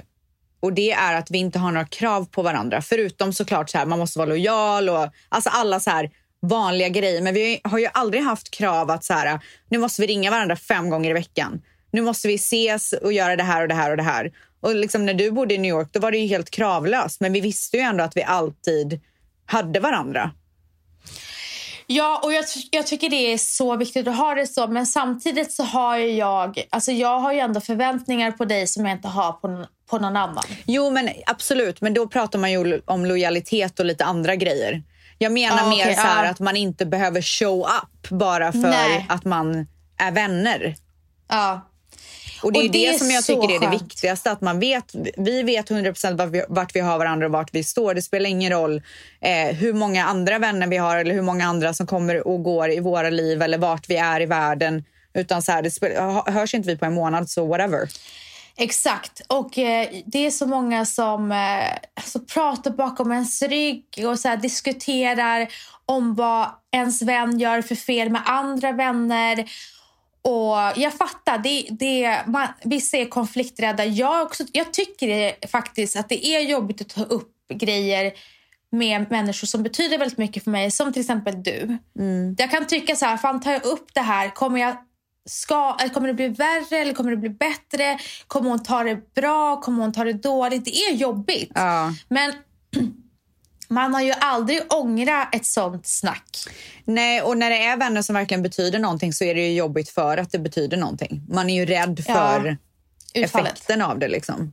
Och 0.64 0.72
det 0.72 0.92
är 0.92 1.14
att 1.14 1.30
vi 1.30 1.38
inte 1.38 1.58
har 1.58 1.72
några 1.72 1.86
krav 1.86 2.24
på 2.24 2.42
varandra. 2.42 2.82
Förutom 2.82 3.32
såklart 3.32 3.70
så 3.70 3.78
här, 3.78 3.86
man 3.86 3.98
måste 3.98 4.18
vara 4.18 4.28
lojal 4.28 4.88
och 4.88 5.08
alltså 5.28 5.50
alla 5.50 5.80
så 5.80 5.90
här 5.90 6.10
vanliga 6.42 6.88
grejer. 6.88 7.20
Men 7.20 7.34
vi 7.34 7.60
har 7.64 7.78
ju 7.78 7.88
aldrig 7.92 8.22
haft 8.22 8.50
krav 8.50 8.90
att 8.90 9.04
så 9.04 9.14
här, 9.14 9.40
nu 9.68 9.78
måste 9.78 10.02
vi 10.02 10.08
ringa 10.08 10.30
varandra 10.30 10.56
fem 10.56 10.90
gånger 10.90 11.10
i 11.10 11.12
veckan. 11.12 11.62
Nu 11.90 12.02
måste 12.02 12.28
vi 12.28 12.34
ses 12.34 12.92
och 12.92 13.12
göra 13.12 13.36
det 13.36 13.42
här 13.42 13.62
och 13.62 13.68
det 13.68 13.74
här 13.74 13.90
och 13.90 13.96
det 13.96 14.02
här. 14.02 14.32
Och 14.60 14.74
liksom 14.74 15.06
när 15.06 15.14
du 15.14 15.30
bodde 15.30 15.54
i 15.54 15.58
New 15.58 15.70
York 15.70 15.88
då 15.92 16.00
var 16.00 16.12
det 16.12 16.18
ju 16.18 16.26
helt 16.26 16.50
kravlöst. 16.50 17.20
Men 17.20 17.32
vi 17.32 17.40
visste 17.40 17.76
ju 17.76 17.82
ändå 17.82 18.04
att 18.04 18.16
vi 18.16 18.22
alltid 18.22 19.00
hade 19.46 19.80
varandra. 19.80 20.30
Ja, 21.86 22.20
och 22.24 22.32
jag, 22.32 22.44
jag 22.70 22.86
tycker 22.86 23.10
det 23.10 23.32
är 23.32 23.38
så 23.38 23.76
viktigt 23.76 24.08
att 24.08 24.16
ha 24.16 24.34
det 24.34 24.46
så. 24.46 24.66
Men 24.66 24.86
samtidigt 24.86 25.52
så 25.52 25.62
har 25.62 25.96
jag, 25.96 26.66
alltså 26.70 26.92
jag 26.92 27.20
har 27.20 27.32
ju 27.32 27.38
ändå 27.38 27.60
förväntningar 27.60 28.32
på 28.32 28.44
dig 28.44 28.66
som 28.66 28.86
jag 28.86 28.96
inte 28.96 29.08
har 29.08 29.32
på, 29.32 29.66
på 29.90 29.98
någon 29.98 30.16
annan. 30.16 30.44
Jo, 30.66 30.90
men 30.90 31.10
absolut. 31.26 31.80
Men 31.80 31.94
då 31.94 32.08
pratar 32.08 32.38
man 32.38 32.52
ju 32.52 32.80
om 32.84 33.06
lojalitet 33.06 33.80
och 33.80 33.86
lite 33.86 34.04
andra 34.04 34.36
grejer. 34.36 34.82
Jag 35.22 35.32
menar 35.32 35.58
Ja, 35.58 35.70
mer 35.70 35.84
okej, 35.84 35.94
så 35.94 36.02
ja. 36.06 36.28
att 36.28 36.40
man 36.40 36.56
inte 36.56 36.86
behöver 36.86 37.22
show 37.22 37.60
up 37.60 38.08
bara 38.08 38.52
för 38.52 38.58
Nej. 38.58 39.06
att 39.08 39.24
man 39.24 39.66
är 39.98 40.10
vänner. 40.12 40.74
Ja. 41.28 41.68
Och 42.42 42.52
det 42.52 42.58
är 42.58 42.64
Och 42.66 42.72
det 42.72 42.78
det, 42.78 42.86
är 42.86 42.98
som 42.98 43.10
jag 43.10 43.24
tycker 43.24 43.54
är 43.56 43.60
det 43.60 43.70
viktigaste. 43.70 44.30
Att 44.30 44.40
man 44.40 44.60
vet, 44.60 44.94
vi 45.16 45.42
vet 45.42 45.70
100% 45.70 46.16
vart 46.16 46.28
vi, 46.28 46.44
vart 46.48 46.76
vi 46.76 46.80
har 46.80 46.98
varandra 46.98 47.26
och 47.26 47.32
vart 47.32 47.54
vi 47.54 47.64
står. 47.64 47.94
Det 47.94 48.02
spelar 48.02 48.30
ingen 48.30 48.52
roll 48.52 48.82
eh, 49.20 49.56
hur 49.56 49.72
många 49.72 50.04
andra 50.04 50.38
vänner 50.38 50.66
vi 50.66 50.76
har 50.76 50.96
eller 50.96 51.14
hur 51.14 51.22
många 51.22 51.46
andra 51.46 51.74
som 51.74 51.86
kommer 51.86 52.26
och 52.28 52.42
går 52.42 52.70
i 52.70 52.80
våra 52.80 53.10
liv 53.10 53.42
eller 53.42 53.58
vart 53.58 53.90
vi 53.90 53.96
är 53.96 54.20
i 54.20 54.26
världen. 54.26 54.84
Utan 55.14 55.42
så 55.42 55.52
här, 55.52 55.62
det 55.62 55.70
spel, 55.70 55.92
hörs 56.26 56.54
inte 56.54 56.68
vi 56.68 56.76
på 56.76 56.84
en 56.84 56.94
månad 56.94 57.30
så 57.30 57.46
whatever. 57.46 57.88
Exakt. 58.56 59.22
Och 59.28 59.58
eh, 59.58 59.88
det 60.06 60.26
är 60.26 60.30
så 60.30 60.46
många 60.46 60.84
som 60.86 61.32
eh, 61.32 61.72
alltså, 61.94 62.20
pratar 62.20 62.70
bakom 62.70 63.12
ens 63.12 63.42
rygg 63.42 63.84
och 64.06 64.18
så 64.18 64.28
här, 64.28 64.36
diskuterar 64.36 65.48
om 65.86 66.14
vad 66.14 66.48
ens 66.72 67.02
vän 67.02 67.38
gör 67.38 67.62
för 67.62 67.74
fel 67.74 68.10
med 68.10 68.22
andra 68.24 68.72
vänner. 68.72 69.50
Och 70.22 70.56
jag 70.76 70.92
fattar, 70.92 71.38
det, 71.38 71.66
det, 71.70 72.20
man, 72.26 72.48
vissa 72.64 72.96
är 72.96 73.04
konflikträdda. 73.06 73.84
Jag, 73.84 74.22
också, 74.22 74.44
jag 74.52 74.72
tycker 74.72 75.08
det, 75.08 75.50
faktiskt 75.50 75.96
att 75.96 76.08
det 76.08 76.26
är 76.26 76.40
jobbigt 76.40 76.80
att 76.80 76.88
ta 76.88 77.02
upp 77.02 77.32
grejer 77.54 78.12
med 78.70 79.10
människor 79.10 79.46
som 79.46 79.62
betyder 79.62 79.98
väldigt 79.98 80.18
mycket 80.18 80.44
för 80.44 80.50
mig, 80.50 80.70
som 80.70 80.92
till 80.92 81.00
exempel 81.00 81.42
du. 81.42 81.78
Jag 82.38 82.50
kan 82.50 82.66
tycka 82.66 82.96
så 82.96 83.06
här, 83.06 83.16
fan 83.16 83.40
tar 83.40 83.52
jag 83.52 83.64
upp 83.64 83.94
det 83.94 84.00
här, 84.00 84.30
kommer 84.30 84.60
jag 84.60 84.76
ska, 85.30 85.76
eller 85.80 85.94
kommer 85.94 86.08
det 86.08 86.14
bli 86.14 86.28
värre 86.28 86.78
eller 86.78 86.92
kommer 86.94 87.10
det 87.10 87.16
bli 87.16 87.28
bättre? 87.30 87.98
Kommer 88.26 88.50
hon 88.50 88.62
ta 88.62 88.82
det 88.82 89.14
bra? 89.14 89.60
Kommer 89.60 89.82
hon 89.82 89.92
ta 89.92 90.04
det 90.04 90.12
dåligt? 90.12 90.64
Det 90.64 90.76
är 90.76 90.94
jobbigt. 90.94 91.52
Ja. 91.54 91.92
Men 92.08 92.32
man 93.68 93.94
har 93.94 94.00
ju 94.02 94.12
aldrig 94.20 94.60
ångrat 94.72 95.34
ett 95.34 95.46
sånt 95.46 95.86
snack. 95.86 96.28
Nej, 96.84 97.22
och 97.22 97.38
när 97.38 97.50
det 97.50 97.64
är 97.64 97.76
vänner 97.76 98.02
som 98.02 98.14
verkligen 98.14 98.42
betyder 98.42 98.78
någonting 98.78 99.12
så 99.12 99.24
är 99.24 99.34
det 99.34 99.40
ju 99.48 99.54
jobbigt 99.54 99.88
för 99.88 100.16
att 100.16 100.32
det 100.32 100.38
betyder 100.38 100.76
någonting. 100.76 101.22
Man 101.28 101.50
är 101.50 101.54
ju 101.54 101.66
rädd 101.66 102.04
Ja, 102.06 102.14
för 102.14 102.56
Utfallet. 103.14 103.52
effekten 103.52 103.82
av 103.82 103.98
det. 103.98 104.08
Liksom. 104.08 104.52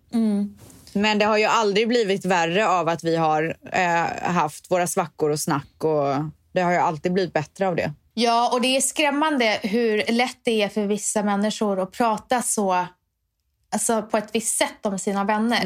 Men 0.94 1.20
det 1.20 1.26
har 1.26 1.38
ju 1.38 1.46
aldrig 1.46 1.88
blivit 1.88 2.26
värre 2.26 2.68
av 2.70 2.90
att 2.90 3.04
vi 3.04 3.16
har 3.16 3.56
eh, 3.72 4.32
haft 4.32 4.72
våra 4.72 4.88
svackor 4.88 5.30
och 5.30 5.40
snack. 5.40 5.84
Och 5.84 6.16
det 6.52 6.62
har 6.62 6.72
ju 6.72 6.78
alltid 6.78 7.14
blivit 7.14 7.34
bättre 7.34 7.68
av 7.68 7.76
det. 7.76 7.94
Ja, 8.22 8.50
och 8.54 8.62
det 8.62 8.78
är 8.78 8.82
skrämmande 8.82 9.60
hur 9.64 10.04
lätt 10.12 10.38
det 10.44 10.62
är 10.62 10.70
för 10.70 10.86
vissa 10.86 11.24
människor 11.24 11.80
att 11.80 11.92
prata 11.92 12.42
så 12.42 12.86
alltså 13.74 14.02
på 14.02 14.18
ett 14.18 14.30
visst 14.34 14.58
sätt 14.58 14.86
om 14.86 15.00
sina 15.00 15.24
vänner. 15.24 15.66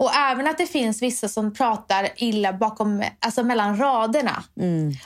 Och 0.00 0.14
även 0.14 0.46
att 0.46 0.58
det 0.58 0.66
finns 0.66 1.02
vissa 1.02 1.28
som 1.28 1.54
pratar 1.54 2.08
illa 2.16 2.52
bakom, 2.52 3.04
alltså 3.18 3.42
mellan 3.42 3.76
raderna. 3.76 4.42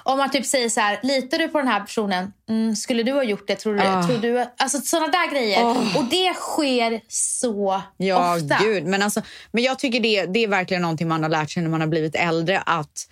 Om 0.02 0.18
man 0.18 0.30
typ 0.30 0.46
säger 0.46 0.68
så 0.68 0.80
här, 0.80 0.98
litar 1.02 1.38
du 1.38 1.48
på 1.48 1.58
den 1.58 1.68
här 1.68 1.80
personen? 1.80 2.32
Mm, 2.48 2.76
skulle 2.76 3.02
du 3.02 3.12
ha 3.12 3.22
gjort 3.22 3.46
det? 3.46 3.56
Tror 3.56 3.74
du? 3.74 3.80
Ah. 3.82 4.06
Tror 4.06 4.18
du 4.18 4.46
alltså 4.56 4.80
sådana 4.80 5.08
där 5.08 5.30
grejer. 5.30 5.64
Och 5.98 6.04
det 6.10 6.34
sker 6.34 7.00
så 7.08 7.82
Ja, 7.96 8.36
ofta. 8.36 8.58
gud. 8.64 8.84
Men, 8.86 9.02
alltså, 9.02 9.22
men 9.52 9.64
jag 9.64 9.78
tycker 9.78 10.00
det, 10.00 10.26
det 10.26 10.44
är 10.44 10.48
verkligen 10.48 10.82
någonting 10.82 11.08
man 11.08 11.22
har 11.22 11.30
lärt 11.30 11.50
sig 11.50 11.62
när 11.62 11.70
man 11.70 11.80
har 11.80 11.88
blivit 11.88 12.14
äldre. 12.14 12.60
Att 12.66 13.08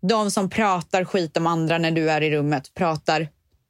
de 0.00 0.30
som 0.30 0.50
pratar 0.50 1.04
skit 1.04 1.36
om 1.36 1.46
andra 1.46 1.78
när 1.78 1.90
du 1.90 2.10
är 2.10 2.20
i 2.20 2.30
rummet 2.30 2.74
pratar 2.74 3.28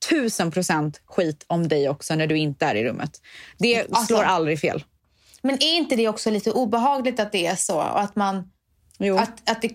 tusen 0.09 0.51
procent 0.51 1.01
skit 1.05 1.45
om 1.47 1.69
dig 1.69 1.89
också 1.89 2.15
när 2.15 2.27
du 2.27 2.39
inte 2.39 2.67
är 2.67 2.75
i 2.75 2.85
rummet. 2.85 3.21
Det 3.59 3.81
Alltså- 3.81 4.05
slår 4.05 4.23
aldrig 4.23 4.61
fel. 4.61 4.85
Men 5.43 5.55
är 5.55 5.77
inte 5.77 5.97
det 5.97 6.09
också 6.09 6.31
lite 6.31 6.51
obehagligt 6.51 7.21
att 7.21 7.33
det 7.33 7.47
är 7.47 7.57
så? 7.57 7.77
Och 7.77 8.01
att 8.01 8.17
man... 8.17 8.51
Jo. 8.99 9.19
Att, 9.19 9.51
att 9.51 9.63
det, 9.63 9.73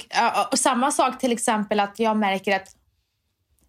och 0.51 0.59
samma 0.59 0.91
sak 0.91 1.19
till 1.19 1.31
exempel 1.31 1.79
att 1.79 1.99
jag 1.99 2.17
märker 2.17 2.55
att... 2.55 2.75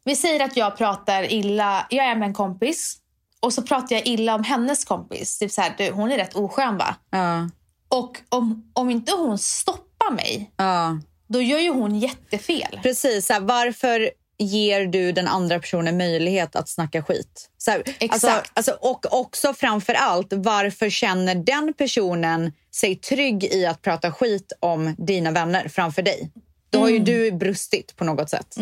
Vi 0.04 0.16
säger 0.16 0.44
att 0.44 0.56
jag 0.56 0.76
pratar 0.76 1.32
illa, 1.32 1.86
jag 1.90 2.06
är 2.06 2.16
med 2.16 2.26
en 2.26 2.34
kompis 2.34 2.98
och 3.40 3.52
så 3.52 3.62
pratar 3.62 3.96
jag 3.96 4.06
illa 4.06 4.34
om 4.34 4.44
hennes 4.44 4.84
kompis. 4.84 5.38
Typ 5.38 5.50
så 5.52 5.60
här, 5.60 5.74
du, 5.78 5.90
hon 5.90 6.12
är 6.12 6.16
rätt 6.16 6.34
oskön 6.34 6.76
va? 6.78 6.96
ja, 7.10 7.48
Och 7.88 8.20
om, 8.28 8.70
om 8.72 8.90
inte 8.90 9.12
hon 9.12 9.38
stoppar 9.38 10.12
mig, 10.12 10.50
ja. 10.56 10.98
Då 11.28 11.42
gör 11.42 11.58
ju 11.58 11.70
hon 11.70 11.98
jättefel. 11.98 12.80
Precis. 12.82 13.26
Så 13.26 13.32
här, 13.32 13.40
varför 13.40 14.10
ger 14.38 14.86
du 14.86 15.12
den 15.12 15.28
andra 15.28 15.58
personen 15.58 15.96
möjlighet 15.96 16.56
att 16.56 16.68
snacka 16.68 17.02
skit? 17.02 17.50
Så 17.58 17.70
här, 17.70 17.78
alltså, 17.78 18.04
Exakt. 18.04 18.50
alltså, 18.54 18.72
och 18.80 19.20
också 19.20 19.54
framför 19.54 19.94
allt, 19.94 20.26
varför 20.30 20.90
känner 20.90 21.34
den 21.34 21.74
personen 21.74 22.52
sig 22.74 22.96
trygg 22.96 23.44
i 23.44 23.66
att 23.66 23.82
prata 23.82 24.12
skit 24.12 24.52
om 24.60 24.94
dina 24.98 25.30
vänner 25.30 25.68
framför 25.68 26.02
dig? 26.02 26.30
Då 26.70 26.78
har 26.78 26.88
ju 26.88 26.98
du 26.98 27.32
brustit 27.32 27.96
på 27.96 28.04
något 28.04 28.30
sätt. 28.30 28.56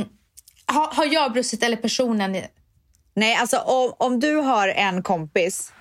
Har, 0.67 0.95
har 0.95 1.05
jag 1.05 1.33
brustit 1.33 1.63
eller 1.63 1.77
personen? 1.77 2.37
Nej, 3.15 3.35
alltså 3.35 3.59
om, 3.59 3.95
om 3.99 4.21
du 4.21 4.35
har 4.35 4.69
en 4.69 5.03
kompis 5.03 5.73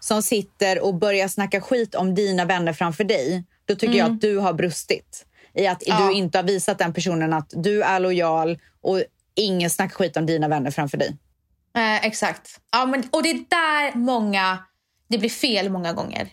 som 0.00 0.22
sitter 0.22 0.80
och 0.80 0.94
börjar 0.94 1.28
snacka 1.28 1.60
skit 1.60 1.94
om 1.94 2.14
dina 2.14 2.44
vänner 2.44 2.72
framför 2.72 3.04
dig, 3.04 3.44
då 3.64 3.74
tycker 3.74 3.94
jag 3.94 4.10
att 4.10 4.20
du 4.20 4.38
har 4.38 4.52
brustit. 4.52 5.26
I 5.54 5.66
att 5.66 5.82
Ja. 5.86 5.98
du 6.06 6.12
inte 6.12 6.38
har 6.38 6.42
visat 6.42 6.78
den 6.78 6.92
personen 6.92 7.32
att 7.32 7.52
du 7.56 7.82
är 7.82 8.00
lojal 8.00 8.58
och 8.80 9.02
ingen 9.34 9.70
snackar 9.70 9.94
skit 9.94 10.16
om 10.16 10.26
dina 10.26 10.48
vänner 10.48 10.70
framför 10.70 10.98
dig. 10.98 11.16
Eh, 11.76 12.06
exakt. 12.06 12.60
Ja, 12.72 12.86
men, 12.86 13.08
och 13.10 13.22
det 13.22 13.30
är 13.30 13.34
där 13.48 13.98
många, 13.98 14.58
det 15.08 15.18
blir 15.18 15.30
fel 15.30 15.70
många 15.70 15.92
gånger. 15.92 16.28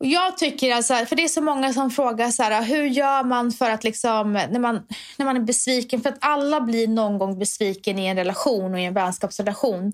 Och 0.00 0.06
jag 0.06 0.38
tycker 0.38 0.74
alltså, 0.74 0.94
för 0.94 1.16
det 1.16 1.24
är 1.24 1.28
så 1.28 1.42
många 1.42 1.72
som 1.72 1.90
frågar 1.90 2.30
så 2.30 2.42
här, 2.42 2.62
hur 2.62 2.84
gör 2.86 3.24
man 3.24 3.52
för 3.52 3.70
att 3.70 3.84
liksom, 3.84 4.32
när 4.32 4.58
man, 4.58 4.86
när 5.16 5.26
man 5.26 5.36
är 5.36 5.40
besviken, 5.40 6.00
för 6.00 6.08
att 6.08 6.18
alla 6.20 6.60
blir 6.60 6.88
någon 6.88 7.18
gång 7.18 7.38
besviken 7.38 7.98
i 7.98 8.06
en 8.06 8.16
relation 8.16 8.74
och 8.74 8.80
i 8.80 8.84
en 8.84 8.94
vänskapsrelation. 8.94 9.92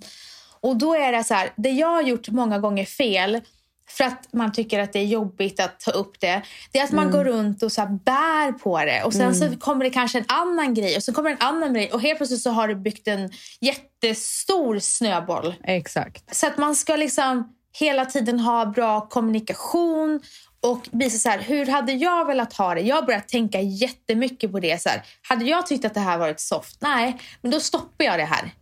Och 0.60 0.76
då 0.76 0.94
är 0.94 1.12
det 1.12 1.24
så 1.24 1.34
här, 1.34 1.50
det 1.56 1.70
jag 1.70 1.88
har 1.88 2.02
gjort 2.02 2.28
många 2.28 2.58
gånger 2.58 2.84
fel, 2.84 3.40
för 3.88 4.04
att 4.04 4.32
man 4.32 4.52
tycker 4.52 4.80
att 4.80 4.92
det 4.92 4.98
är 4.98 5.04
jobbigt 5.04 5.60
att 5.60 5.80
ta 5.80 5.90
upp 5.90 6.20
det. 6.20 6.42
Det 6.72 6.78
är 6.78 6.84
att 6.84 6.92
man 6.92 7.10
går 7.10 7.24
runt 7.24 7.62
och 7.62 7.72
så 7.72 7.86
bär 8.04 8.52
på 8.52 8.78
det. 8.78 9.02
Och 9.04 9.12
sen 9.12 9.34
så 9.34 9.56
kommer 9.56 9.84
det 9.84 9.90
kanske 9.90 10.18
en 10.18 10.24
annan 10.28 10.74
grej 10.74 10.96
och 10.96 11.02
så 11.02 11.12
kommer 11.12 11.30
en 11.30 11.40
annan 11.40 11.74
grej. 11.74 11.92
Och 11.92 12.00
helt 12.00 12.16
plötsligt 12.18 12.40
så 12.40 12.50
har 12.50 12.68
du 12.68 12.74
byggt 12.74 13.08
en 13.08 13.30
jättestor 13.60 14.78
snöboll. 14.78 15.54
Exakt. 15.64 16.36
Så 16.36 16.46
att 16.46 16.58
man 16.58 16.76
ska 16.76 16.96
liksom 16.96 17.54
hela 17.78 18.04
tiden 18.04 18.40
ha 18.40 18.66
bra 18.66 19.08
kommunikation 19.08 20.20
och 20.60 20.88
visa 20.92 21.18
så 21.18 21.28
här, 21.28 21.38
hur 21.38 21.66
hade 21.66 21.92
jag 21.92 22.24
velat 22.24 22.52
ha 22.52 22.74
det? 22.74 22.80
Jag 22.80 22.96
har 22.96 23.02
börjat 23.02 23.28
tänka 23.28 23.60
jättemycket 23.60 24.52
på 24.52 24.60
det. 24.60 24.82
Så 24.82 24.88
här, 24.88 25.02
hade 25.28 25.44
jag 25.44 25.66
tyckt 25.66 25.84
att 25.84 25.94
det 25.94 26.00
här 26.00 26.18
varit 26.18 26.40
soft? 26.40 26.76
Nej, 26.80 27.20
men 27.42 27.50
då 27.50 27.60
stoppar 27.60 28.04
jag 28.04 28.18
det 28.18 28.24
här. 28.24 28.54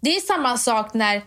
Det 0.00 0.16
är 0.16 0.20
samma 0.20 0.58
sak 0.58 0.94
när 0.94 1.22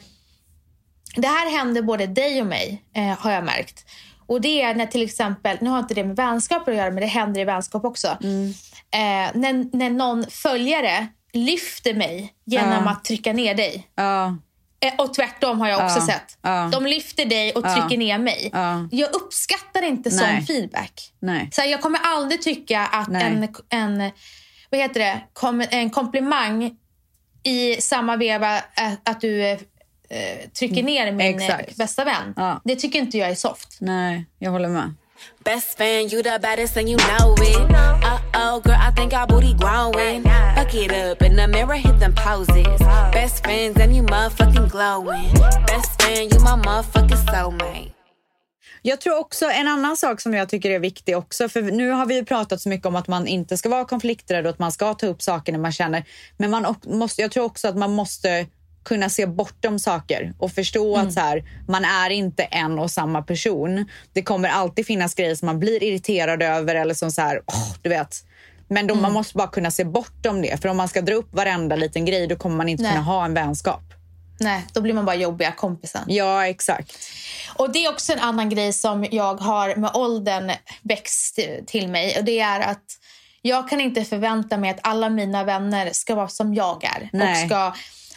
det 1.16 1.28
här 1.28 1.58
händer 1.58 1.82
både 1.82 2.08
dig 2.08 2.42
och 2.42 2.48
mig, 2.48 2.84
eh, 2.96 3.20
har 3.20 3.32
jag 3.32 3.44
märkt. 3.44 3.86
Och 4.26 4.42
det 4.42 4.62
är 4.62 4.76
när 4.76 4.86
till 4.86 5.04
exempel, 5.04 5.58
nu 5.62 5.70
har 5.70 5.80
inte 5.80 5.94
det 5.94 6.04
med 6.04 6.16
vänskap 6.16 6.68
att 6.68 6.76
göra, 6.76 6.92
men 6.92 7.02
det 7.02 7.08
händer 7.08 7.42
i 7.42 7.46
vänskap 7.46 7.86
också. 7.86 8.08
Eh, 8.08 9.32
när, 9.34 9.78
när 9.78 9.90
någon 9.90 10.26
följare 10.30 11.08
lyfter 11.34 11.94
mig 11.94 12.34
genom 12.46 12.88
att 12.88 13.04
trycka 13.04 13.34
ner 13.34 13.56
dig. 13.56 13.88
Ja, 13.96 14.38
Eh, 14.84 14.94
Och 14.98 15.14
tvärtom 15.14 15.60
har 15.60 15.70
jag 15.70 15.86
också 15.86 16.00
Ja, 16.00 16.06
sett. 16.06 16.38
De 16.72 16.86
lyfter 16.86 17.26
dig 17.26 17.52
och 17.52 17.64
trycker 17.64 17.98
ner 17.98 18.18
mig. 18.18 18.50
Ja. 18.54 18.88
Jag 18.92 19.16
uppskattar 19.16 19.82
inte 19.82 20.12
sån 20.12 20.28
Nej. 20.28 20.46
feedback. 20.46 21.12
nej. 21.20 21.50
Så 21.52 21.62
här, 21.62 21.68
jag 21.68 21.82
kommer 21.82 22.00
aldrig 22.04 22.42
tycka 22.42 22.82
att 22.82 23.08
Nej. 23.08 23.24
en, 23.70 24.00
en, 24.00 24.12
vad 24.70 24.82
heter 24.82 25.00
det, 25.00 25.22
kom, 25.34 25.66
en 25.70 25.90
komplimang 25.90 26.72
i 27.44 27.82
samma 27.82 28.16
veva 28.16 28.58
att, 28.58 29.10
att 29.10 29.22
du 29.22 29.58
eh, 30.14 30.50
trycker 30.50 30.84
ner 30.84 31.12
min 31.12 31.40
eh, 31.40 31.46
Exakt. 31.46 31.76
bästa 31.76 32.06
vän. 32.06 32.34
Ja. 32.36 32.62
Det 32.64 32.76
tycker 32.76 33.00
inte 33.00 33.18
jag 33.18 33.30
är 33.30 33.36
soft. 33.36 33.78
Nej, 33.80 34.26
jag 34.40 34.52
håller 34.52 34.70
med. 34.70 34.94
Best 35.46 35.78
fan, 35.78 36.10
you 36.12 36.24
the 36.24 36.40
baddest 36.40 36.78
and 36.78 36.90
you 36.90 36.98
know 36.98 37.36
it. 37.42 37.56
Uh 37.56 38.56
oh, 38.56 38.62
girl, 38.66 38.76
I 38.76 38.92
think 38.96 39.14
our 39.14 39.28
booty 39.28 39.54
growing. 39.54 40.24
Fuck 40.56 40.74
it 40.74 40.92
up 40.92 41.22
in 41.22 41.36
the 41.36 41.48
mirror, 41.48 41.76
hit 41.76 42.00
them 42.00 42.16
poses. 42.16 42.80
Best 43.14 43.44
friends 43.44 43.80
and 43.80 43.96
you 43.96 44.04
motherfucking 44.04 44.70
glowing. 44.70 45.34
Best 45.68 46.02
fan, 46.02 46.30
you 46.32 46.40
my 46.40 46.56
motherfucking 46.66 47.18
soulmate. 47.18 47.94
Jag 48.86 49.02
tror 49.02 49.20
också 49.20 49.46
en 49.46 49.68
annan 49.68 49.98
sak 49.98 50.22
som 50.22 50.34
jag 50.34 50.50
tycker 50.50 50.72
är 50.72 50.80
viktig 50.80 51.18
också, 51.18 51.50
för 51.50 51.62
nu 51.62 51.90
har 51.90 52.06
vi 52.06 52.16
ju 52.16 52.26
pratat 52.26 52.62
så 52.62 52.70
mycket 52.70 52.88
om 52.88 52.96
att 52.96 53.08
man 53.08 53.28
inte 53.28 53.58
ska 53.58 53.70
vara 53.70 53.86
konflikträdd 53.86 54.46
och 54.46 54.50
att 54.50 54.60
man 54.60 54.72
ska 54.72 54.94
ta 54.94 55.08
upp 55.08 55.22
saker 55.22 55.52
när 55.52 55.60
man 55.60 55.72
känner. 55.72 56.04
Men 56.38 56.52
man 56.52 56.76
måste, 56.86 57.22
jag 57.22 57.32
tror 57.32 57.44
också 57.44 57.68
att 57.68 57.78
man 57.78 57.92
måste 57.92 58.46
kunna 58.84 59.10
se 59.10 59.26
bortom 59.26 59.80
saker 59.80 60.34
och 60.40 60.52
förstå 60.52 60.98
att 60.98 61.14
så 61.14 61.20
här, 61.20 61.44
man 61.68 61.86
är 61.86 62.10
inte 62.10 62.44
en 62.44 62.80
och 62.80 62.92
samma 62.92 63.22
person. 63.22 63.86
Det 64.14 64.22
kommer 64.22 64.50
alltid 64.50 64.86
finnas 64.86 65.16
grejer 65.16 65.36
som 65.36 65.46
man 65.46 65.60
blir 65.60 65.84
irriterad 65.84 66.42
över 66.42 66.76
eller 66.76 66.94
som 66.94 67.12
så 67.12 67.22
här, 67.22 67.42
åh, 67.46 67.76
du 67.82 67.90
vet. 67.90 68.26
Men 68.68 68.88
då, 68.88 68.96
man 68.96 69.14
måste 69.14 69.38
bara 69.38 69.48
kunna 69.48 69.72
se 69.72 69.84
bortom 69.86 70.42
det. 70.42 70.62
För 70.62 70.70
om 70.70 70.78
man 70.78 70.88
ska 70.88 71.02
dra 71.02 71.16
upp 71.16 71.34
varenda 71.34 71.76
liten 71.76 72.06
grej 72.06 72.28
då 72.28 72.36
kommer 72.36 72.56
man 72.56 72.70
inte 72.70 72.84
Nej. 72.84 72.92
kunna 72.92 73.04
ha 73.04 73.26
en 73.26 73.34
vänskap. 73.34 73.82
Nej, 74.40 74.66
då 74.74 74.82
blir 74.82 74.94
man 74.94 75.06
bara 75.06 75.16
jobbiga 75.16 75.52
kompisen. 75.52 76.02
Ja, 76.08 76.48
exakt. 76.48 76.98
Och 77.56 77.72
det 77.72 77.86
är 77.86 77.90
också 77.90 78.14
en 78.14 78.20
annan 78.20 78.50
grej 78.50 78.74
som 78.74 79.08
jag 79.12 79.36
har 79.36 79.76
med 79.76 79.92
åldern 79.94 80.52
växt 80.82 81.40
till 81.68 81.88
mig. 81.88 82.18
Och 82.18 82.24
det 82.24 82.40
är 82.40 82.60
att 82.60 82.84
jag 83.42 83.70
kan 83.70 83.82
inte 83.82 84.06
förvänta 84.06 84.58
mig 84.58 84.70
att 84.70 84.80
alla 84.82 85.10
mina 85.10 85.44
vänner 85.44 85.90
ska 85.94 86.16
vara 86.16 86.28
som 86.28 86.54
jag 86.54 86.84
är. 86.84 87.10
Nej. 87.14 87.32
Och 87.32 87.50
ska 87.50 87.74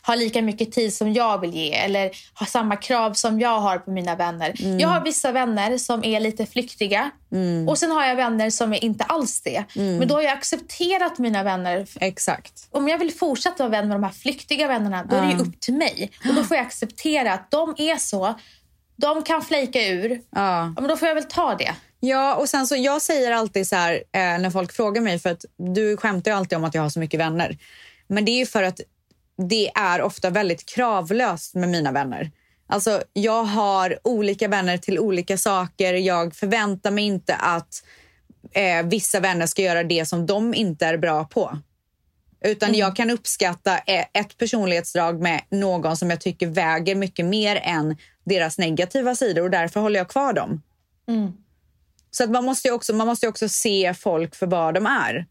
ha 0.07 0.15
lika 0.15 0.43
mycket 0.43 0.73
tid 0.73 0.95
som 0.95 1.13
jag 1.13 1.41
vill 1.41 1.55
ge. 1.55 1.75
Eller 1.75 2.11
ha 2.35 2.47
samma 2.47 2.77
krav 2.77 3.13
som 3.13 3.41
jag 3.41 3.61
har 3.61 3.79
på 3.79 3.91
mina 3.91 4.17
vänner. 4.17 4.55
Mm. 4.61 4.79
Jag 4.79 4.89
har 4.89 5.01
vissa 5.05 5.33
vänner 5.33 5.79
som 5.79 6.05
är 6.05 6.21
lite 6.21 6.47
flyktiga. 6.47 7.11
Och 7.69 7.79
sen 7.79 7.91
har 7.91 8.05
jag 8.05 8.17
vänner 8.17 8.51
som 8.51 8.73
är 8.73 8.85
inte 8.85 9.05
alls 9.05 9.41
det. 9.41 9.65
Mm. 9.77 9.97
Men 9.97 10.09
då 10.09 10.15
har 10.15 10.23
jag 10.23 10.33
accepterat 10.33 11.19
mina 11.19 11.43
vänner 11.43 11.87
Exakt. 12.01 12.69
om 12.71 12.89
jag 12.89 12.99
vill 12.99 13.13
fortsätta 13.13 13.63
vara 13.63 13.71
vän 13.71 13.89
med 13.89 13.97
de 13.97 14.03
här 14.05 14.13
flyktiga 14.13 14.69
vännerna, 14.69 15.05
då 15.05 15.17
är 15.17 15.23
det 15.23 15.33
ju 15.33 15.39
upp 15.39 15.61
till 15.61 15.75
mig. 15.75 16.11
Och 16.29 16.35
då 16.35 16.45
får 16.45 16.57
jag 16.57 16.67
acceptera 16.67 17.33
att 17.33 17.51
de 17.51 17.75
är 17.79 17.97
så. 17.97 18.35
De 18.97 19.23
kan 19.23 19.43
flejka 19.43 19.87
ur. 19.87 20.21
Ja, 20.31 20.65
men 20.67 20.89
då 20.89 20.97
får 20.97 21.09
jag 21.09 21.15
väl 21.15 21.25
ta 21.25 21.55
det. 21.55 21.75
Ja, 22.01 22.35
och 22.35 22.49
sen 22.49 22.67
så 22.67 22.77
jag 22.77 23.03
säger 23.03 23.33
alltid 23.33 23.69
så 23.69 23.77
här 23.77 23.93
eh, 23.95 24.21
när 24.21 24.51
folk 24.51 24.73
frågar 24.73 25.03
mig, 25.03 25.19
för 25.19 25.31
att 25.31 25.45
du 25.75 25.97
skämtar 25.97 26.31
ju 26.31 26.37
alltid 26.37 26.59
om 26.59 26.65
att 26.65 26.75
jag 26.75 26.83
har 26.83 26.89
så 26.89 27.01
mycket 27.01 27.21
vänner. 27.21 27.59
Men 28.09 28.25
det 28.25 28.31
är 28.31 28.39
ju 28.39 28.47
för 28.47 28.63
att 28.63 28.81
det 29.49 29.71
är 29.75 30.03
ofta 30.03 30.31
väldigt 30.31 30.67
kravlöst 30.67 31.55
med 31.55 31.69
mina 31.69 31.93
vänner. 31.93 32.31
Alltså, 32.69 33.03
jag 33.13 33.45
har 33.45 33.99
olika 34.05 34.49
vänner 34.49 34.79
till 34.79 34.99
olika 34.99 35.39
saker. 35.39 35.95
Jag 35.95 36.37
förväntar 36.37 36.91
mig 36.91 37.05
inte 37.05 37.35
att 37.35 37.85
eh, 38.53 38.87
vissa 38.87 39.21
vänner 39.21 39.47
ska 39.47 39.63
göra 39.63 39.85
det 39.85 40.07
som 40.07 40.27
de 40.27 40.55
inte 40.55 40.87
är 40.87 40.99
bra 40.99 41.25
på. 41.25 41.59
Utan 42.45 42.75
jag 42.75 42.97
kan 42.97 43.11
uppskatta 43.11 43.79
eh, 43.79 44.05
ett 44.13 44.39
personlighetsdrag 44.39 45.21
med 45.21 45.43
någon 45.51 45.97
som 45.97 46.11
jag 46.11 46.21
tycker 46.21 46.47
väger 46.47 46.95
mycket 46.95 47.25
mer 47.27 47.57
än 47.57 47.97
deras 48.25 48.59
negativa 48.59 49.15
sidor 49.15 49.43
och 49.43 49.51
därför 49.51 49.81
håller 49.81 50.01
jag 50.01 50.09
kvar 50.09 50.33
dem. 50.33 50.63
Så 52.11 52.25
att 52.25 52.31
man 52.31 52.45
måste 52.45 52.71
också, 52.71 52.95
man 52.95 53.07
måste 53.07 53.27
ju 53.27 53.31
också 53.31 53.49
se 53.49 53.95
folk 53.95 54.35
för 54.35 54.47
vad 54.47 54.75
de 54.75 54.87
är. 54.87 55.27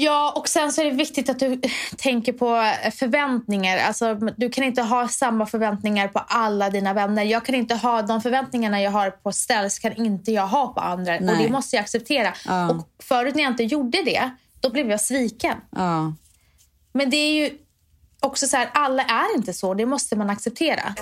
Ja, 0.00 0.32
och 0.36 0.48
sen 0.48 0.72
så 0.72 0.80
är 0.80 0.84
det 0.84 0.90
viktigt 0.90 1.28
att 1.28 1.38
du 1.38 1.60
tänker 1.96 2.32
på 2.32 2.72
förväntningar. 2.92 3.78
Alltså, 3.78 4.14
du 4.14 4.50
kan 4.50 4.64
inte 4.64 4.82
ha 4.82 5.08
samma 5.08 5.46
förväntningar 5.46 6.08
på 6.08 6.18
alla 6.18 6.70
dina 6.70 6.94
vänner. 6.94 7.24
Jag 7.24 7.44
kan 7.44 7.54
inte 7.54 7.74
ha 7.74 8.02
de 8.02 8.20
förväntningarna 8.20 8.82
jag 8.82 8.90
har 8.90 9.10
på 9.10 9.32
Ställs 9.32 9.78
kan 9.78 9.92
inte 9.96 10.32
jag 10.32 10.46
ha 10.46 10.68
på 10.68 10.80
andra. 10.80 11.16
Och 11.16 11.22
Nej. 11.22 11.44
det 11.44 11.52
måste 11.52 11.76
jag 11.76 11.82
acceptera. 11.82 12.34
Ja. 12.46 12.70
Och 12.70 12.88
förut 13.02 13.34
när 13.34 13.42
jag 13.42 13.52
inte 13.52 13.62
gjorde 13.62 14.02
det, 14.02 14.30
då 14.60 14.70
blev 14.70 14.90
jag 14.90 15.00
sviken. 15.00 15.56
Ja. 15.70 16.12
Men 16.92 17.10
det 17.10 17.16
är 17.16 17.32
ju 17.32 17.50
också 18.20 18.46
så 18.46 18.56
här, 18.56 18.70
alla 18.74 19.02
är 19.02 19.36
inte 19.36 19.52
så. 19.52 19.74
Det 19.74 19.86
måste 19.86 20.16
man 20.16 20.30
acceptera. 20.30 20.94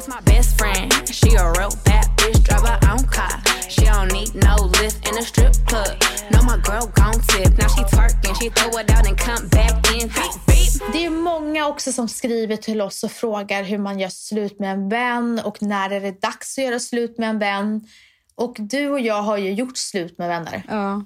Det 10.93 11.05
är 11.05 11.11
många 11.11 11.67
också 11.67 11.93
som 11.93 12.09
skriver 12.09 12.57
till 12.57 12.81
oss 12.81 13.05
och 13.05 13.13
frågar 13.13 13.63
hur 13.63 13.79
man 13.79 14.01
gör 14.01 14.09
slut 14.09 14.59
med 14.59 14.73
en 14.73 14.89
vän 14.89 15.41
och 15.45 15.63
när 15.63 15.91
är 15.91 16.01
det 16.01 16.21
dags 16.21 16.59
att 16.59 16.65
göra 16.65 16.79
slut 16.79 17.19
med 17.19 17.31
en 17.31 17.39
vän. 17.39 17.89
Och 18.35 18.57
du 18.59 18.89
och 18.89 19.01
jag 19.01 19.23
har 19.23 19.37
ju 19.37 19.53
gjort 19.53 19.77
slut 19.77 20.19
med 20.19 20.29
vänner. 20.29 20.63
Ja. 20.69 21.05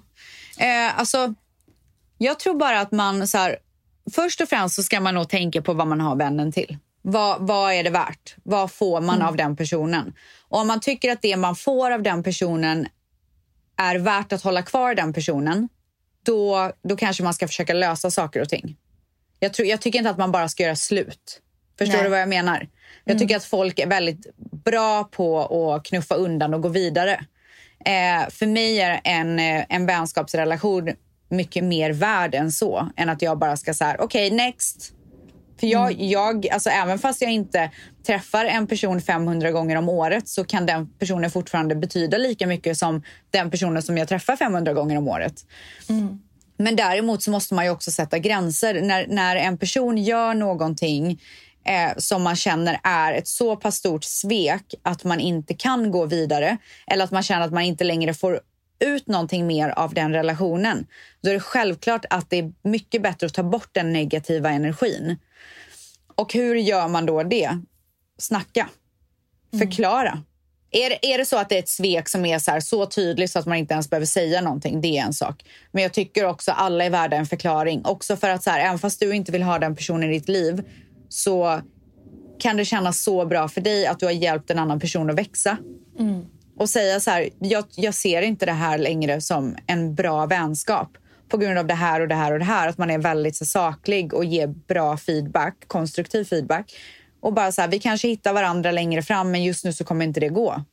Eh, 0.59 0.99
alltså, 0.99 1.35
jag 2.19 2.39
tror 2.39 2.55
bara 2.55 2.81
att 2.81 2.93
man... 2.93 3.29
Så 3.29 3.39
här, 3.39 3.57
först 4.15 4.41
och 4.41 4.49
främst 4.49 4.75
så 4.75 4.83
ska 4.83 5.01
man 5.01 5.15
nog 5.15 5.29
tänka 5.29 5.63
på 5.63 5.73
vad 5.73 5.87
man 5.87 6.01
har 6.01 6.17
vännen 6.17 6.53
till. 6.53 6.79
Vad, 7.03 7.47
vad 7.47 7.73
är 7.73 7.85
det 7.85 7.91
värt? 7.91 8.37
Vad 8.43 8.73
får 8.73 9.01
man 9.01 9.23
av 9.23 9.37
den 9.37 9.57
personen? 9.57 10.13
Och 10.49 10.61
om 10.61 10.67
man 10.67 10.81
tycker 10.81 11.13
att 11.13 11.23
det 11.23 11.37
man 11.37 11.57
får 11.57 11.91
av 11.91 12.03
den 12.03 12.23
personen 12.23 12.87
är 13.77 13.97
värt 13.97 14.33
att 14.33 14.43
hålla 14.43 14.63
kvar 14.63 14.95
den 14.95 15.13
personen, 15.13 15.69
då, 16.25 16.73
då 16.83 16.97
kanske 16.97 17.23
man 17.23 17.35
ska 17.35 17.47
försöka 17.49 17.73
lösa 17.73 18.11
saker 18.11 18.41
och 18.41 18.49
ting. 18.49 18.77
Jag, 19.39 19.55
tror, 19.55 19.69
jag 19.69 19.81
tycker 19.81 19.99
inte 19.99 20.11
att 20.11 20.19
man 20.19 20.33
bara 20.33 20.49
ska 20.49 20.63
göra 20.63 20.77
slut. 20.77 21.41
Förstår 21.79 21.95
Nej. 21.95 22.05
du 22.05 22.11
vad 22.11 22.21
jag 22.21 22.29
menar? 22.29 22.69
Jag 23.05 23.19
tycker 23.19 23.37
att 23.37 23.45
folk 23.45 23.79
är 23.79 23.87
väldigt 23.87 24.27
bra 24.65 25.05
på 25.05 25.41
att 25.75 25.85
knuffa 25.85 26.15
undan 26.15 26.55
och 26.55 26.63
gå 26.63 26.69
vidare. 26.69 27.25
Eh, 27.85 28.31
för 28.31 28.47
mig 28.47 28.81
är 28.81 29.01
en, 29.05 29.39
eh, 29.39 29.65
en 29.69 29.87
vänskapsrelation 29.87 30.93
mycket 31.31 31.64
mer 31.64 31.91
värd 31.91 32.35
än 32.35 32.53
så. 32.53 32.89
Än 32.97 33.09
att 33.09 33.22
jag 33.22 33.39
bara 33.39 33.57
ska 33.57 33.74
säga, 33.74 33.97
okej 33.99 34.31
next. 34.31 34.93
För 35.61 35.66
jag, 35.66 35.93
jag, 36.01 36.49
alltså 36.49 36.70
även 36.70 36.99
fast 36.99 37.22
jag 37.22 37.33
inte 37.33 37.70
träffar 38.07 38.45
en 38.45 38.66
person 38.66 39.01
500 39.01 39.51
gånger 39.51 39.76
om 39.76 39.89
året 39.89 40.28
så 40.28 40.45
kan 40.45 40.66
den 40.66 40.93
personen 40.99 41.31
fortfarande 41.31 41.74
betyda 41.74 42.18
lika 42.18 42.47
mycket 42.47 42.78
som 42.78 43.03
den 43.31 43.51
personen 43.51 43.83
som 43.83 43.99
jag 43.99 44.09
träffar 44.09 44.37
500 44.37 44.72
gånger 44.72 44.99
om 44.99 45.09
året. 45.09 45.45
Men 46.57 46.76
däremot 46.76 47.22
så 47.22 47.31
måste 47.31 47.55
man 47.55 47.64
ju 47.64 47.70
också 47.70 47.91
sätta 47.91 48.18
gränser. 48.18 48.83
När, 48.83 49.07
när 49.07 49.37
en 49.37 49.59
person 49.59 49.99
gör 49.99 50.35
någonting 50.35 51.20
eh, 51.64 51.93
som 51.97 52.22
man 52.22 52.37
känner 52.37 52.81
är 52.83 53.12
ett 53.12 53.28
så 53.28 53.57
pass 53.57 53.76
stort 53.76 54.05
svek 54.05 54.74
att 54.83 55.05
man 55.05 55.20
inte 55.20 55.55
kan 55.55 55.91
gå 55.91 56.07
vidare 56.07 56.57
eller 56.87 57.05
att 57.05 57.11
man 57.11 57.22
känner 57.22 57.47
att 57.47 57.53
man 57.53 57.62
inte 57.62 57.85
längre 57.85 58.14
får 58.14 58.41
ut 58.81 59.07
någonting 59.07 59.47
mer 59.47 59.68
av 59.68 59.95
den 59.95 60.12
relationen. 60.12 60.87
Då 61.22 61.31
är 61.31 61.35
det 61.35 61.41
självklart 61.41 62.05
att 62.11 62.31
det 62.31 62.39
är 62.39 62.53
mycket 62.62 63.03
bättre 63.03 63.26
att 63.26 63.35
ta 63.35 63.43
bort 63.43 63.68
den 63.72 63.93
negativa 63.93 64.51
energin. 64.51 65.16
Och 66.14 66.33
hur 66.35 66.55
gör 66.55 66.89
man 66.89 67.07
då 67.07 67.22
det? 67.22 67.59
Snacka. 68.18 68.68
Förklara. 69.59 70.22
Är, 70.70 70.91
det- 70.91 71.07
är 71.12 71.18
det 71.18 71.24
så 71.24 71.37
att 71.39 71.49
det 71.49 71.55
är 71.55 71.59
ett 71.59 71.68
svek 71.68 72.09
som 72.09 72.24
är 72.26 72.39
så, 72.39 72.51
här, 72.51 72.61
så 72.61 72.87
tydligt 72.87 73.31
så 73.31 73.39
att 73.39 73.47
man 73.47 73.57
inte 73.59 73.74
ens 73.74 73.91
behöver 73.91 74.07
säga 74.07 74.41
någonting, 74.41 74.81
det 74.81 74.99
är 74.99 75.03
en 75.03 75.12
sak. 75.12 75.45
Men 75.72 75.83
jag 75.83 75.93
tycker 75.93 76.24
också 76.26 76.53
alla 76.53 76.85
är 76.85 76.91
värda 76.91 77.16
en 77.16 77.26
förklaring. 77.26 77.83
Också 77.85 78.16
för 78.16 78.28
att 78.31 78.43
så 78.43 78.51
här, 78.51 78.61
även 78.61 78.78
fast 78.78 79.01
du 79.01 79.14
inte 79.14 79.33
vill 79.33 79.43
ha 79.43 79.59
den 79.59 79.76
personen 79.76 80.11
i 80.11 80.12
ditt 80.12 80.28
liv 80.28 80.62
så 81.09 81.61
kan 82.39 82.57
det 82.57 82.64
kännas 82.64 83.03
så 83.03 83.26
bra 83.26 83.49
för 83.49 83.61
dig 83.61 83.87
att 83.87 83.99
du 84.01 84.07
har 84.07 84.12
hjälpt 84.12 84.51
en 84.51 84.59
annan 84.59 84.81
person 84.81 85.11
att 85.11 85.16
växa. 85.16 85.57
Och 86.61 86.69
säga 86.69 87.01
så 87.01 87.11
här, 87.11 87.29
jag, 87.39 87.65
jag 87.77 87.95
ser 87.95 88.23
inte 88.23 88.47
det 88.47 88.53
här 88.53 88.79
längre 88.79 89.21
som 89.21 89.57
en 89.67 89.95
bra 89.95 90.27
vänskap 90.27 90.89
på 91.29 91.37
grund 91.37 91.59
av 91.59 91.67
det 91.67 91.75
här 91.75 92.01
och 92.01 92.09
det 92.09 92.15
här 92.15 92.33
och 92.33 92.39
det 92.39 92.45
här. 92.45 92.69
Att 92.69 92.79
man 92.79 92.91
är 92.91 92.99
väldigt 92.99 93.37
så, 93.37 93.45
saklig 93.45 94.15
och 94.15 94.25
ger 94.25 94.47
bra 94.47 94.97
feedback, 94.97 95.55
konstruktiv 95.67 96.25
feedback. 96.25 96.75
Och 97.21 97.33
bara 97.33 97.53
så 97.53 97.61
här, 97.61 97.69
vi 97.69 97.79
kanske 97.79 98.09
hittar 98.09 98.33
varandra 98.33 98.71
längre 98.71 99.03
fram 99.03 99.31
men 99.31 99.45
just 99.45 99.65
nu 99.65 99.73
så 99.73 99.85
kommer 99.85 100.05
inte 100.05 100.21
det 100.21 100.29
gå. 100.29 100.65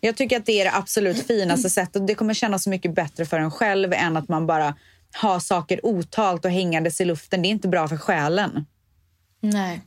Jag 0.00 0.16
tycker 0.16 0.36
att 0.36 0.46
det 0.46 0.60
är 0.60 0.64
det 0.64 0.74
absolut 0.74 1.22
finaste 1.26 1.70
sättet. 1.70 2.06
Det 2.06 2.14
kommer 2.14 2.34
kännas 2.34 2.62
så 2.62 2.70
mycket 2.70 2.94
bättre 2.94 3.26
för 3.26 3.38
en 3.38 3.50
själv 3.50 3.92
än 3.92 4.16
att 4.16 4.28
man 4.28 4.46
bara 4.46 4.74
har 5.14 5.40
saker 5.40 5.86
otalt 5.86 6.44
och 6.44 6.50
hängandes 6.50 7.00
i 7.00 7.04
luften. 7.04 7.42
Det 7.42 7.48
är 7.48 7.50
inte 7.50 7.68
bra 7.68 7.88
för 7.88 7.96
själen. 7.96 8.66
Nej. 9.40 9.80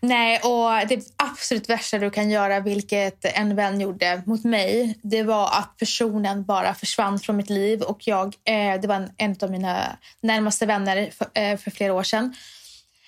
Nej, 0.00 0.38
och 0.38 0.88
det 0.88 1.14
absolut 1.16 1.70
värsta 1.70 1.98
du 1.98 2.10
kan 2.10 2.30
göra, 2.30 2.60
vilket 2.60 3.24
en 3.24 3.56
vän 3.56 3.80
gjorde 3.80 4.22
mot 4.26 4.44
mig, 4.44 4.98
det 5.02 5.22
var 5.22 5.46
att 5.58 5.76
personen 5.76 6.44
bara 6.44 6.74
försvann 6.74 7.18
från 7.18 7.36
mitt 7.36 7.50
liv. 7.50 7.82
Och 7.82 8.08
jag, 8.08 8.34
eh, 8.44 8.80
det 8.80 8.88
var 8.88 8.94
en, 8.94 9.10
en 9.16 9.36
av 9.42 9.50
mina 9.50 9.98
närmaste 10.20 10.66
vänner 10.66 11.10
för, 11.18 11.26
eh, 11.34 11.56
för 11.56 11.70
flera 11.70 11.92
år 11.92 12.02
sedan. 12.02 12.34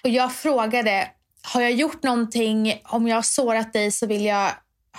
Och 0.05 0.11
jag 0.11 0.34
frågade, 0.34 1.09
har 1.43 1.61
jag 1.61 1.72
gjort 1.72 2.03
någonting? 2.03 2.80
Om 2.84 3.09
jag 3.09 3.16
har 3.16 3.22
sårat 3.22 3.72
dig 3.72 3.91
så 3.91 4.07
vill 4.07 4.24
jag 4.24 4.51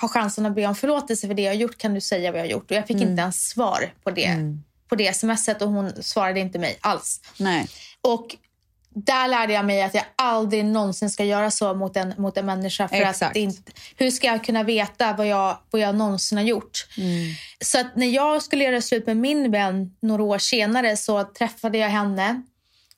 ha 0.01 0.07
chansen 0.07 0.45
att 0.45 0.55
be 0.55 0.67
om 0.67 0.75
förlåtelse 0.75 1.27
för 1.27 1.33
det 1.33 1.41
jag 1.41 1.51
har 1.51 1.55
gjort. 1.55 1.77
Kan 1.77 1.93
du 1.93 2.01
säga 2.01 2.31
vad 2.31 2.39
jag 2.39 2.45
har 2.45 2.51
gjort? 2.51 2.71
Och 2.71 2.77
jag 2.77 2.87
fick 2.87 3.01
inte 3.01 3.21
ens 3.21 3.49
svar 3.49 3.93
på 4.03 4.11
det, 4.11 4.35
på 4.87 4.95
det 4.95 5.15
smset 5.15 5.61
och 5.61 5.69
hon 5.69 6.03
svarade 6.03 6.39
inte 6.39 6.59
mig 6.59 6.77
alls. 6.81 7.21
Nej. 7.37 7.67
Och 8.01 8.35
där 8.93 9.27
lärde 9.27 9.53
jag 9.53 9.65
mig 9.65 9.81
att 9.81 9.93
jag 9.93 10.03
aldrig 10.15 10.65
någonsin 10.65 11.09
ska 11.09 11.23
göra 11.23 11.51
så 11.51 11.73
mot 11.73 11.97
en, 11.97 12.13
mot 12.17 12.37
en 12.37 12.45
människa. 12.45 12.87
För 12.87 12.95
Exakt. 12.95 13.31
att 13.31 13.35
inte, 13.35 13.71
hur 13.95 14.11
ska 14.11 14.27
jag 14.27 14.43
kunna 14.43 14.63
veta 14.63 15.13
vad 15.13 15.27
jag, 15.27 15.57
vad 15.71 15.81
jag 15.81 15.95
någonsin 15.95 16.37
har 16.37 16.45
gjort? 16.45 16.87
Mm. 16.97 17.33
Så 17.61 17.79
att 17.79 17.95
när 17.95 18.07
jag 18.07 18.41
skulle 18.41 18.63
göra 18.63 18.81
slut 18.81 19.05
med 19.05 19.17
min 19.17 19.51
vän 19.51 19.95
några 20.01 20.23
år 20.23 20.37
senare 20.37 20.97
så 20.97 21.23
träffade 21.23 21.77
jag 21.77 21.89
henne. 21.89 22.41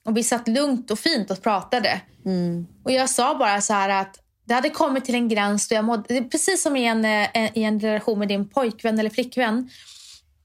Och 0.05 0.17
vi 0.17 0.23
satt 0.23 0.47
lugnt 0.47 0.91
och 0.91 0.99
fint 0.99 1.31
och 1.31 1.43
pratade. 1.43 2.01
Mm. 2.25 2.67
Och 2.83 2.91
jag 2.91 3.09
sa 3.09 3.35
bara 3.35 3.61
så 3.61 3.73
här 3.73 3.89
att 3.89 4.19
det 4.45 4.53
hade 4.53 4.69
kommit 4.69 5.05
till 5.05 5.15
en 5.15 5.29
gräns 5.29 5.67
då 5.67 5.75
jag 5.75 5.85
mådde, 5.85 6.23
precis 6.23 6.63
som 6.63 6.77
i 6.77 6.85
en, 6.85 7.05
eh, 7.05 7.57
i 7.57 7.63
en 7.63 7.79
relation 7.79 8.19
med 8.19 8.27
din 8.27 8.49
pojkvän 8.49 8.99
eller 8.99 9.09
flickvän. 9.09 9.69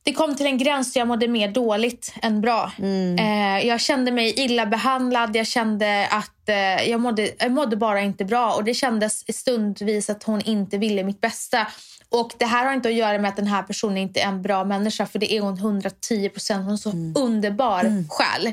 Det 0.08 0.14
kom 0.14 0.36
till 0.36 0.46
en 0.46 0.58
gräns 0.58 0.92
då 0.92 1.00
jag 1.00 1.08
mådde 1.08 1.28
mer 1.28 1.48
dåligt 1.48 2.14
än 2.22 2.40
bra. 2.40 2.72
Eh, 3.18 3.66
jag 3.66 3.80
kände 3.80 4.12
mig 4.12 4.40
illa 4.40 4.66
behandlad. 4.66 5.36
Jag 5.36 5.46
kände 5.46 6.08
att 6.10 6.48
eh, 6.48 6.90
jag, 6.90 7.00
mådde, 7.00 7.30
jag 7.38 7.52
mådde 7.52 7.76
bara 7.76 8.00
inte 8.00 8.24
bra. 8.24 8.52
Och 8.52 8.64
Det 8.64 8.74
kändes 8.74 9.36
stundvis 9.38 10.10
att 10.10 10.22
hon 10.22 10.40
inte 10.40 10.78
ville 10.78 11.04
mitt 11.04 11.20
bästa. 11.20 11.66
Och 12.08 12.32
Det 12.38 12.44
här 12.44 12.66
har 12.66 12.72
inte 12.72 12.88
att 12.88 12.94
göra 12.94 13.18
med 13.18 13.28
att 13.28 13.36
den 13.36 13.46
här 13.46 13.62
personen 13.62 13.96
inte 13.96 14.20
är 14.20 14.26
en 14.26 14.42
bra 14.42 14.64
människa. 14.64 15.06
För 15.06 15.18
det 15.18 15.32
är 15.32 15.40
hon 15.40 15.58
110 15.58 16.28
procent. 16.28 16.64
Hon 16.64 16.72
är 16.72 16.76
så 16.76 17.20
underbar 17.20 18.08
själ. 18.08 18.52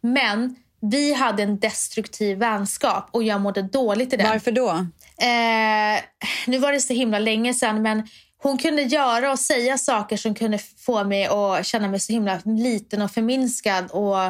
Men 0.00 0.56
vi 0.80 1.14
hade 1.14 1.42
en 1.42 1.58
destruktiv 1.58 2.38
vänskap 2.38 3.08
och 3.10 3.22
jag 3.22 3.40
mådde 3.40 3.62
dåligt 3.62 4.12
i 4.12 4.16
den. 4.16 4.28
Varför 4.28 4.52
då? 4.52 4.68
Eh, 4.68 6.02
nu 6.46 6.58
var 6.58 6.72
det 6.72 6.80
så 6.80 6.92
himla 6.92 7.18
länge 7.18 7.54
sedan 7.54 7.82
men 7.82 8.08
hon 8.42 8.58
kunde 8.58 8.82
göra 8.82 9.32
och 9.32 9.38
säga 9.38 9.78
saker 9.78 10.16
som 10.16 10.34
kunde 10.34 10.58
få 10.58 11.04
mig 11.04 11.26
att 11.26 11.66
känna 11.66 11.88
mig 11.88 12.00
så 12.00 12.12
himla 12.12 12.40
liten 12.44 13.02
och 13.02 13.10
förminskad. 13.10 13.90
Och, 13.90 14.24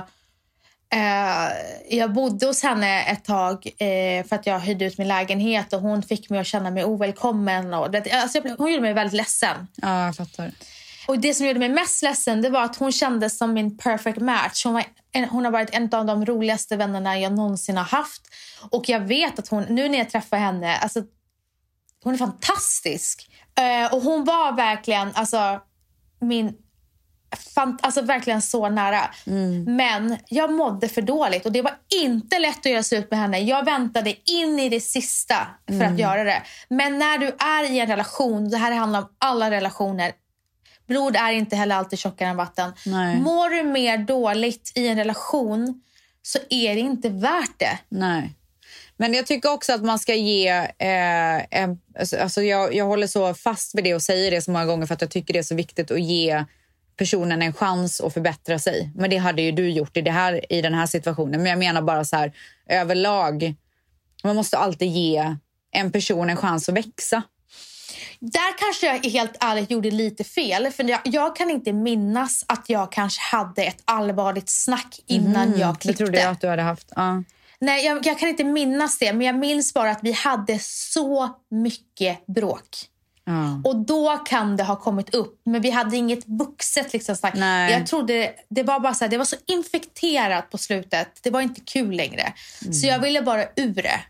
eh, 0.94 1.52
jag 1.90 2.12
bodde 2.12 2.46
hos 2.46 2.62
henne 2.62 3.02
ett 3.02 3.24
tag 3.24 3.66
eh, 3.66 4.26
för 4.26 4.36
att 4.36 4.46
jag 4.46 4.60
hyrde 4.60 4.84
ut 4.84 4.98
min 4.98 5.08
lägenhet 5.08 5.72
och 5.72 5.80
hon 5.80 6.02
fick 6.02 6.30
mig 6.30 6.40
att 6.40 6.46
känna 6.46 6.70
mig 6.70 6.84
ovälkommen. 6.84 7.74
Och, 7.74 7.90
det, 7.90 8.10
alltså 8.10 8.38
jag, 8.38 8.56
hon 8.56 8.70
gjorde 8.70 8.82
mig 8.82 8.92
väldigt 8.92 9.16
ledsen. 9.16 9.68
Ja, 9.76 10.06
jag 10.06 10.16
fattar. 10.16 10.52
Och 11.06 11.18
det 11.18 11.34
som 11.34 11.46
gjorde 11.46 11.58
mig 11.58 11.68
mest 11.68 12.02
ledsen 12.02 12.42
det 12.42 12.50
var 12.50 12.62
att 12.64 12.76
hon 12.76 12.92
kändes 12.92 13.38
som 13.38 13.52
min 13.52 13.78
perfect 13.78 14.18
match. 14.18 14.64
Hon, 14.64 14.74
var 14.74 14.84
en, 15.12 15.24
hon 15.24 15.44
har 15.44 15.52
varit 15.52 15.74
en 15.74 15.94
av 15.94 16.06
de 16.06 16.26
roligaste 16.26 16.76
vännerna 16.76 17.18
jag 17.18 17.32
någonsin 17.32 17.76
har 17.76 17.84
haft. 17.84 18.22
Och 18.70 18.88
jag 18.88 19.00
vet 19.00 19.38
att 19.38 19.48
hon, 19.48 19.62
nu 19.62 19.88
när 19.88 19.98
jag 19.98 20.10
träffar 20.10 20.38
henne, 20.38 20.76
alltså, 20.76 21.02
hon 22.02 22.14
är 22.14 22.18
fantastisk. 22.18 23.28
Eh, 23.58 23.94
och 23.94 24.02
hon 24.02 24.24
var 24.24 24.52
verkligen 24.52 25.10
alltså, 25.14 25.60
min... 26.20 26.54
Fant- 27.56 27.78
alltså 27.80 28.02
verkligen 28.02 28.42
så 28.42 28.68
nära. 28.68 29.10
Men 29.66 30.18
jag 30.28 30.52
mådde 30.52 30.88
för 30.88 31.02
dåligt 31.02 31.46
och 31.46 31.52
det 31.52 31.62
var 31.62 31.74
inte 32.02 32.38
lätt 32.38 32.58
att 32.58 32.72
göra 32.72 32.82
slut 32.82 33.10
med 33.10 33.20
henne. 33.20 33.38
Jag 33.38 33.64
väntade 33.64 34.30
in 34.30 34.58
i 34.58 34.68
det 34.68 34.80
sista 34.80 35.46
för 35.66 35.84
att 35.84 35.98
göra 35.98 36.24
det. 36.24 36.42
Men 36.68 36.98
när 36.98 37.18
du 37.18 37.26
är 37.26 37.70
i 37.70 37.80
en 37.80 37.86
relation, 37.86 38.50
det 38.50 38.56
här 38.56 38.72
handlar 38.72 39.00
om 39.00 39.08
alla 39.18 39.50
relationer, 39.50 40.12
Blod 40.86 41.16
är 41.16 41.32
inte 41.32 41.56
heller 41.56 41.76
alltid 41.76 41.98
tjockare 41.98 42.28
än 42.28 42.36
vatten. 42.36 42.72
Nej. 42.86 43.20
Mår 43.20 43.50
du 43.50 43.62
mer 43.62 43.98
dåligt 43.98 44.72
i 44.74 44.88
en 44.88 44.96
relation 44.96 45.82
så 46.22 46.38
är 46.50 46.74
det 46.74 46.80
inte 46.80 47.08
värt 47.08 47.58
det. 47.58 47.78
Nej. 47.88 48.34
Men 48.96 49.14
jag 49.14 49.26
tycker 49.26 49.52
också 49.52 49.72
att 49.72 49.84
man 49.84 49.98
ska 49.98 50.14
ge... 50.14 50.48
Eh, 50.78 51.60
en, 51.60 51.80
alltså, 51.98 52.16
alltså 52.16 52.42
jag, 52.42 52.74
jag 52.74 52.84
håller 52.84 53.06
så 53.06 53.34
fast 53.34 53.74
vid 53.74 53.84
det 53.84 53.94
och 53.94 54.02
säger 54.02 54.30
det 54.30 54.42
så 54.42 54.50
många 54.50 54.66
gånger 54.66 54.86
för 54.86 54.94
att 54.94 55.00
jag 55.00 55.10
tycker 55.10 55.32
det 55.32 55.38
är 55.38 55.42
så 55.42 55.54
viktigt 55.54 55.90
att 55.90 56.00
ge 56.00 56.44
personen 56.96 57.42
en 57.42 57.52
chans 57.52 58.00
att 58.00 58.14
förbättra 58.14 58.58
sig. 58.58 58.90
Men 58.94 59.10
det 59.10 59.16
hade 59.16 59.42
ju 59.42 59.52
du 59.52 59.70
gjort 59.70 59.96
i, 59.96 60.00
det 60.00 60.10
här, 60.10 60.52
i 60.52 60.62
den 60.62 60.74
här 60.74 60.86
situationen. 60.86 61.42
Men 61.42 61.50
jag 61.50 61.58
menar 61.58 61.82
bara 61.82 62.04
så 62.04 62.16
här 62.16 62.32
överlag. 62.68 63.54
Man 64.24 64.36
måste 64.36 64.58
alltid 64.58 64.88
ge 64.88 65.36
en 65.70 65.92
person 65.92 66.30
en 66.30 66.36
chans 66.36 66.68
att 66.68 66.74
växa. 66.74 67.22
Där 68.20 68.58
kanske 68.58 68.86
jag 68.86 69.10
helt 69.12 69.36
ärligt 69.40 69.70
gjorde 69.70 69.90
lite 69.90 70.24
fel. 70.24 70.70
För 70.72 70.84
jag, 70.84 71.00
jag 71.04 71.36
kan 71.36 71.50
inte 71.50 71.72
minnas 71.72 72.44
att 72.48 72.64
jag 72.68 72.92
kanske 72.92 73.36
hade 73.36 73.64
ett 73.64 73.82
allvarligt 73.84 74.50
snack 74.50 75.00
innan 75.06 75.48
jag 75.48 75.60
Mm, 75.62 75.72
Det 75.72 75.80
klippte. 75.80 76.04
trodde 76.04 76.20
jag 76.20 76.30
att 76.32 76.40
du 76.40 76.48
hade 76.48 76.62
haft. 76.62 76.92
Ja. 76.96 77.22
Nej, 77.62 77.84
jag, 77.84 78.06
jag 78.06 78.18
kan 78.18 78.28
inte 78.28 78.44
minnas 78.44 78.98
det. 78.98 79.12
Men 79.12 79.26
jag 79.26 79.38
minns 79.38 79.74
bara 79.74 79.90
att 79.90 80.00
vi 80.02 80.12
hade 80.12 80.58
så 80.62 81.30
mycket 81.50 82.26
bråk. 82.26 82.68
Ja. 83.24 83.60
Och 83.64 83.76
då 83.76 84.16
kan 84.16 84.56
det 84.56 84.64
ha 84.64 84.76
kommit 84.76 85.14
upp. 85.14 85.40
Men 85.44 85.62
vi 85.62 85.70
hade 85.70 85.96
inget 85.96 86.28
vuxet 86.28 86.92
liksom, 86.92 87.16
snack. 87.16 87.34
Nej. 87.34 87.72
Jag 87.72 87.86
trodde 87.86 88.30
det 88.48 88.62
var 88.62 88.80
bara 88.80 88.94
så 88.94 89.04
här, 89.04 89.10
det 89.10 89.18
var 89.18 89.24
så 89.24 89.36
infekterat 89.46 90.50
på 90.50 90.58
slutet. 90.58 91.18
Det 91.22 91.30
var 91.30 91.40
inte 91.40 91.60
kul 91.60 91.90
längre. 91.90 92.32
Så 92.72 92.86
jag 92.86 92.98
ville 92.98 93.22
bara 93.22 93.44
ur 93.56 93.74
det. 93.74 94.00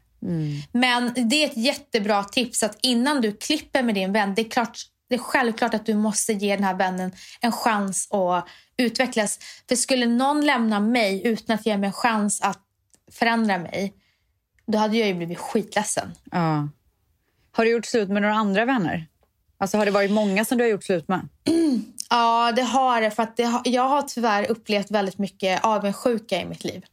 Men 0.73 1.13
det 1.31 1.45
är 1.45 1.47
ett 1.47 1.57
jättebra 1.57 2.25
tips 2.25 2.63
att 2.63 2.79
innan 2.83 3.21
du 3.21 3.33
klipper 3.33 3.83
med 3.83 3.95
din 3.95 4.13
vän, 4.13 4.35
det 4.35 4.43
är, 4.43 4.51
klart, 4.51 4.79
det 5.09 5.15
är 5.15 5.19
självklart 5.19 5.75
att 5.75 5.87
du 5.87 5.95
måste 5.95 6.33
ge 6.33 6.57
den 6.57 6.65
här 6.65 6.75
vännen 6.75 7.13
en 7.41 7.53
chans 7.53 8.09
att 8.11 8.49
utvecklas. 8.77 9.39
För 9.69 9.77
skulle 9.77 10.07
någon 10.07 10.47
lämna 10.47 10.81
mig 10.81 11.23
utan 11.25 11.55
att 11.55 11.67
ge 11.67 11.77
mig 11.77 11.87
en 11.87 11.93
chans 11.93 12.41
att 12.41 12.63
förändra 13.13 13.59
mig, 13.59 13.95
då 14.67 14.79
hade 14.79 14.97
jag 14.97 15.09
ju 15.09 15.15
blivit 15.15 15.39
skitledsen. 15.39 16.13
Ja. 16.31 16.69
Har 17.53 17.65
du 17.65 17.71
gjort 17.71 17.87
slut 17.87 18.09
med 18.09 18.23
några 18.23 18.35
andra 18.35 18.65
vänner? 18.65 19.07
Alltså 19.59 19.79
har 19.79 19.85
det 19.85 19.91
varit 19.91 20.11
många 20.11 20.45
som 20.45 20.59
du 20.59 20.65
har 20.65 20.69
gjort 20.71 20.85
slut 20.85 21.09
med? 21.09 21.29
Ja, 22.11 22.53
det 22.57 22.63
har 22.63 23.01
det. 23.01 23.11
För 23.11 23.23
att 23.23 23.37
det 23.37 23.45
har, 23.45 23.63
jag 23.65 23.89
har 23.89 24.03
tyvärr 24.03 24.51
upplevt 24.51 24.91
väldigt 24.91 25.19
mycket 25.19 25.65
avundsjuka 25.65 26.41
i 26.41 26.45
mitt 26.45 26.65
liv. 26.65 26.85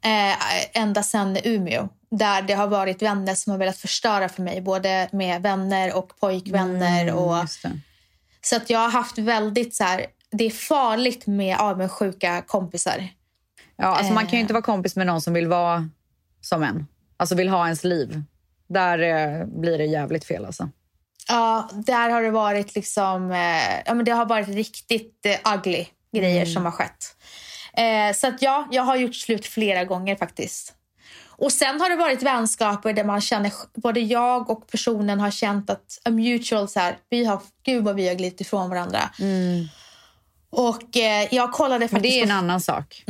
Eh, 0.00 0.82
ända 0.82 1.02
sedan 1.02 1.36
Umeå. 1.44 1.88
Där 2.10 2.42
det 2.42 2.54
har 2.54 2.66
varit 2.66 3.02
vänner 3.02 3.34
som 3.34 3.50
har 3.50 3.58
velat 3.58 3.76
förstöra 3.78 4.28
för 4.28 4.42
mig. 4.42 4.60
Både 4.60 5.08
med 5.12 5.42
vänner 5.42 5.96
och 5.96 6.20
pojkvänner. 6.20 7.12
och, 7.14 7.34
Mm, 7.34 7.46
det. 7.62 7.80
så 8.42 8.56
att 8.56 8.70
jag 8.70 8.78
har 8.78 8.90
haft 8.90 9.18
väldigt 9.18 9.74
så 9.74 9.84
här... 9.84 10.06
Det 10.30 10.44
är 10.44 10.50
farligt 10.50 11.26
med 11.26 11.56
avundsjuka 11.58 12.42
kompisar. 12.46 13.08
Ja, 13.78 13.86
alltså 13.86 14.12
man 14.12 14.26
kan 14.26 14.32
ju 14.32 14.36
Eh. 14.36 14.40
inte 14.40 14.52
vara 14.52 14.62
kompis 14.62 14.96
med 14.96 15.06
någon 15.06 15.20
som 15.20 15.34
vill 15.34 15.46
vara 15.48 15.88
som 16.40 16.62
en. 16.62 16.86
Alltså 17.16 17.34
vill 17.34 17.48
ha 17.48 17.64
ens 17.64 17.84
liv. 17.84 18.22
Där 18.68 18.98
eh, 18.98 19.46
blir 19.46 19.78
det 19.78 19.84
jävligt 19.84 20.24
fel 20.24 20.44
alltså. 20.44 20.68
Ja, 21.28 21.68
där 21.72 22.10
har 22.10 22.22
det 22.22 22.30
varit 22.30 22.74
liksom... 22.74 23.30
Eh, 23.30 23.80
ja, 23.86 23.94
men 23.94 24.04
det 24.04 24.10
har 24.12 24.26
varit 24.26 24.48
riktigt 24.48 25.26
eh, 25.26 25.54
ugly 25.54 25.86
grejer 26.16 26.46
som 26.46 26.64
har 26.64 26.72
skett. 26.72 27.16
Eh, 27.72 28.14
så 28.14 28.26
att 28.28 28.42
ja, 28.42 28.68
jag 28.70 28.82
har 28.82 28.96
gjort 28.96 29.14
slut 29.14 29.46
flera 29.46 29.84
gånger 29.84 30.16
faktiskt. 30.16 30.74
Och 31.26 31.52
sen 31.52 31.80
har 31.80 31.90
det 31.90 31.96
varit 31.96 32.22
vänskaper 32.22 32.92
där 32.92 33.04
man 33.04 33.20
känner, 33.20 33.52
både 33.74 34.00
jag 34.00 34.50
och 34.50 34.68
personen 34.70 35.20
har 35.20 35.30
känt 35.30 35.70
att 35.70 36.00
a 36.04 36.10
mutual 36.10 36.68
så 36.68 36.80
här, 36.80 36.98
vi 37.10 37.24
har, 37.24 37.42
gud 37.62 37.84
vad 37.84 37.94
vi 37.96 38.08
har 38.08 38.14
glidit 38.14 38.40
ifrån 38.40 38.70
varandra. 38.70 39.10
Och 40.50 40.96
eh, 40.96 41.28
jag 41.30 41.52
kollade 41.52 41.78
Men 41.78 41.88
faktiskt 41.88 42.14
det 42.14 42.20
är 42.20 42.24
en 42.24 42.30
annan 42.30 42.60
sak. 42.60 43.04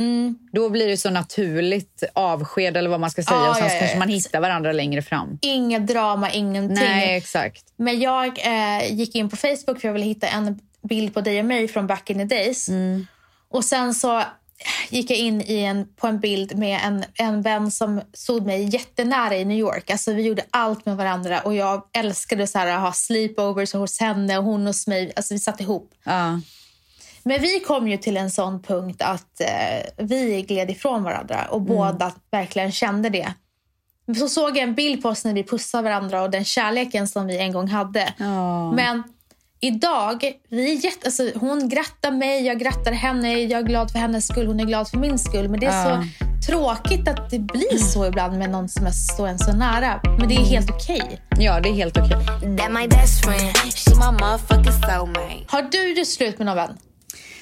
Då 0.51 0.69
blir 0.69 0.87
det 0.87 0.97
så 0.97 1.09
naturligt 1.09 2.03
avsked 2.13 2.77
eller 2.77 2.89
vad 2.89 2.99
man 2.99 3.11
ska 3.11 3.23
säga. 3.23 3.37
Ja, 3.37 3.49
och 3.49 3.55
sen 3.55 3.65
ja, 3.67 3.73
ja, 3.73 3.79
kanske 3.79 3.95
ja. 3.95 3.99
man 3.99 4.09
hittar 4.09 4.41
varandra 4.41 4.71
längre 4.71 5.01
fram. 5.01 5.39
Inget 5.41 5.87
drama, 5.87 6.31
ingenting. 6.31 6.85
Nej, 6.85 7.17
exakt. 7.17 7.63
Men 7.77 7.99
jag 7.99 8.27
eh, 8.27 8.93
gick 8.93 9.15
in 9.15 9.29
på 9.29 9.35
Facebook 9.35 9.81
för 9.81 9.87
jag 9.87 9.93
ville 9.93 10.05
hitta 10.05 10.27
en 10.27 10.59
bild 10.89 11.13
på 11.13 11.21
dig 11.21 11.39
och 11.39 11.45
mig 11.45 11.67
från 11.67 11.87
back 11.87 12.09
in 12.09 12.17
the 12.17 12.35
days. 12.35 12.69
Och 13.49 13.65
sen 13.65 13.93
så 13.93 14.23
gick 14.89 15.11
jag 15.11 15.17
in 15.17 15.41
i 15.41 15.59
en, 15.59 15.87
på 15.95 16.07
en 16.07 16.19
bild 16.19 16.57
med 16.57 16.79
en, 16.83 17.03
en 17.13 17.41
vän 17.41 17.71
som 17.71 18.01
stod 18.13 18.45
mig 18.45 18.69
jättenära 18.73 19.35
i 19.35 19.45
New 19.45 19.57
York. 19.57 19.89
Alltså 19.89 20.13
vi 20.13 20.21
gjorde 20.21 20.43
allt 20.49 20.85
med 20.85 20.97
varandra 20.97 21.41
och 21.41 21.55
jag 21.55 21.83
älskade 21.93 22.47
så 22.47 22.57
här, 22.57 22.67
att 22.67 22.81
ha 22.81 22.91
sleepovers 22.91 23.73
hos 23.73 23.99
henne 23.99 24.37
och 24.37 24.43
hon 24.43 24.67
hos 24.67 24.87
mig. 24.87 25.13
Alltså 25.15 25.33
vi 25.33 25.39
satt 25.39 25.61
ihop. 25.61 25.91
Ja. 26.03 26.39
Men 27.23 27.41
vi 27.41 27.59
kom 27.59 27.87
ju 27.87 27.97
till 27.97 28.17
en 28.17 28.31
sån 28.31 28.61
punkt 28.61 29.01
att 29.01 29.41
eh, 29.41 30.05
vi 30.05 30.41
gled 30.41 30.69
ifrån 30.71 31.03
varandra 31.03 31.45
och 31.49 31.61
båda 31.61 32.11
verkligen 32.31 32.71
kände 32.71 33.09
det. 33.09 33.33
Så 34.19 34.29
såg 34.29 34.49
jag 34.49 34.57
en 34.57 34.75
bild 34.75 35.01
på 35.01 35.09
oss 35.09 35.25
när 35.25 35.33
vi 35.33 35.43
pussade 35.43 35.83
varandra 35.83 36.21
och 36.21 36.29
den 36.29 36.45
kärleken 36.45 37.07
som 37.07 37.27
vi 37.27 37.37
en 37.37 37.51
gång 37.51 37.67
hade. 37.67 38.13
Ja. 38.17 38.71
Men 38.71 39.03
idag, 39.59 40.33
vi 40.49 40.71
är 40.71 40.85
jätte, 40.85 41.05
alltså, 41.07 41.31
hon 41.35 41.69
grattar 41.69 42.11
mig, 42.11 42.45
jag 42.45 42.59
grattar 42.59 42.91
henne, 42.91 43.33
jag 43.39 43.59
är 43.61 43.65
glad 43.65 43.91
för 43.91 43.99
hennes 43.99 44.27
skull, 44.27 44.47
hon 44.47 44.59
är 44.59 44.65
glad 44.65 44.89
för 44.89 44.97
min 44.97 45.19
skull. 45.19 45.49
Men 45.49 45.59
det 45.59 45.65
är 45.65 45.89
Ja. 45.89 46.03
så 46.03 46.51
tråkigt 46.51 47.07
att 47.07 47.29
det 47.29 47.39
blir 47.39 47.77
så 47.77 48.05
ibland 48.05 48.37
med 48.37 48.49
någon 48.49 48.69
som 48.69 48.85
är 48.85 48.91
så 48.91 49.25
en 49.25 49.39
så 49.39 49.53
nära. 49.53 50.01
Men 50.19 50.27
det 50.29 50.35
är 50.35 50.45
helt 50.45 50.69
okej. 50.69 51.21
ja, 51.39 51.59
det 51.59 51.69
är 51.69 51.73
helt 51.73 51.97
okej. 51.97 52.17
Soulmate. 53.75 54.43
Har 55.47 55.61
du 55.61 55.93
gjort 55.93 56.07
slut 56.07 56.37
med 56.37 56.45
någon 56.45 56.55
vän? 56.55 56.77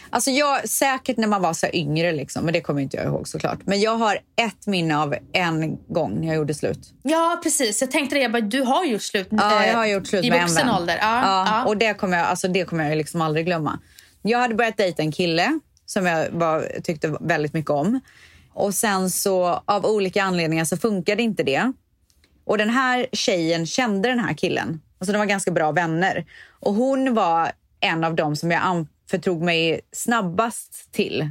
Alltså 0.10 0.32
jag, 0.32 0.70
säkert 0.70 1.18
när 1.18 1.28
man 1.28 1.42
var 1.42 1.54
så 1.54 1.68
yngre, 1.74 2.12
liksom, 2.12 2.46
men 2.46 2.54
det 2.54 2.62
kommer 2.62 2.82
inte 2.82 2.98
jag 2.98 3.06
ihåg 3.06 3.28
såklart. 3.28 3.60
Men 3.66 3.82
jag 3.82 3.98
har 3.98 4.20
ett 4.42 4.68
minne 4.68 4.98
av 4.98 5.16
en 5.34 5.78
gång 5.88 6.20
när 6.22 6.28
jag 6.28 6.36
gjorde 6.36 6.54
slut. 6.54 6.80
Ja, 7.04 7.40
precis. 7.44 7.82
Jag 7.82 7.92
tänkte 7.92 8.16
det. 8.16 8.22
Jag 8.22 8.32
bara, 8.32 8.42
du 8.42 8.62
har 8.62 8.86
gjort 8.86 9.02
slut 9.02 9.28
Ja, 9.32 9.66
jag 9.66 9.74
har 9.74 9.86
gjort 9.86 10.08
slut 10.08 10.26
i 10.26 10.30
med 10.30 10.40
en 10.40 10.48
vuxen 10.48 10.70
ålder. 10.70 10.98
Ja, 11.02 11.46
ja. 11.48 11.66
Och 11.66 11.78
det 11.78 11.94
kommer 11.94 12.18
jag, 12.18 12.28
alltså 12.28 12.48
det 12.48 12.66
kommer 12.66 12.90
jag 12.90 12.98
liksom 12.98 13.22
aldrig 13.22 13.46
glömma. 13.46 13.80
Jag 14.22 14.40
hade 14.40 14.56
börjat 14.56 14.78
dejta 14.78 15.02
en 15.02 15.12
kille 15.12 15.60
som 15.86 16.06
jag 16.06 16.30
var, 16.32 16.82
tyckte 16.84 17.18
väldigt 17.22 17.54
mycket 17.54 17.72
om. 17.72 18.00
Och 18.54 18.74
sen 18.74 19.10
så 19.10 19.62
av 19.66 19.86
olika 19.86 20.24
anledningar 20.24 20.66
så 20.66 20.78
funkade 20.78 21.24
inte 21.24 21.44
det. 21.44 21.72
Och 22.46 22.58
den 22.58 22.70
här 22.70 23.08
tjejen 23.12 23.66
kände 23.66 24.10
den 24.10 24.20
här 24.20 24.34
killen. 24.34 24.82
Alltså 25.00 25.12
de 25.14 25.18
var 25.18 25.26
ganska 25.26 25.52
bra 25.52 25.72
vänner. 25.72 26.26
Och 26.60 26.74
hon 26.74 27.14
var 27.14 27.52
en 27.80 28.04
av 28.04 28.16
dem 28.16 28.36
som 28.36 28.52
jag 28.52 28.62
anförtrog 29.08 29.42
mig 29.42 29.82
snabbast 29.92 30.92
till 30.92 31.30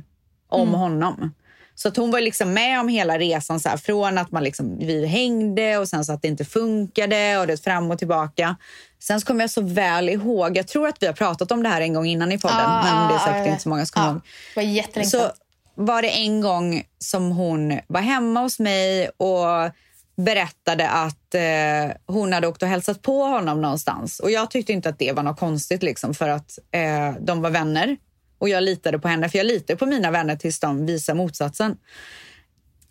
om 0.48 0.74
honom. 0.74 1.34
Så 1.74 1.88
att 1.88 1.96
hon 1.96 2.10
var 2.10 2.20
liksom 2.20 2.52
med 2.52 2.80
om 2.80 2.88
hela 2.88 3.18
resan. 3.18 3.60
Så 3.60 3.68
här, 3.68 3.76
från 3.76 4.18
att 4.18 4.30
man 4.30 4.44
liksom, 4.44 4.78
vi 4.78 5.06
hängde 5.06 5.78
och 5.78 5.88
sen 5.88 6.04
så 6.04 6.12
att 6.12 6.22
det 6.22 6.28
inte 6.28 6.44
funkade 6.44 7.38
och 7.38 7.46
det 7.46 7.64
fram 7.64 7.90
och 7.90 7.98
tillbaka. 7.98 8.56
Sen 8.98 9.20
så 9.20 9.26
kommer 9.26 9.40
jag 9.40 9.50
så 9.50 9.60
väl 9.60 10.08
ihåg, 10.08 10.56
jag 10.56 10.68
tror 10.68 10.88
att 10.88 11.02
vi 11.02 11.06
har 11.06 11.14
pratat 11.14 11.52
om 11.52 11.62
det 11.62 11.68
här 11.68 11.80
en 11.80 11.94
gång 11.94 12.06
innan 12.06 12.32
i 12.32 12.38
podden. 12.38 12.58
Ja, 12.58 12.82
men 12.84 13.08
det 13.08 13.14
är 13.14 13.18
säkert 13.18 13.46
ja. 13.46 13.50
inte 13.50 13.62
så 13.62 13.68
många 13.68 13.86
som 13.86 14.02
kommer 14.02 14.20
Ja, 14.54 14.62
ihåg. 14.62 14.84
Var 14.96 15.02
Så 15.04 15.30
var 15.74 16.02
det 16.02 16.08
en 16.08 16.40
gång 16.40 16.82
som 16.98 17.30
hon 17.30 17.80
var 17.86 18.00
hemma 18.00 18.40
hos 18.40 18.58
mig 18.58 19.08
och 19.08 19.70
berättade 20.16 20.88
att 20.88 21.34
eh, 21.34 21.96
hon 22.06 22.32
hade 22.32 22.46
åkt 22.46 22.62
och 22.62 22.68
hälsat 22.68 23.02
på 23.02 23.22
honom 23.22 23.62
någonstans. 23.62 24.20
Och 24.20 24.30
jag 24.30 24.50
tyckte 24.50 24.72
inte 24.72 24.88
att 24.88 24.98
det 24.98 25.12
var 25.12 25.22
något 25.22 25.38
konstigt 25.38 25.82
liksom 25.82 26.14
för 26.14 26.28
att 26.28 26.58
eh, 26.72 27.14
de 27.20 27.42
var 27.42 27.50
vänner. 27.50 27.96
Och 28.38 28.48
jag 28.48 28.62
litade 28.62 28.98
på 28.98 29.08
henne, 29.08 29.28
för 29.28 29.38
jag 29.38 29.46
litar 29.46 29.74
på 29.74 29.86
mina 29.86 30.10
vänner 30.10 30.36
tills 30.36 30.60
de 30.60 30.86
visar 30.86 31.14
motsatsen. 31.14 31.76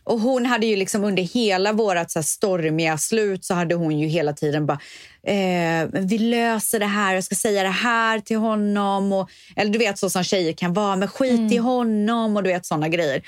Och 0.03 0.19
hon 0.19 0.45
hade 0.45 0.65
ju 0.65 0.76
liksom 0.76 1.03
under 1.03 1.23
hela 1.23 1.73
vårat 1.73 2.11
så 2.11 2.23
stormiga 2.23 2.97
slut 2.97 3.45
så 3.45 3.53
hade 3.53 3.76
hon 3.76 3.99
ju 3.99 4.07
hela 4.07 4.34
tiden 4.34 4.65
bara 4.65 4.80
eh, 5.23 5.89
"Men 5.91 6.07
vi 6.07 6.17
löser 6.17 6.80
det 6.80 6.86
här, 6.86 7.13
jag 7.15 7.23
ska 7.23 7.36
säga 7.36 7.63
det 7.63 7.69
här 7.69 8.19
till 8.19 8.38
honom. 8.38 9.13
Och, 9.13 9.30
eller 9.55 9.71
du 9.71 9.80
vet 9.80 9.97
så 9.99 10.09
som 10.09 10.23
tjejer 10.23 10.53
kan 10.53 10.73
vara, 10.73 10.95
men 10.95 11.07
skit 11.07 11.51
i 11.51 11.57
honom 11.57 12.38
och 12.38 12.43
du 12.43 12.49
vet 12.49 12.65
såna 12.65 12.89
grejer. 12.89 13.21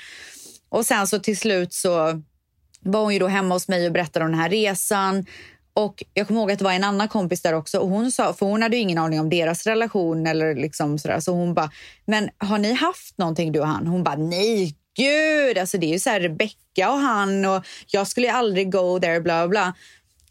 Och 0.68 0.86
sen 0.86 1.06
så 1.06 1.18
till 1.18 1.38
slut 1.38 1.72
så 1.72 2.22
var 2.80 3.02
hon 3.02 3.12
ju 3.12 3.18
då 3.18 3.26
hemma 3.26 3.54
hos 3.54 3.68
mig 3.68 3.86
och 3.86 3.92
berättade 3.92 4.24
om 4.24 4.30
den 4.30 4.40
här 4.40 4.50
resan. 4.50 5.26
Och 5.74 6.04
jag 6.14 6.26
kommer 6.26 6.40
ihåg 6.40 6.52
att 6.52 6.58
det 6.58 6.64
var 6.64 6.72
en 6.72 6.84
annan 6.84 7.08
kompis 7.08 7.42
där 7.42 7.52
också. 7.52 7.78
Och 7.78 7.88
hon 7.88 8.12
sa, 8.12 8.32
för 8.32 8.46
hon 8.46 8.62
hade 8.62 8.76
ju 8.76 8.82
ingen 8.82 8.98
aning 8.98 9.20
om 9.20 9.30
deras 9.30 9.66
relation 9.66 10.26
eller 10.26 10.54
liksom 10.54 10.98
sådär. 10.98 11.20
Så 11.20 11.32
hon 11.32 11.54
bara, 11.54 11.70
men 12.04 12.30
har 12.38 12.58
ni 12.58 12.72
haft 12.72 13.18
någonting 13.18 13.52
du 13.52 13.60
och 13.60 13.66
han? 13.66 13.86
Hon 13.86 14.02
bara, 14.02 14.16
nej 14.16 14.74
gud, 14.96 15.58
alltså 15.58 15.78
det 15.78 15.86
är 15.86 15.92
ju 15.92 15.98
så 15.98 16.10
här 16.10 16.20
Rebecca 16.20 16.90
och 16.90 16.98
han 16.98 17.44
och 17.44 17.66
jag 17.86 18.06
skulle 18.06 18.26
ju 18.26 18.32
aldrig 18.32 18.72
go 18.72 19.00
there, 19.00 19.20
bla 19.20 19.48
bla. 19.48 19.74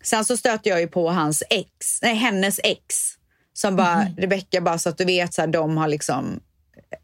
Sen 0.04 0.26
så 0.26 0.38
stötte 0.38 0.70
jag 0.70 0.82
ju 0.82 0.88
på 0.88 1.10
hans 1.10 1.44
ex, 1.50 2.02
nej 2.02 2.16
hennes 2.16 2.60
ex. 2.64 3.14
Som 3.54 3.76
bara, 3.76 4.08
Rebecca 4.18 4.62
bara 4.62 4.78
så 4.78 4.90
att 4.90 4.98
du 4.98 5.06
vet, 5.06 5.34
så 5.34 5.42
här, 5.42 5.48
de 5.48 5.78
har 5.78 5.88
liksom 5.88 6.40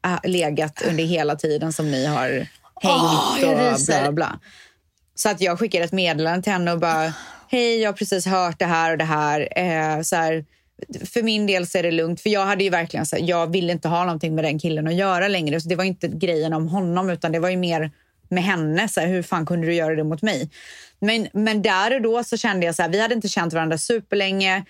äh, 0.05 0.19
legat 0.23 0.81
under 0.81 1.03
hela 1.03 1.35
tiden 1.35 1.73
som 1.73 1.91
ni 1.91 2.05
har 2.05 2.47
hängt 2.81 3.41
jag 3.41 3.73
och 3.73 3.79
bla 3.87 4.11
bla. 4.11 4.39
Så 5.15 5.29
att 5.29 5.41
jag 5.41 5.59
skickade 5.59 5.85
ett 5.85 5.91
meddelande 5.91 6.43
till 6.43 6.51
henne 6.51 6.71
och 6.71 6.79
bara, 6.79 7.13
hej 7.47 7.79
jag 7.79 7.89
har 7.89 7.93
precis 7.97 8.25
hört 8.25 8.59
det 8.59 8.65
här 8.65 8.91
och 8.91 8.97
det 8.97 9.03
här. 9.03 9.47
Eh, 9.55 10.01
så 10.01 10.15
här 10.15 10.45
för 11.13 11.23
min 11.23 11.47
del 11.47 11.67
så 11.67 11.77
är 11.77 11.83
det 11.83 11.91
lugnt. 11.91 12.21
För 12.21 12.29
jag 12.29 12.45
hade 12.45 12.63
ju 12.63 12.69
verkligen 12.69 13.05
så 13.05 13.15
här, 13.15 13.23
jag 13.23 13.51
ville 13.51 13.71
inte 13.71 13.87
ha 13.87 14.03
någonting 14.05 14.35
med 14.35 14.43
den 14.43 14.59
killen 14.59 14.87
att 14.87 14.95
göra 14.95 15.27
längre. 15.27 15.61
Så 15.61 15.69
det 15.69 15.75
var 15.75 15.83
inte 15.83 16.07
grejen 16.07 16.53
om 16.53 16.67
honom 16.67 17.09
utan 17.09 17.31
det 17.31 17.39
var 17.39 17.49
ju 17.49 17.57
mer 17.57 17.91
med 18.29 18.43
henne. 18.43 18.87
Så 18.87 18.99
här, 18.99 19.07
hur 19.07 19.23
fan 19.23 19.45
kunde 19.45 19.67
du 19.67 19.73
göra 19.73 19.95
det 19.95 20.03
mot 20.03 20.21
mig? 20.21 20.49
Men, 20.99 21.27
men 21.33 21.61
där 21.61 21.95
och 21.95 22.01
då 22.01 22.23
så 22.23 22.37
kände 22.37 22.65
jag 22.65 22.75
så 22.75 22.81
här, 22.81 22.89
vi 22.89 23.01
hade 23.01 23.13
inte 23.15 23.29
känt 23.29 23.53
varandra 23.53 23.77
superlänge. 23.77 24.65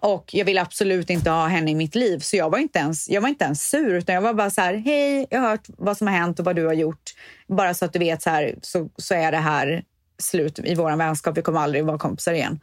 Och 0.00 0.34
jag 0.34 0.44
ville 0.44 0.62
absolut 0.62 1.10
inte 1.10 1.30
ha 1.30 1.46
henne 1.46 1.70
i 1.70 1.74
mitt 1.74 1.94
liv. 1.94 2.18
Så 2.18 2.36
jag 2.36 2.50
var 2.50 2.58
inte 2.58 2.78
ens, 2.78 3.08
jag 3.08 3.20
var 3.20 3.28
inte 3.28 3.44
ens 3.44 3.70
sur. 3.70 3.94
Utan 3.94 4.14
jag 4.14 4.22
var 4.22 4.34
bara 4.34 4.50
så 4.50 4.60
här, 4.60 4.74
hej, 4.74 5.26
jag 5.30 5.40
har 5.40 5.48
hört 5.48 5.66
vad 5.66 5.96
som 5.96 6.06
har 6.06 6.14
hänt 6.14 6.38
och 6.38 6.44
vad 6.44 6.56
du 6.56 6.66
har 6.66 6.72
gjort. 6.72 7.14
Bara 7.46 7.74
så 7.74 7.84
att 7.84 7.92
du 7.92 7.98
vet 7.98 8.22
så 8.22 8.30
här, 8.30 8.54
så, 8.62 8.90
så 8.96 9.14
är 9.14 9.32
det 9.32 9.38
här 9.38 9.84
slut 10.18 10.58
i 10.58 10.74
vår 10.74 10.96
vänskap. 10.96 11.38
Vi 11.38 11.42
kommer 11.42 11.60
aldrig 11.60 11.84
vara 11.84 11.98
kompisar 11.98 12.32
igen. 12.32 12.60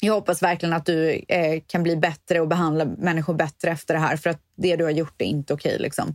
Jag 0.00 0.14
hoppas 0.14 0.42
verkligen 0.42 0.72
att 0.72 0.86
du 0.86 1.24
eh, 1.28 1.62
kan 1.66 1.82
bli 1.82 1.96
bättre 1.96 2.40
och 2.40 2.48
behandla 2.48 2.84
människor 2.84 3.34
bättre 3.34 3.70
efter 3.70 3.94
det 3.94 4.00
här. 4.00 4.16
För 4.16 4.30
att 4.30 4.40
det 4.56 4.76
du 4.76 4.84
har 4.84 4.90
gjort 4.90 5.22
är 5.22 5.26
inte 5.26 5.54
okej. 5.54 5.76
liksom. 5.78 6.14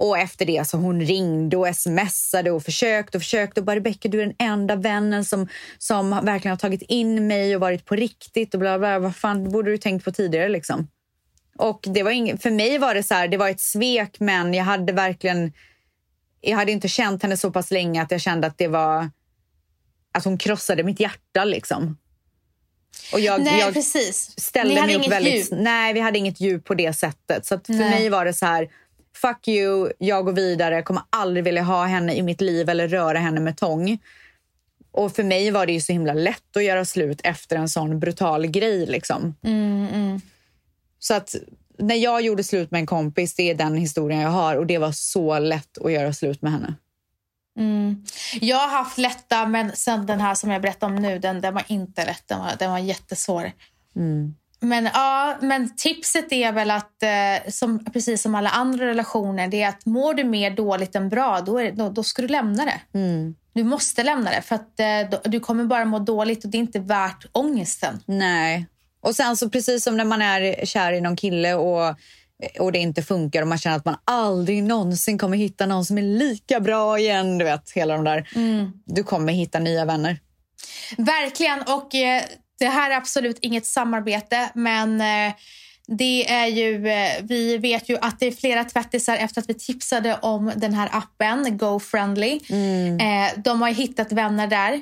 Och 0.00 0.18
efter 0.18 0.46
det 0.46 0.68
så 0.68 0.76
hon 0.76 1.00
ringde 1.00 1.56
och 1.56 1.76
smsade 1.76 2.50
och 2.50 2.62
försökte 2.62 3.18
och 3.18 3.22
försökte. 3.22 3.60
Och 3.60 3.66
bara 3.66 3.76
Rebecka, 3.76 4.08
du 4.08 4.22
är 4.22 4.26
den 4.26 4.36
enda 4.38 4.76
vännen 4.76 5.24
som, 5.24 5.48
som 5.78 6.10
verkligen 6.10 6.52
har 6.52 6.56
tagit 6.56 6.82
in 6.82 7.26
mig 7.26 7.54
och 7.54 7.60
varit 7.60 7.84
på 7.84 7.96
riktigt. 7.96 8.54
Och 8.54 8.60
bla 8.60 8.78
bla. 8.78 8.98
Vad 8.98 9.16
fan, 9.16 9.44
det 9.44 9.50
borde 9.50 9.70
du 9.70 9.78
tänkt 9.78 10.04
på 10.04 10.12
tidigare 10.12 10.48
liksom. 10.48 10.88
Och 11.58 11.80
det 11.94 12.02
var 12.02 12.10
ing- 12.10 12.38
för 12.38 12.50
mig 12.50 12.78
var 12.78 12.94
det 12.94 13.02
så 13.02 13.14
här, 13.14 13.28
det 13.28 13.36
var 13.36 13.48
ett 13.48 13.60
svek 13.60 14.20
men 14.20 14.54
jag 14.54 14.64
hade 14.64 14.92
verkligen... 14.92 15.52
Jag 16.40 16.56
hade 16.56 16.72
inte 16.72 16.88
känt 16.88 17.22
henne 17.22 17.36
så 17.36 17.50
pass 17.50 17.70
länge 17.70 18.02
att 18.02 18.10
jag 18.10 18.20
kände 18.20 18.46
att 18.46 18.58
det 18.58 18.68
var... 18.68 19.10
Att 20.12 20.24
hon 20.24 20.38
krossade 20.38 20.82
mitt 20.82 21.00
hjärta 21.00 21.44
liksom. 21.44 21.98
Och 23.12 23.20
jag, 23.20 23.42
Nej, 23.42 23.60
jag 23.60 23.74
precis. 23.74 24.34
Ni 24.36 24.42
ställde 24.42 24.80
hade 24.80 24.98
mig 24.98 25.06
upp 25.06 25.12
väldigt... 25.12 25.52
djup. 25.52 25.60
Nej, 25.60 25.92
vi 25.92 26.00
hade 26.00 26.18
inget 26.18 26.40
djup 26.40 26.64
på 26.64 26.74
det 26.74 26.92
sättet. 26.92 27.46
Så 27.46 27.60
för 27.66 27.72
Nej. 27.72 27.90
mig 27.90 28.08
var 28.08 28.24
det 28.24 28.34
så 28.34 28.46
här, 28.46 28.68
fuck 29.16 29.48
you, 29.48 29.92
jag 29.98 30.24
går 30.24 30.32
vidare, 30.32 30.82
kommer 30.82 31.02
aldrig 31.10 31.44
vilja 31.44 31.62
ha 31.62 31.84
henne 31.84 32.14
i 32.14 32.22
mitt 32.22 32.40
liv 32.40 32.68
eller 32.68 32.88
röra 32.88 33.18
henne 33.18 33.40
med 33.40 33.56
tång. 33.56 33.98
Och 34.92 35.16
för 35.16 35.24
mig 35.24 35.50
var 35.50 35.66
det 35.66 35.72
ju 35.72 35.80
så 35.80 35.92
himla 35.92 36.12
lätt 36.14 36.56
att 36.56 36.64
göra 36.64 36.84
slut 36.84 37.20
efter 37.24 37.56
en 37.56 37.68
sån 37.68 38.00
brutal 38.00 38.46
grej. 38.46 38.86
Liksom. 38.86 39.34
Mm, 39.44 40.20
Så 40.98 41.14
att 41.14 41.36
när 41.78 41.94
jag 41.94 42.22
gjorde 42.22 42.44
slut 42.44 42.70
med 42.70 42.78
en 42.78 42.86
kompis, 42.86 43.34
det 43.34 43.50
är 43.50 43.54
den 43.54 43.76
historien 43.76 44.20
jag 44.20 44.30
har 44.30 44.56
och 44.56 44.66
det 44.66 44.78
var 44.78 44.92
så 44.92 45.38
lätt 45.38 45.78
att 45.84 45.92
göra 45.92 46.12
slut 46.12 46.42
med 46.42 46.52
henne. 46.52 46.74
Jag 48.40 48.56
har 48.56 48.68
haft 48.68 48.98
lätta, 48.98 49.46
men 49.46 49.76
sen 49.76 50.06
den 50.06 50.20
här 50.20 50.34
som 50.34 50.50
jag 50.50 50.62
berättar 50.62 50.86
om 50.86 50.96
nu, 50.96 51.18
den, 51.18 51.40
den 51.40 51.54
var 51.54 51.64
inte 51.68 52.04
lätt. 52.06 52.22
Den 52.26 52.38
var, 52.38 52.52
den 52.58 52.70
var 52.70 52.78
jättesvår. 52.78 53.52
Men, 54.60 54.84
ja, 54.94 55.36
men 55.40 55.76
tipset 55.76 56.32
är 56.32 56.52
väl 56.52 56.70
att, 56.70 57.02
eh, 57.02 57.50
som, 57.50 57.84
precis 57.84 58.22
som 58.22 58.34
alla 58.34 58.50
andra 58.50 58.86
relationer, 58.86 59.48
det 59.48 59.62
är 59.62 59.68
att 59.68 59.86
mår 59.86 60.14
du 60.14 60.24
mer 60.24 60.50
dåligt 60.50 60.94
än 60.94 61.08
bra, 61.08 61.40
då, 61.40 61.58
det, 61.58 61.70
då, 61.70 61.88
då 61.88 62.02
ska 62.02 62.22
du 62.22 62.28
lämna 62.28 62.64
det. 62.64 62.80
Du 63.52 63.64
måste 63.64 64.02
lämna 64.02 64.30
det, 64.30 64.42
för 64.42 64.54
att 64.54 64.80
eh, 64.80 65.10
då, 65.10 65.30
du 65.30 65.40
kommer 65.40 65.64
bara 65.64 65.84
må 65.84 65.98
dåligt 65.98 66.44
och 66.44 66.50
det 66.50 66.58
är 66.58 66.60
inte 66.60 66.80
värt 66.80 67.26
ångesten. 67.32 68.00
Nej. 68.06 68.66
Och 69.02 69.16
sen 69.16 69.36
så 69.36 69.50
precis 69.50 69.84
som 69.84 69.96
när 69.96 70.04
man 70.04 70.22
är 70.22 70.66
kär 70.66 70.92
i 70.92 71.00
någon 71.00 71.16
kille 71.16 71.54
och, 71.54 71.96
och 72.58 72.72
det 72.72 72.78
inte 72.78 73.02
funkar 73.02 73.42
och 73.42 73.48
man 73.48 73.58
känner 73.58 73.76
att 73.76 73.84
man 73.84 73.96
aldrig 74.04 74.62
någonsin 74.62 75.18
kommer 75.18 75.36
hitta 75.36 75.66
någon 75.66 75.84
som 75.84 75.98
är 75.98 76.02
lika 76.02 76.60
bra 76.60 76.98
igen. 76.98 77.38
Du 77.38 77.44
vet, 77.44 77.70
hela 77.70 77.94
de 77.94 78.04
där. 78.04 78.28
Du 78.84 79.02
kommer 79.02 79.32
hitta 79.32 79.58
nya 79.58 79.84
vänner. 79.84 80.18
Verkligen. 80.96 81.62
Och 81.62 81.94
eh, 81.94 82.22
det 82.60 82.68
här 82.68 82.90
är 82.90 82.96
absolut 82.96 83.38
inget 83.40 83.66
samarbete, 83.66 84.50
men 84.54 85.00
eh, 85.00 85.34
det 85.86 86.30
är 86.30 86.46
ju, 86.46 86.88
eh, 86.88 87.10
vi 87.22 87.58
vet 87.58 87.88
ju 87.88 87.98
att 88.00 88.20
det 88.20 88.26
är 88.26 88.32
flera 88.32 88.64
tvättisar 88.64 89.16
efter 89.16 89.40
att 89.40 89.48
vi 89.48 89.54
tipsade 89.54 90.18
om 90.22 90.52
den 90.56 90.74
här 90.74 90.88
appen, 90.92 91.58
GoFriendly. 91.58 92.40
Eh, 93.00 93.40
de 93.44 93.62
har 93.62 93.68
hittat 93.68 94.12
vänner 94.12 94.46
där. 94.46 94.80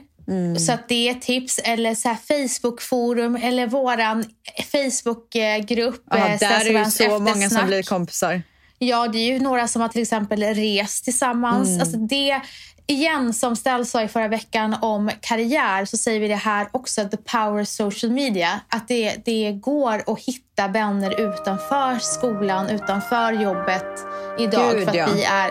Så 0.58 0.72
att 0.72 0.88
det 0.88 1.08
är 1.08 1.14
tips. 1.14 1.60
Eller 1.64 1.94
så 1.94 2.16
Facebookforum 2.28 3.36
eller 3.36 3.66
våran 3.66 4.24
Facebookgrupp. 4.72 6.02
Ja, 6.10 6.36
där 6.40 6.66
är 6.66 6.78
det 6.78 6.90
så 6.90 7.18
många 7.18 7.50
som 7.50 7.66
blir 7.66 7.82
kompisar. 7.82 8.42
Ja, 8.78 9.08
det 9.08 9.18
är 9.18 9.32
ju 9.32 9.38
några 9.38 9.68
som 9.68 9.82
har 9.82 9.88
till 9.88 10.02
exempel 10.02 10.42
rest 10.42 11.04
tillsammans. 11.04 11.68
Mm. 11.68 11.80
Alltså 11.80 11.96
det, 11.96 12.40
igen, 12.88 13.32
som 13.32 13.56
Stell 13.56 13.86
sa 13.86 14.02
i 14.02 14.08
förra 14.08 14.28
veckan 14.28 14.76
om 14.80 15.10
karriär 15.20 15.84
så 15.84 15.96
säger 15.96 16.20
vi 16.20 16.28
det 16.28 16.34
här 16.34 16.68
också, 16.72 17.08
the 17.08 17.16
power 17.16 17.64
social 17.64 18.12
media. 18.12 18.60
Att 18.68 18.88
det, 18.88 19.16
det 19.24 19.52
går 19.52 20.02
att 20.06 20.20
hitta 20.20 20.68
vänner 20.68 21.20
utanför 21.20 21.98
skolan, 21.98 22.70
utanför 22.70 23.32
jobbet 23.32 24.06
idag 24.38 24.72
Gud, 24.72 24.82
för 24.82 24.90
att 24.90 24.96
ja. 24.96 25.08
vi 25.14 25.24
är 25.24 25.50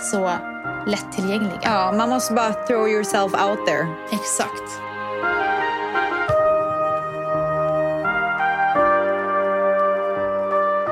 så 0.00 0.32
lättillgängliga. 0.86 1.60
Ja, 1.62 1.92
man 1.92 2.08
måste 2.08 2.32
bara 2.32 2.52
throw 2.52 2.88
yourself 2.88 3.34
out 3.34 3.66
there. 3.66 3.86
Exakt. 4.12 4.80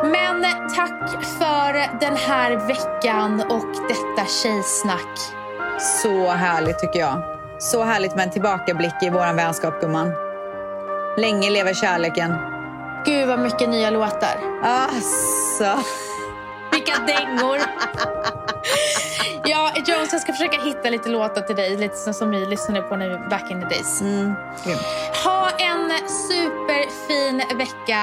Men 0.03 0.43
tack 0.77 1.25
för 1.25 2.01
den 2.01 2.17
här 2.17 2.67
veckan 2.67 3.41
och 3.41 3.89
detta 3.89 4.27
tjejsnack. 4.43 5.40
Så 5.81 6.29
härligt 6.31 6.79
tycker 6.79 6.99
jag. 7.01 7.23
Så 7.59 7.83
härligt 7.85 8.15
med 8.17 8.25
en 8.25 8.31
tillbakablick 8.31 9.03
i 9.03 9.11
vår 9.11 9.35
vänskap, 9.35 9.81
gumman. 9.81 10.13
Länge 11.19 11.51
lever 11.51 11.75
kärleken. 11.75 12.35
Gud 13.05 13.29
vad 13.29 13.39
mycket 13.39 13.69
nya 13.69 13.91
låtar. 13.91 14.39
Alltså. 14.63 15.85
Vilka 16.73 16.93
dängor. 17.07 17.59
ja, 19.45 19.71
Jones, 19.87 20.13
jag 20.13 20.21
ska 20.23 20.33
försöka 20.33 20.61
hitta 20.63 20.91
lite 20.91 21.09
låtar 21.09 21.43
till 21.43 21.57
dig, 21.57 21.77
lite 21.77 21.97
som- 22.15 22.31
vi 22.31 22.47
lyssnade 22.47 22.83
på 22.83 22.97
nu 22.97 23.27
back 23.31 23.51
in 23.51 23.61
the 23.61 23.67
days. 23.67 24.01
Grymt. 24.65 24.81
Ha 25.25 25.51
en 25.59 25.93
superfin 26.09 27.43
vecka, 27.59 28.01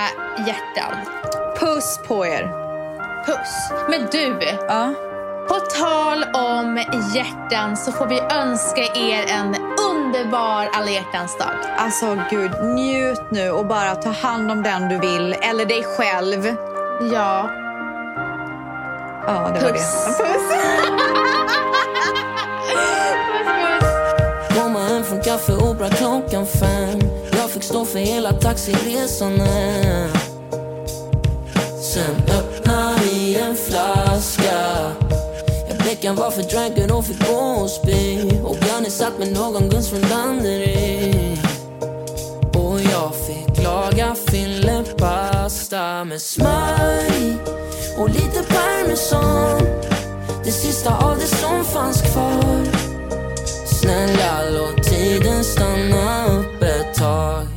hjärtan. 0.47 0.95
Puss 1.59 1.99
på 2.07 2.25
er. 2.25 2.43
Puss. 3.25 3.71
Men 3.89 4.07
du, 4.11 4.39
Ja. 4.67 4.93
På 5.47 5.55
tal 5.59 6.23
om 6.33 6.77
hjärtan 7.15 7.77
så 7.77 7.91
får 7.91 8.05
vi 8.07 8.19
önska 8.19 8.81
er 8.81 9.25
en 9.27 9.55
underbar 9.91 10.69
alla 10.73 10.89
hjärtans 10.91 11.37
dag. 11.37 11.53
Alltså 11.77 12.17
gud, 12.29 12.51
njut 12.63 13.21
nu 13.31 13.49
och 13.51 13.65
bara 13.65 13.95
ta 13.95 14.09
hand 14.09 14.51
om 14.51 14.63
den 14.63 14.89
du 14.89 14.99
vill. 14.99 15.33
Eller 15.41 15.65
dig 15.65 15.83
själv. 15.97 16.55
Ja, 17.13 17.49
Ja, 19.27 19.51
det 19.53 19.63
var 19.63 19.69
Puss. 19.71 20.17
det. 20.17 20.23
Puss. 20.23 20.51
Hem 24.89 25.03
från 25.03 25.21
Café 25.21 25.53
Opera 25.53 25.89
klockan 25.89 26.45
fem 26.45 26.99
Jag 27.31 27.49
fick 27.49 27.63
stå 27.63 27.85
för 27.85 27.99
hela 27.99 28.33
taxiresan 28.33 29.39
hem 29.39 30.09
Sen 31.81 32.15
öppnade 32.39 32.56
Jag 36.07 36.13
var 36.13 36.23
varför 36.23 36.43
dranken 36.43 36.91
och 36.91 37.05
fick 37.05 37.27
gå 37.27 37.35
och 37.35 37.69
spy 37.69 38.19
Och 38.43 38.57
satt 38.91 39.19
med 39.19 39.31
någon 39.33 39.69
gunst 39.69 39.89
från 39.89 40.01
Danderyd. 40.01 41.39
Och 42.53 42.81
jag 42.81 43.15
fick 43.15 43.63
laga 43.63 44.15
fillepasta 44.15 46.03
med 46.03 46.21
smör 46.21 47.21
i 47.21 47.37
och 47.97 48.09
lite 48.09 48.43
parmesan. 48.43 49.61
Det 50.43 50.51
sista 50.51 50.97
av 50.97 51.17
det 51.19 51.35
som 51.35 51.65
fanns 51.65 52.01
kvar. 52.01 52.65
Snälla 53.65 54.49
låt 54.49 54.83
tiden 54.83 55.43
stanna 55.43 56.25
upp 56.25 56.63
ett 56.63 56.95
tag. 56.95 57.56